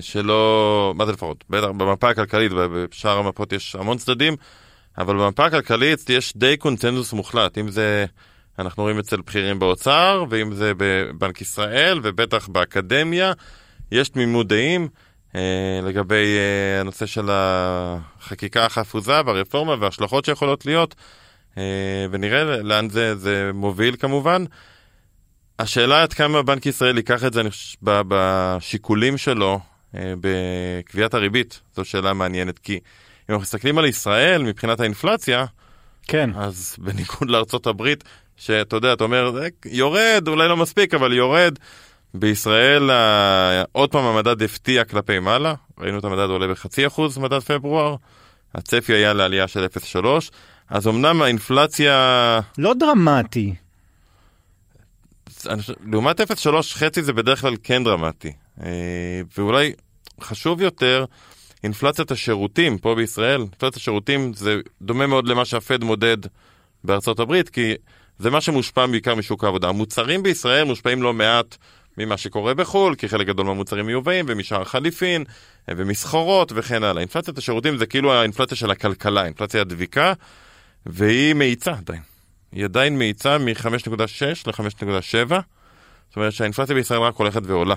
שלא... 0.00 0.94
מה 0.96 1.06
זה 1.06 1.12
לפחות? 1.12 1.44
בטח 1.50 1.66
במפה 1.66 2.10
הכלכלית, 2.10 2.52
בשאר 2.52 3.18
המפות 3.18 3.52
יש 3.52 3.76
המון 3.76 3.98
צדדים, 3.98 4.36
אבל 4.98 5.16
במפה 5.16 5.46
הכלכלית 5.46 6.10
יש 6.10 6.36
די 6.36 6.56
קונצנזוס 6.56 7.12
מוחלט. 7.12 7.58
אם 7.58 7.70
זה... 7.70 8.06
אנחנו 8.58 8.82
רואים 8.82 8.98
אצל 8.98 9.20
בכירים 9.20 9.58
באוצר, 9.58 10.24
ואם 10.30 10.54
זה 10.54 10.72
בבנק 10.76 11.40
ישראל, 11.40 12.00
ובטח 12.02 12.48
באקדמיה, 12.48 13.32
יש 13.92 14.08
תמימות 14.08 14.48
דעים. 14.48 14.88
אה, 15.34 15.80
לגבי 15.82 16.36
אה, 16.38 16.80
הנושא 16.80 17.06
של 17.06 17.28
החקיקה 17.30 18.66
החפוזה 18.66 19.20
והרפורמה 19.26 19.76
וההשלכות 19.80 20.24
שיכולות 20.24 20.66
להיות, 20.66 20.94
אה, 21.58 22.06
ונראה 22.10 22.44
לאן 22.44 22.88
זה, 22.88 23.16
זה 23.16 23.50
מוביל 23.54 23.96
כמובן. 23.96 24.44
השאלה 25.58 26.02
עד 26.02 26.12
כמה 26.12 26.42
בנק 26.42 26.66
ישראל 26.66 26.96
ייקח 26.96 27.24
את 27.24 27.32
זה 27.32 27.42
בשיקולים 27.82 29.18
שלו 29.18 29.60
בקביעת 29.94 31.14
הריבית, 31.14 31.60
זו 31.76 31.84
שאלה 31.84 32.12
מעניינת, 32.12 32.58
כי 32.58 32.72
אם 32.72 32.80
אנחנו 33.28 33.42
מסתכלים 33.42 33.78
על 33.78 33.86
ישראל 33.86 34.42
מבחינת 34.42 34.80
האינפלציה, 34.80 35.44
כן. 36.08 36.30
אז 36.36 36.76
בניגוד 36.78 37.30
לארצות 37.30 37.66
הברית, 37.66 38.04
שאתה 38.36 38.76
יודע, 38.76 38.92
אתה 38.92 39.04
אומר, 39.04 39.32
"זה 39.32 39.48
יורד, 39.64 40.28
אולי 40.28 40.48
לא 40.48 40.56
מספיק, 40.56 40.94
אבל 40.94 41.12
יורד. 41.12 41.58
בישראל, 42.14 42.90
עוד 43.72 43.90
פעם 43.90 44.04
המדד 44.04 44.42
הפתיע 44.42 44.84
כלפי 44.84 45.18
מעלה, 45.18 45.54
ראינו 45.78 45.98
את 45.98 46.04
המדד 46.04 46.30
עולה 46.30 46.48
בחצי 46.48 46.86
אחוז, 46.86 47.18
מדד 47.18 47.38
פברואר, 47.38 47.96
הצפי 48.54 48.92
היה 48.92 49.12
לעלייה 49.12 49.48
של 49.48 49.66
0.3, 49.94 50.06
אז 50.68 50.88
אמנם 50.88 51.22
האינפלציה, 51.22 52.40
לא 52.58 52.74
דרמטי. 52.74 53.54
לעומת 55.92 56.20
0.3 56.20 56.50
חצי 56.72 57.02
זה 57.02 57.12
בדרך 57.12 57.40
כלל 57.40 57.54
כן 57.62 57.84
דרמטי. 57.84 58.32
אה, 58.62 59.20
ואולי 59.38 59.72
חשוב 60.20 60.60
יותר, 60.60 61.04
אינפלציית 61.64 62.10
השירותים 62.10 62.78
פה 62.78 62.94
בישראל, 62.94 63.40
אינפלציית 63.40 63.74
השירותים 63.76 64.32
זה 64.34 64.60
דומה 64.82 65.06
מאוד 65.06 65.28
למה 65.28 65.44
שהפד 65.44 65.84
מודד 65.84 66.16
בארצות 66.84 67.20
הברית, 67.20 67.48
כי 67.48 67.74
זה 68.18 68.30
מה 68.30 68.40
שמושפע 68.40 68.86
בעיקר 68.86 69.14
משוק 69.14 69.44
העבודה. 69.44 69.68
המוצרים 69.68 70.22
בישראל 70.22 70.64
מושפעים 70.64 71.02
לא 71.02 71.14
מעט 71.14 71.56
ממה 71.98 72.16
שקורה 72.16 72.54
בחו"ל, 72.54 72.94
כי 72.94 73.08
חלק 73.08 73.26
גדול 73.26 73.46
מהמוצרים 73.46 73.86
מיובאים, 73.86 74.24
ומשאר 74.28 74.64
חליפין, 74.64 75.24
ומסחורות 75.68 76.52
וכן 76.54 76.82
הלאה. 76.82 77.00
אינפלציית 77.00 77.38
השירותים 77.38 77.76
זה 77.76 77.86
כאילו 77.86 78.12
האינפלציה 78.12 78.56
של 78.56 78.70
הכלכלה, 78.70 79.24
אינפלציה 79.24 79.60
הדביקה, 79.60 80.12
והיא 80.86 81.34
מאיצה 81.34 81.72
עדיין. 81.72 82.02
היא 82.52 82.64
עדיין 82.64 82.98
מאיצה 82.98 83.38
מ-5.6 83.38 84.46
ל-5.7, 84.46 85.34
זאת 86.08 86.16
אומרת 86.16 86.32
שהאינפלציה 86.32 86.74
בישראל 86.74 87.00
רק 87.00 87.14
הולכת 87.14 87.42
ועולה. 87.44 87.74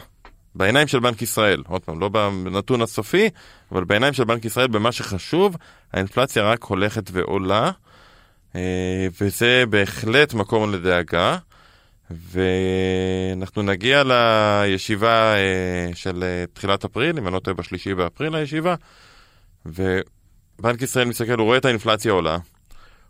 בעיניים 0.55 0.87
של 0.87 0.99
בנק 0.99 1.21
ישראל, 1.21 1.63
עוד 1.67 1.81
פעם, 1.81 1.99
לא 1.99 2.09
בנתון 2.09 2.81
הסופי, 2.81 3.29
אבל 3.71 3.83
בעיניים 3.83 4.13
של 4.13 4.23
בנק 4.23 4.45
ישראל, 4.45 4.67
במה 4.67 4.91
שחשוב, 4.91 5.57
האינפלציה 5.93 6.43
רק 6.43 6.63
הולכת 6.63 7.03
ועולה, 7.11 7.71
אה, 8.55 9.07
וזה 9.21 9.63
בהחלט 9.69 10.33
מקום 10.33 10.71
לדאגה. 10.71 11.37
ואנחנו 12.15 13.61
נגיע 13.61 14.03
לישיבה 14.03 15.33
אה, 15.35 15.95
של 15.95 16.23
אה, 16.23 16.45
תחילת 16.53 16.85
אפריל, 16.85 17.17
אם 17.17 17.27
אני 17.27 17.33
לא 17.33 17.39
טועה 17.39 17.53
בשלישי 17.53 17.93
באפריל 17.93 18.35
הישיבה, 18.35 18.75
ובנק 19.65 20.81
ישראל 20.81 21.07
מסתכל, 21.07 21.39
הוא 21.39 21.45
רואה 21.45 21.57
את 21.57 21.65
האינפלציה 21.65 22.11
עולה, 22.11 22.37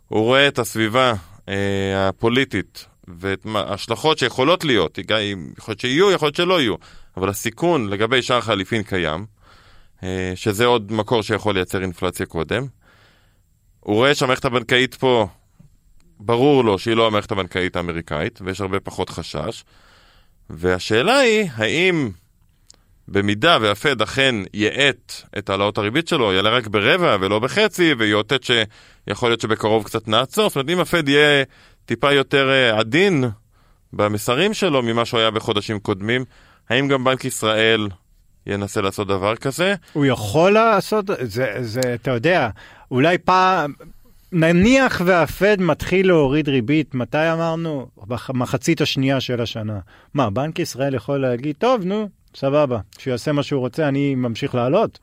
הוא 0.08 0.20
רואה 0.20 0.48
את 0.48 0.58
הסביבה 0.58 1.14
אה, 1.48 2.08
הפוליטית 2.08 2.86
ואת 3.08 3.46
ההשלכות 3.54 4.18
שיכולות 4.18 4.64
להיות, 4.64 4.98
יכול 4.98 5.72
להיות 5.72 5.80
שיהיו, 5.80 6.10
יכול 6.10 6.26
להיות 6.26 6.36
שלא 6.36 6.60
יהיו, 6.60 6.74
אבל 7.16 7.28
הסיכון 7.28 7.88
לגבי 7.88 8.22
שער 8.22 8.40
חליפין 8.40 8.82
קיים, 8.82 9.26
שזה 10.34 10.66
עוד 10.66 10.92
מקור 10.92 11.22
שיכול 11.22 11.54
לייצר 11.54 11.82
אינפלציה 11.82 12.26
קודם. 12.26 12.66
הוא 13.80 13.94
רואה 13.94 14.14
שהמערכת 14.14 14.44
הבנקאית 14.44 14.94
פה, 14.94 15.28
ברור 16.24 16.64
לו 16.64 16.78
שהיא 16.78 16.94
לא 16.94 17.06
המערכת 17.06 17.32
הבנקאית 17.32 17.76
האמריקאית, 17.76 18.38
ויש 18.44 18.60
הרבה 18.60 18.80
פחות 18.80 19.10
חשש. 19.10 19.64
והשאלה 20.50 21.18
היא, 21.18 21.48
האם 21.54 22.10
במידה 23.08 23.58
והפד 23.60 24.02
אכן 24.02 24.34
יאט 24.54 25.12
את 25.38 25.50
העלאות 25.50 25.78
הריבית 25.78 26.08
שלו, 26.08 26.32
יעלה 26.32 26.50
רק 26.50 26.66
ברבע 26.66 27.16
ולא 27.20 27.38
בחצי, 27.38 27.94
ויאותת 27.98 28.40
שיכול 28.42 29.28
להיות 29.28 29.40
שבקרוב 29.40 29.84
קצת 29.84 30.08
נעצור, 30.08 30.48
זאת 30.48 30.56
אומרת 30.56 30.70
אם 30.70 30.80
הפד 30.80 31.08
יהיה 31.08 31.44
טיפה 31.86 32.12
יותר 32.12 32.50
אה, 32.50 32.78
עדין 32.78 33.24
במסרים 33.92 34.54
שלו 34.54 34.82
ממה 34.82 35.04
שהוא 35.04 35.20
היה 35.20 35.30
בחודשים 35.30 35.78
קודמים, 35.78 36.24
האם 36.70 36.88
גם 36.88 37.04
בנק 37.04 37.24
ישראל 37.24 37.88
ינסה 38.46 38.80
לעשות 38.80 39.08
דבר 39.08 39.36
כזה? 39.36 39.74
הוא 39.92 40.06
יכול 40.06 40.52
לעשות, 40.52 41.04
זה, 41.22 41.46
זה, 41.60 41.80
אתה 41.94 42.10
יודע, 42.10 42.48
אולי 42.90 43.18
פעם, 43.18 43.72
נניח 44.32 45.00
והפד 45.04 45.56
מתחיל 45.60 46.06
להוריד 46.06 46.48
ריבית, 46.48 46.94
מתי 46.94 47.32
אמרנו? 47.32 47.86
במחצית 48.28 48.80
השנייה 48.80 49.20
של 49.20 49.40
השנה. 49.40 49.78
מה, 50.14 50.30
בנק 50.30 50.58
ישראל 50.58 50.94
יכול 50.94 51.18
להגיד, 51.22 51.56
טוב, 51.58 51.84
נו, 51.84 52.08
סבבה, 52.36 52.78
שיעשה 52.98 53.32
מה 53.32 53.42
שהוא 53.42 53.60
רוצה, 53.60 53.88
אני 53.88 54.14
ממשיך 54.14 54.54
לעלות? 54.54 54.98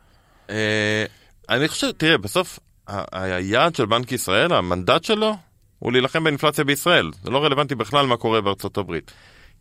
אה, 0.49 1.05
אני 1.49 1.67
חושב, 1.67 1.91
תראה, 1.91 2.17
בסוף 2.17 2.59
היעד 3.11 3.75
של 3.75 3.85
בנק 3.85 4.11
ישראל, 4.11 4.53
המנדט 4.53 5.03
שלו, 5.03 5.35
הוא 5.79 5.91
להילחם 5.91 6.23
באינפלציה 6.23 6.63
בישראל. 6.63 7.11
זה 7.23 7.31
לא 7.31 7.43
רלוונטי 7.43 7.75
בכלל 7.75 8.05
מה 8.05 8.17
קורה 8.17 8.41
בארצות 8.41 8.77
הברית. 8.77 9.11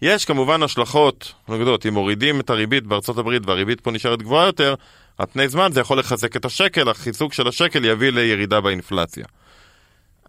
יש 0.03 0.25
כמובן 0.25 0.63
השלכות 0.63 1.33
נגדות, 1.49 1.87
אם 1.87 1.95
מורידים 1.95 2.41
את 2.41 2.51
הריבית 2.51 2.87
בארצות 2.87 3.19
הברית 3.19 3.43
והריבית 3.47 3.81
פה 3.81 3.91
נשארת 3.91 4.23
גבוהה 4.23 4.47
יותר, 4.47 4.75
על 5.19 5.27
פני 5.33 5.49
זמן 5.49 5.73
זה 5.73 5.81
יכול 5.81 5.99
לחזק 5.99 6.37
את 6.37 6.45
השקל, 6.45 6.89
החיזוק 6.89 7.33
של 7.33 7.49
השקל 7.49 7.85
יביא 7.85 8.11
לירידה 8.11 8.61
באינפלציה. 8.61 9.25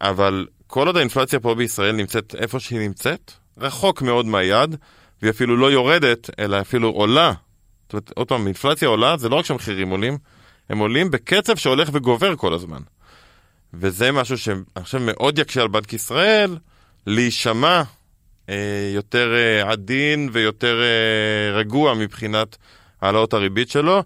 אבל 0.02 0.48
כל 0.68 0.88
עוד 0.88 0.98
האינפלציה 0.98 1.40
פה 1.40 1.56
בישראל 1.56 1.96
נמצאת 1.96 2.36
איפה 2.38 2.60
שהיא 2.60 2.80
נמצאת, 2.80 3.32
רחוק 3.58 4.02
מאוד 4.02 4.26
מהיעד, 4.26 4.76
והיא 5.22 5.32
אפילו 5.32 5.58
לא 5.58 5.72
יורדת, 5.72 6.30
אלא 6.40 6.62
אפילו 6.62 6.90
עולה. 6.90 7.34
זאת 7.84 7.94
אומרת, 7.94 8.12
עוד 8.16 8.28
פעם, 8.28 8.48
אינפלציה 8.48 8.88
עולה, 8.88 9.18
זה 9.18 9.30
לא 9.30 9.36
רק 9.36 9.46
שהמחירים 9.46 9.90
עולים, 9.90 10.18
הם 10.70 10.78
עולים 10.78 11.12
בקצב 11.12 11.56
שהולך 11.56 11.90
וגובר 11.94 12.36
כל 12.36 12.54
הזמן. 12.54 12.82
וזה 13.74 14.12
משהו 14.12 14.38
שאני 14.38 14.84
חושב 14.84 14.98
מאוד 15.02 15.40
יקשה 15.40 15.62
על 15.62 15.68
בנק 15.68 15.94
ישראל 15.94 16.58
להישמע 17.08 17.84
אה, 18.50 18.92
יותר 18.96 19.36
אה, 19.36 19.72
עדין 19.72 20.30
ויותר 20.34 20.82
אה, 20.82 21.58
רגוע 21.58 21.94
מבחינת 21.94 22.58
העלאות 23.02 23.34
הריבית 23.34 23.70
שלו, 23.70 24.04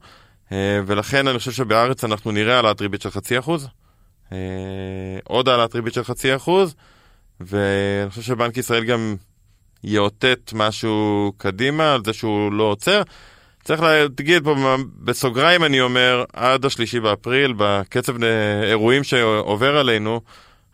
אה, 0.52 0.80
ולכן 0.86 1.28
אני 1.28 1.39
חושב 1.39 1.52
שבארץ 1.52 2.04
אנחנו 2.04 2.32
נראה 2.32 2.56
העלאת 2.56 2.82
ריבית 2.82 3.02
של 3.02 3.10
חצי 3.10 3.39
אחוז, 3.39 3.68
עוד 5.24 5.50
העלאת 5.50 5.76
ריבית 5.76 5.94
של 5.94 6.04
חצי 6.04 6.36
אחוז, 6.36 6.76
ואני 7.40 8.10
חושב 8.10 8.22
שבנק 8.22 8.58
ישראל 8.58 8.84
גם 8.84 9.16
יאותת 9.84 10.52
משהו 10.56 11.32
קדימה 11.38 11.94
על 11.94 12.02
זה 12.06 12.14
שהוא 12.14 12.54
לא 12.54 12.64
עוצר. 12.64 13.02
צריך 13.64 13.82
להגיד 13.82 14.44
פה 14.44 14.56
בסוגריים 15.00 15.64
אני 15.64 15.82
אומר, 15.82 16.24
עד 16.34 16.66
השלישי 16.66 17.00
באפריל, 17.00 17.54
בקצב 17.58 18.24
אירועים 18.64 19.04
שעובר 19.04 19.78
עלינו, 19.78 20.22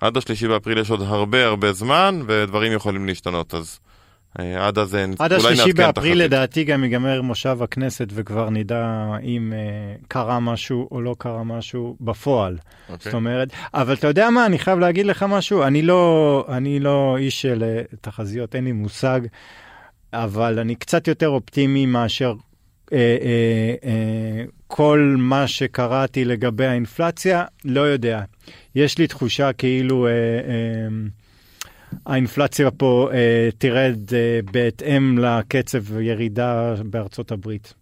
עד 0.01 0.17
השלישי 0.17 0.47
באפריל 0.47 0.77
יש 0.77 0.91
עוד 0.91 1.01
הרבה 1.01 1.45
הרבה 1.45 1.73
זמן, 1.73 2.21
ודברים 2.27 2.73
יכולים 2.73 3.05
להשתנות, 3.05 3.53
אז 3.53 3.79
אה, 3.83 3.88
עד 4.37 4.77
אז 4.77 4.95
אולי 4.95 5.03
עד 5.19 5.33
נעדכן 5.33 5.35
השלישי 5.35 5.69
את 5.69 5.75
באפריל 5.75 6.21
החזית. 6.21 6.31
לדעתי 6.31 6.63
גם 6.63 6.83
ייגמר 6.83 7.21
מושב 7.21 7.57
הכנסת 7.61 8.07
וכבר 8.13 8.49
נדע 8.49 9.07
אם 9.23 9.53
אה, 9.53 9.95
קרה 10.07 10.39
משהו 10.39 10.87
או 10.91 11.01
לא 11.01 11.15
קרה 11.19 11.43
משהו 11.43 11.95
בפועל. 12.01 12.57
אוקיי. 12.89 12.97
זאת 13.03 13.13
אומרת, 13.13 13.49
אבל 13.73 13.93
אתה 13.93 14.07
יודע 14.07 14.29
מה, 14.29 14.45
אני 14.45 14.59
חייב 14.59 14.79
להגיד 14.79 15.05
לך 15.05 15.25
משהו, 15.29 15.63
אני 15.63 15.81
לא, 15.81 16.45
אני 16.49 16.79
לא 16.79 17.17
איש 17.17 17.41
של 17.41 17.63
אה, 17.63 17.81
תחזיות, 18.01 18.55
אין 18.55 18.63
לי 18.63 18.71
מושג, 18.71 19.21
אבל 20.13 20.59
אני 20.59 20.75
קצת 20.75 21.07
יותר 21.07 21.29
אופטימי 21.29 21.85
מאשר 21.85 22.33
אה, 22.93 22.97
אה, 22.97 23.89
אה, 23.89 24.45
כל 24.67 25.15
מה 25.17 25.47
שקראתי 25.47 26.25
לגבי 26.25 26.65
האינפלציה, 26.65 27.45
לא 27.65 27.81
יודע. 27.81 28.21
יש 28.75 28.97
לי 28.97 29.07
תחושה 29.07 29.53
כאילו 29.53 30.07
אה, 30.07 30.11
אה, 30.11 30.87
האינפלציה 32.05 32.71
פה 32.71 33.09
אה, 33.13 33.49
תרד 33.57 34.13
אה, 34.13 34.39
בהתאם 34.51 35.17
לקצב 35.17 35.99
ירידה 36.01 36.73
בארצות 36.83 37.31
הברית. 37.31 37.73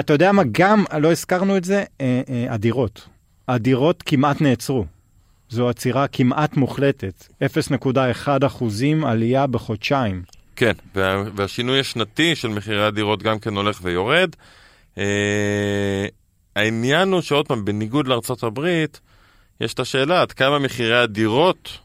אתה 0.00 0.12
יודע 0.12 0.32
מה, 0.32 0.42
גם, 0.52 0.84
לא 1.00 1.12
הזכרנו 1.12 1.56
את 1.56 1.64
זה, 1.64 1.84
אה, 2.00 2.22
אה, 2.28 2.46
הדירות. 2.50 3.08
הדירות 3.48 4.02
כמעט 4.06 4.40
נעצרו. 4.40 4.84
זו 5.48 5.68
עצירה 5.68 6.08
כמעט 6.08 6.56
מוחלטת, 6.56 7.26
0.1 7.42 8.46
אחוזים 8.46 9.04
עלייה 9.04 9.46
בחודשיים. 9.46 10.22
כן, 10.56 10.72
וה, 10.94 11.22
והשינוי 11.34 11.80
השנתי 11.80 12.34
של 12.34 12.48
מחירי 12.48 12.86
הדירות 12.86 13.22
גם 13.22 13.38
כן 13.38 13.56
הולך 13.56 13.80
ויורד. 13.82 14.30
אה, 14.98 16.06
העניין 16.56 17.12
הוא 17.12 17.20
שעוד 17.20 17.48
פעם, 17.48 17.64
בניגוד 17.64 18.08
לארצות 18.08 18.42
הברית, 18.42 19.00
יש 19.60 19.74
את 19.74 19.80
השאלה 19.80 20.22
עד 20.22 20.32
כמה 20.32 20.58
מחירי 20.58 21.02
הדירות 21.02 21.78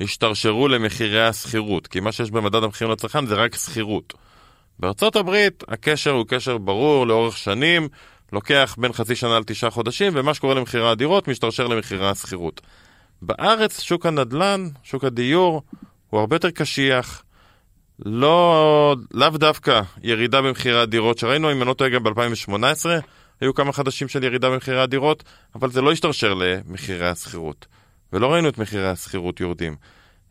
השתרשרו 0.00 0.68
למחירי 0.68 1.26
השכירות, 1.26 1.86
כי 1.86 2.00
מה 2.00 2.12
שיש 2.12 2.30
במדד 2.30 2.64
המחירים 2.64 2.92
לצרכן 2.92 3.26
זה 3.26 3.34
רק 3.34 3.56
שכירות. 3.56 4.14
בארצות 4.78 5.16
הברית 5.16 5.64
הקשר 5.68 6.10
הוא 6.10 6.26
קשר 6.28 6.58
ברור 6.58 7.06
לאורך 7.06 7.36
שנים, 7.36 7.88
לוקח 8.32 8.76
בין 8.78 8.92
חצי 8.92 9.16
שנה 9.16 9.38
לתשעה 9.38 9.70
חודשים, 9.70 10.12
ומה 10.16 10.34
שקורה 10.34 10.54
למחירי 10.54 10.90
הדירות 10.90 11.28
משתרשר 11.28 11.66
למחירי 11.66 12.08
השכירות. 12.08 12.60
בארץ 13.22 13.80
שוק 13.80 14.06
הנדל"ן, 14.06 14.68
שוק 14.82 15.04
הדיור, 15.04 15.62
הוא 16.10 16.20
הרבה 16.20 16.36
יותר 16.36 16.50
קשיח. 16.50 17.22
לא, 18.06 18.96
לאו 19.14 19.28
דווקא 19.30 19.80
ירידה 20.02 20.42
במחירי 20.42 20.80
הדירות 20.80 21.18
שראינו, 21.18 21.52
אם 21.52 21.62
אני 21.62 21.68
לא 21.68 21.74
טועה 21.74 21.90
גם 21.90 22.02
ב-2018, 22.02 22.86
היו 23.40 23.54
כמה 23.54 23.72
חדשים 23.72 24.08
של 24.08 24.24
ירידה 24.24 24.50
במחירי 24.50 24.80
הדירות, 24.80 25.24
אבל 25.54 25.70
זה 25.70 25.82
לא 25.82 25.92
השתרשר 25.92 26.34
למחירי 26.34 27.08
השכירות. 27.08 27.66
ולא 28.12 28.32
ראינו 28.32 28.48
את 28.48 28.58
מחירי 28.58 28.88
השכירות 28.88 29.40
יורדים. 29.40 29.76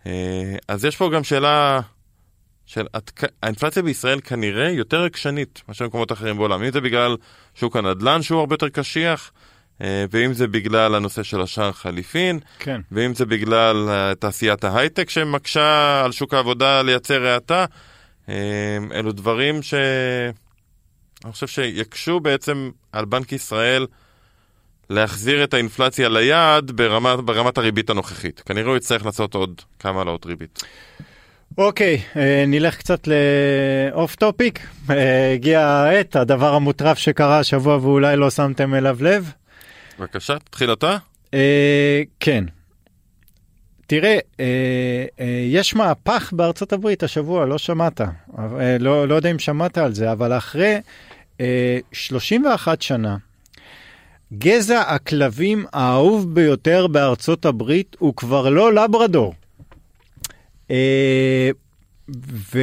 אה, 0.05 0.55
אז 0.67 0.85
יש 0.85 0.97
פה 0.97 1.09
גם 1.13 1.23
שאלה 1.23 1.79
של 2.65 2.87
האינפלציה 3.43 3.83
בישראל 3.83 4.19
כנראה 4.19 4.69
יותר 4.69 5.03
עקשנית 5.03 5.61
מאשר 5.67 5.85
במקומות 5.85 6.11
אחרים 6.11 6.37
בעולם. 6.37 6.63
אם 6.63 6.71
זה 6.71 6.81
בגלל 6.81 7.17
שוק 7.55 7.75
הנדל"ן 7.75 8.21
שהוא 8.21 8.39
הרבה 8.39 8.53
יותר 8.53 8.69
קשיח, 8.69 9.31
אה, 9.81 10.05
ואם 10.11 10.33
זה 10.33 10.47
בגלל 10.47 10.95
הנושא 10.95 11.23
של 11.23 11.41
השער 11.41 11.71
חליפין, 11.71 12.39
כן. 12.59 12.81
ואם 12.91 13.13
זה 13.13 13.25
בגלל 13.25 13.89
תעשיית 14.19 14.63
ההייטק 14.63 15.09
שמקשה 15.09 16.01
על 16.05 16.11
שוק 16.11 16.33
העבודה 16.33 16.81
לייצר 16.81 17.25
האטה, 17.25 17.65
אה, 18.29 18.77
אלו 18.93 19.11
דברים 19.11 19.61
ש... 19.61 19.73
אני 21.23 21.31
חושב 21.31 21.47
שיקשו 21.47 22.19
בעצם 22.19 22.71
על 22.91 23.05
בנק 23.05 23.31
ישראל 23.31 23.87
להחזיר 24.89 25.43
את 25.43 25.53
האינפלציה 25.53 26.09
ליעד 26.09 26.71
ברמת, 26.71 27.19
ברמת 27.19 27.57
הריבית 27.57 27.89
הנוכחית. 27.89 28.39
כנראה 28.45 28.67
הוא 28.67 28.77
יצטרך 28.77 29.05
לעשות 29.05 29.35
עוד 29.35 29.61
כמה 29.79 29.99
העלאות 29.99 30.25
ריבית. 30.25 30.63
אוקיי, 31.57 32.01
אה, 32.15 32.43
נלך 32.47 32.77
קצת 32.77 33.07
לאוף 33.07 34.15
טופיק. 34.15 34.59
הגיעה 35.33 35.83
העת, 35.83 36.15
הדבר 36.15 36.53
המוטרף 36.53 36.97
שקרה 36.97 37.39
השבוע 37.39 37.77
ואולי 37.77 38.15
לא 38.15 38.29
שמתם 38.29 38.75
אליו 38.75 38.97
לב. 39.01 39.31
בבקשה, 39.99 40.39
תתחיל 40.39 40.73
אתה. 40.73 40.97
אה, 41.33 42.01
כן. 42.19 42.43
תראה, 43.87 44.17
אה, 44.39 45.05
אה, 45.19 45.45
יש 45.47 45.75
מהפך 45.75 46.33
בארצות 46.35 46.73
הברית 46.73 47.03
השבוע, 47.03 47.45
לא 47.45 47.57
שמעת. 47.57 48.01
אה, 48.01 48.77
לא, 48.79 49.07
לא 49.07 49.15
יודע 49.15 49.31
אם 49.31 49.39
שמעת 49.39 49.77
על 49.77 49.93
זה, 49.93 50.11
אבל 50.11 50.37
אחרי 50.37 50.77
אה, 51.41 51.77
31 51.91 52.81
שנה, 52.81 53.17
גזע 54.33 54.81
הכלבים 54.81 55.65
האהוב 55.73 56.35
ביותר 56.35 56.87
בארצות 56.87 57.45
הברית 57.45 57.95
הוא 57.99 58.13
כבר 58.15 58.49
לא 58.49 58.73
לברדור. 58.73 59.33
אה, 60.71 61.49
ו... 62.53 62.59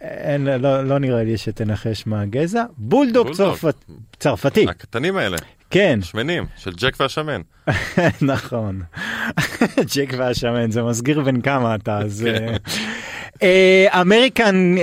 אין, 0.00 0.44
לא, 0.44 0.84
לא 0.84 0.98
נראה 0.98 1.24
לי 1.24 1.38
שתנחש 1.38 2.06
מה 2.06 2.20
הגזע. 2.20 2.64
בולדוג, 2.78 3.26
בולדוג. 3.26 3.36
צרפת, 3.36 3.74
צרפתי, 4.18 4.66
הקטנים 4.68 5.16
האלה, 5.16 5.36
כן. 5.70 5.98
שמנים, 6.02 6.46
של 6.56 6.70
ג'ק 6.76 6.96
והשמן. 7.00 7.40
נכון. 8.22 8.82
ג'ק 9.94 10.14
והשמן, 10.18 10.70
זה 10.70 10.82
מסגיר 10.82 11.20
בין 11.20 11.40
כמה 11.40 11.74
אתה, 11.74 11.98
אז... 11.98 12.26
American 14.00 14.74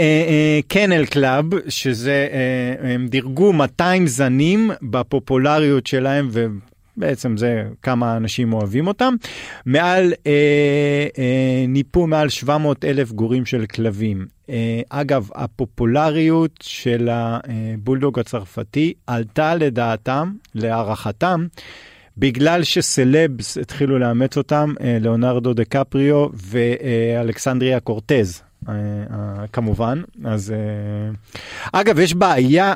Kennel 0.68 1.06
Club, 1.06 1.46
שזה, 1.70 2.28
אה, 2.32 2.94
הם 2.94 3.08
דירגו 3.08 3.54
200 3.54 4.08
זנים 4.08 4.72
בפופולריות 4.82 5.88
שלהם, 5.88 6.30
ובעצם 6.98 7.38
זה 7.38 7.64
כמה 7.82 8.18
אנשים 8.18 8.54
אוהבים 8.54 8.88
אותם. 8.88 9.16
מעל, 9.66 10.14
אה, 10.28 11.08
אה, 11.18 11.66
ניפו 11.68 12.08
מעל 12.08 12.30
700 12.30 12.86
אלף 12.86 13.12
גורים 13.12 13.46
של 13.46 13.66
כלבים. 13.66 14.26
אה, 14.50 14.82
אגב, 14.90 15.30
הפופולריות 15.36 16.60
של 16.62 17.10
הבולדוג 17.12 18.20
הצרפתי 18.20 18.94
עלתה 19.08 19.56
לדעתם, 19.56 20.32
להערכתם, 20.56 21.48
בגלל 22.18 22.64
שסלבס 22.64 23.58
התחילו 23.58 24.00
לאמץ 24.00 24.38
אותם, 24.38 24.74
אה, 24.82 24.98
ליאונרדו 25.02 25.54
דה 25.54 25.66
קפריו 25.66 26.28
ואלכסנדריה 26.34 27.80
קורטז. 27.80 28.47
אה, 28.70 28.74
אה, 28.74 29.48
כמובן. 29.54 30.02
אז 30.26 30.52
אה, 30.52 31.80
אגב, 31.80 32.00
יש 32.00 32.14
בעיה 32.14 32.74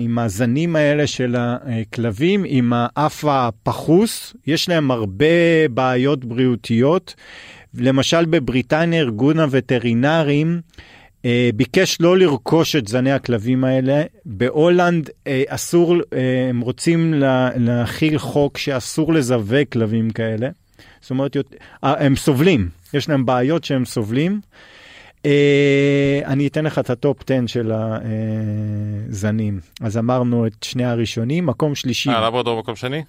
עם 0.00 0.18
הזנים 0.18 0.76
האלה 0.76 1.06
של 1.06 1.36
הכלבים, 1.38 2.44
עם 2.46 2.72
האף 2.76 3.24
הפחוס, 3.28 4.34
יש 4.46 4.68
להם 4.68 4.90
הרבה 4.90 5.68
בעיות 5.70 6.24
בריאותיות. 6.24 7.14
למשל 7.74 8.24
בבריטניה 8.24 9.00
ארגון 9.00 9.38
הווטרינרים 9.38 10.60
אה, 11.24 11.50
ביקש 11.54 12.00
לא 12.00 12.18
לרכוש 12.18 12.76
את 12.76 12.88
זני 12.88 13.12
הכלבים 13.12 13.64
האלה. 13.64 14.02
בהולנד 14.24 15.10
אה, 15.26 15.42
אסור, 15.48 15.94
אה, 15.94 16.46
הם 16.48 16.60
רוצים 16.60 17.14
לה, 17.14 17.50
להכיל 17.56 18.18
חוק 18.18 18.58
שאסור 18.58 19.12
לזווג 19.12 19.64
כלבים 19.72 20.10
כאלה. 20.10 20.48
זאת 21.00 21.10
אומרת, 21.10 21.36
אה, 21.84 21.94
הם 22.06 22.16
סובלים, 22.16 22.68
יש 22.94 23.08
להם 23.08 23.26
בעיות 23.26 23.64
שהם 23.64 23.84
סובלים. 23.84 24.40
אה, 25.28 26.20
אני 26.24 26.46
אתן 26.46 26.64
לך 26.64 26.78
את 26.78 26.90
ה 26.90 26.98
top 26.98 27.22
10 27.30 27.46
של 27.46 27.72
הזנים. 29.10 29.60
אז 29.80 29.98
אמרנו 29.98 30.46
את 30.46 30.62
שני 30.62 30.84
הראשונים, 30.84 31.46
מקום 31.46 31.74
שלישי. 31.74 32.10
אה, 32.10 32.26
לברדור 32.26 32.58
מקום 32.58 32.76
שני? 32.76 33.02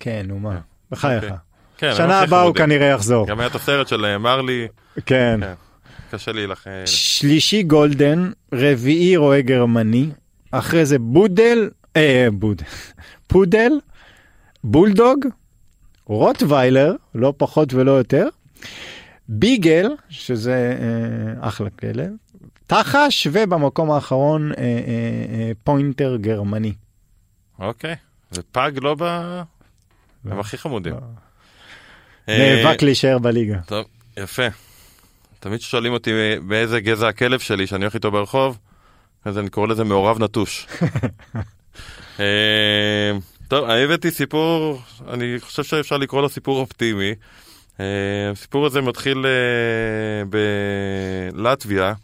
כן, 0.00 0.22
נו 0.28 0.38
מה, 0.38 0.58
בחייך. 0.90 1.24
אוקיי. 1.24 1.36
כן, 1.78 1.94
שנה 1.96 2.20
הבאה 2.20 2.42
הוא. 2.42 2.54
כנראה 2.54 2.86
יחזור. 2.86 3.26
גם 3.26 3.40
היה 3.40 3.46
את 3.46 3.54
הסרט 3.54 3.88
של 3.88 4.04
אה, 4.04 4.18
מרלי, 4.18 4.66
כן. 5.06 5.40
כן. 5.40 5.52
קשה. 6.10 6.30
אה, 6.66 6.86
שלישי 6.86 7.62
גולדן, 7.62 8.30
רביעי 8.52 9.16
רועה 9.16 9.40
גרמני, 9.40 10.06
אחרי 10.50 10.86
זה 10.86 10.98
פודל, 10.98 11.70
אה, 11.96 12.28
פודל, 12.32 12.64
פודל, 13.32 13.72
בולדוג, 14.64 15.26
רוטוויילר, 16.06 16.94
לא 17.14 17.34
פחות 17.36 17.74
ולא 17.74 17.90
יותר, 17.90 18.28
ביגל, 19.34 19.88
שזה 20.10 20.76
אה, 20.80 21.48
אחלה 21.48 21.70
כלב, 21.70 22.10
תחש, 22.66 23.26
ובמקום 23.32 23.90
האחרון 23.90 24.52
אה, 24.52 24.56
אה, 24.58 24.64
אה, 24.64 25.50
פוינטר 25.64 26.16
גרמני. 26.20 26.72
אוקיי. 27.58 27.94
ופג 28.32 28.72
לא 28.82 28.96
ב... 28.98 29.02
הם 30.24 30.40
הכי 30.40 30.58
חמודים. 30.58 30.92
לא. 30.92 31.00
אה, 32.28 32.62
נאבק 32.64 32.82
להישאר 32.82 33.18
בליגה. 33.18 33.58
טוב, 33.66 33.86
יפה. 34.16 34.46
תמיד 35.40 35.60
שואלים 35.60 35.92
אותי 35.92 36.10
באיזה 36.46 36.80
גזע 36.80 37.08
הכלב 37.08 37.40
שלי 37.40 37.66
שאני 37.66 37.84
הולך 37.84 37.94
איתו 37.94 38.10
ברחוב, 38.10 38.58
אז 39.24 39.38
אני 39.38 39.50
קורא 39.50 39.66
לזה 39.66 39.84
מעורב 39.84 40.22
נטוש. 40.22 40.66
אה, 42.20 43.12
טוב, 43.48 43.70
אני 43.70 43.84
הבאתי 43.84 44.10
סיפור, 44.10 44.82
אני 45.08 45.36
חושב 45.40 45.62
שאפשר 45.62 45.96
לקרוא 45.96 46.22
לו 46.22 46.28
סיפור 46.28 46.58
אופטימי. 46.60 47.14
אה, 47.80 47.84
הסיפור 48.32 48.66
הזה 48.66 48.80
מתחיל 48.80 49.26
אה, 49.26 50.22
בלטביה, 51.34 51.94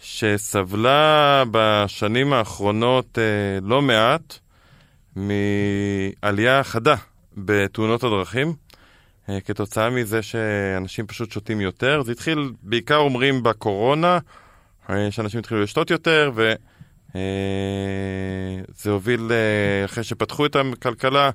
שסבלה 0.00 1.44
בשנים 1.50 2.32
האחרונות 2.32 3.18
אה, 3.18 3.58
לא 3.62 3.82
מעט 3.82 4.38
מעלייה 5.16 6.64
חדה 6.64 6.94
בתאונות 7.36 8.04
הדרכים. 8.04 8.54
אה, 9.28 9.40
כתוצאה 9.40 9.90
מזה 9.90 10.22
שאנשים 10.22 11.06
פשוט 11.06 11.32
שותים 11.32 11.60
יותר. 11.60 12.02
זה 12.02 12.12
התחיל 12.12 12.52
בעיקר 12.62 12.96
אומרים 12.96 13.42
בקורונה, 13.42 14.18
שאנשים 15.10 15.40
התחילו 15.40 15.62
לשתות 15.62 15.90
יותר, 15.90 16.30
וזה 16.34 16.54
הוביל, 18.90 19.30
אחרי 19.84 20.04
שפתחו 20.04 20.46
את 20.46 20.56
הכלכלה, 20.56 21.30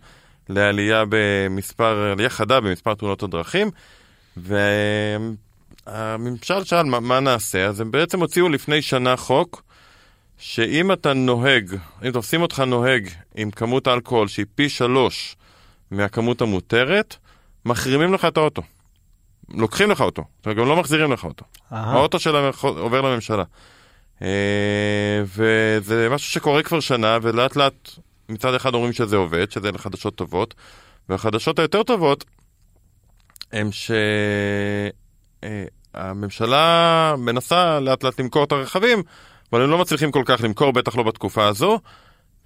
לעלייה 0.50 1.04
במספר, 1.10 2.12
עלייה 2.12 2.30
חדה 2.30 2.60
במספר 2.60 2.94
תאונות 2.94 3.24
הדרכים. 3.24 3.72
והממשל 5.88 6.64
שאל 6.64 6.84
מה, 6.84 7.00
מה 7.00 7.20
נעשה, 7.20 7.66
אז 7.66 7.80
הם 7.80 7.92
בעצם 7.92 8.20
הוציאו 8.20 8.50
לפני 8.50 8.82
שנה 8.82 9.16
חוק, 9.18 9.64
שאם 10.38 10.92
אתה 10.92 11.14
נוהג, 11.14 11.76
אם 12.06 12.12
תופסים 12.12 12.42
אותך 12.42 12.60
נוהג 12.60 13.10
עם 13.36 13.52
כמות 13.52 13.88
אלכוהול 13.88 14.28
שהיא 14.28 14.46
פי 14.56 14.70
שלוש 14.70 15.36
מהכמות 15.92 16.42
המותרת, 16.42 17.16
מחרימים 17.66 18.14
לך 18.14 18.26
את 18.26 18.38
האוטו. 18.38 18.62
לוקחים 19.50 19.92
לך 19.92 20.02
אותו, 20.02 20.24
וגם 20.46 20.68
לא 20.68 20.76
מחזירים 20.76 21.12
לך 21.12 21.24
אותו. 21.24 21.46
אהה. 21.74 21.94
האוטו 21.94 22.20
של 22.20 22.36
המח... 22.36 22.64
עובר 22.64 23.02
לממשלה. 23.02 23.44
אה, 24.22 24.28
וזה 25.24 26.10
משהו 26.10 26.32
שקורה 26.32 26.64
כבר 26.64 26.80
שנה, 26.80 27.18
ולאט 27.22 27.56
לאט 27.56 27.90
מצד 28.30 28.54
אחד 28.54 28.74
אומרים 28.74 28.94
שזה 28.94 29.16
עובד, 29.16 29.52
שזה 29.52 29.72
לחדשות 29.72 30.16
טובות, 30.16 30.54
והחדשות 31.10 31.60
היותר 31.60 31.84
טובות 31.84 32.26
הם 33.52 33.70
שהממשלה 35.94 37.16
מנסה 37.18 37.80
לאט 37.80 38.04
לאט 38.04 38.20
למכור 38.20 38.44
את 38.44 38.52
הרכבים, 38.52 39.04
אבל 39.52 39.62
הם 39.62 39.70
לא 39.70 39.78
מצליחים 39.78 40.12
כל 40.12 40.24
כך 40.26 40.42
למכור, 40.44 40.74
בטח 40.74 40.96
לא 40.96 41.04
בתקופה 41.04 41.48
הזו, 41.48 41.80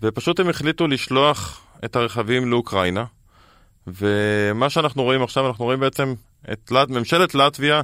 ופשוט 0.02 0.40
הם 0.40 0.50
החליטו 0.50 0.88
לשלוח 0.88 1.62
את 1.86 1.96
הרכבים 1.96 2.52
לאוקראינה. 2.52 3.06
ומה 3.88 4.70
שאנחנו 4.70 5.04
רואים 5.04 5.24
עכשיו, 5.24 5.48
אנחנו 5.48 5.66
רואים 5.66 5.80
בעצם 5.80 6.14
את 6.52 6.72
לט... 6.72 6.90
ממשלת 6.90 7.36
לטביה 7.36 7.82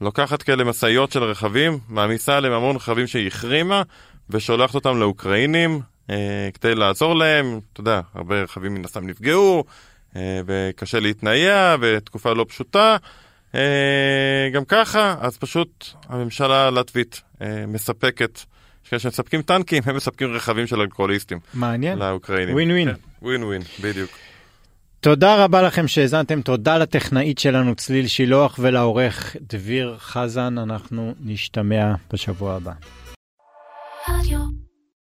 לוקחת 0.00 0.42
כאלה 0.42 0.64
משאיות 0.64 1.12
של 1.12 1.22
רכבים, 1.22 1.78
מעמיסה 1.88 2.36
עליהם 2.36 2.54
המון 2.54 2.76
רכבים 2.76 3.06
שהיא 3.06 3.26
החרימה, 3.26 3.82
ושולחת 4.30 4.74
אותם 4.74 4.98
לאוקראינים 5.00 5.70
אה, 5.70 5.89
כדי 6.54 6.74
לעזור 6.74 7.14
להם. 7.16 7.60
אתה 7.72 7.80
יודע, 7.80 8.00
הרבה 8.14 8.42
רכבים 8.42 8.74
מן 8.74 8.84
הסתם 8.84 9.06
נפגעו, 9.06 9.64
אה, 10.16 10.40
וקשה 10.46 11.00
להתנייע, 11.00 11.76
ותקופה 11.80 12.32
לא 12.32 12.46
פשוטה. 12.48 12.96
אה, 13.54 14.48
גם 14.52 14.64
ככה, 14.64 15.14
אז 15.20 15.38
פשוט 15.38 15.86
הממשלה 16.08 16.66
הלטבית 16.66 17.22
אה, 17.42 17.64
מספקת, 17.68 18.40
יש 18.84 18.90
כאלה 18.90 19.00
שמספקים 19.00 19.42
טנקים, 19.42 19.82
הם 19.86 19.96
מספקים 19.96 20.34
רכבים 20.34 20.66
של 20.66 20.80
אלכוהוליסטים 20.80 21.38
מעניין. 21.54 21.98
לאוקראינים. 21.98 22.54
ווין 22.54 22.70
ווין. 22.70 22.88
ווין 23.22 23.44
ווין, 23.44 23.62
בדיוק. 23.82 24.10
תודה 25.00 25.44
רבה 25.44 25.62
לכם 25.62 25.88
שהאזנתם, 25.88 26.42
תודה 26.42 26.78
לטכנאית 26.78 27.38
שלנו 27.38 27.74
צליל 27.74 28.06
שילוח 28.06 28.58
ולעורך 28.62 29.36
דביר 29.40 29.96
חזן, 29.98 30.58
אנחנו 30.58 31.14
נשתמע 31.20 31.94
בשבוע 32.12 32.54
הבא. 32.54 32.72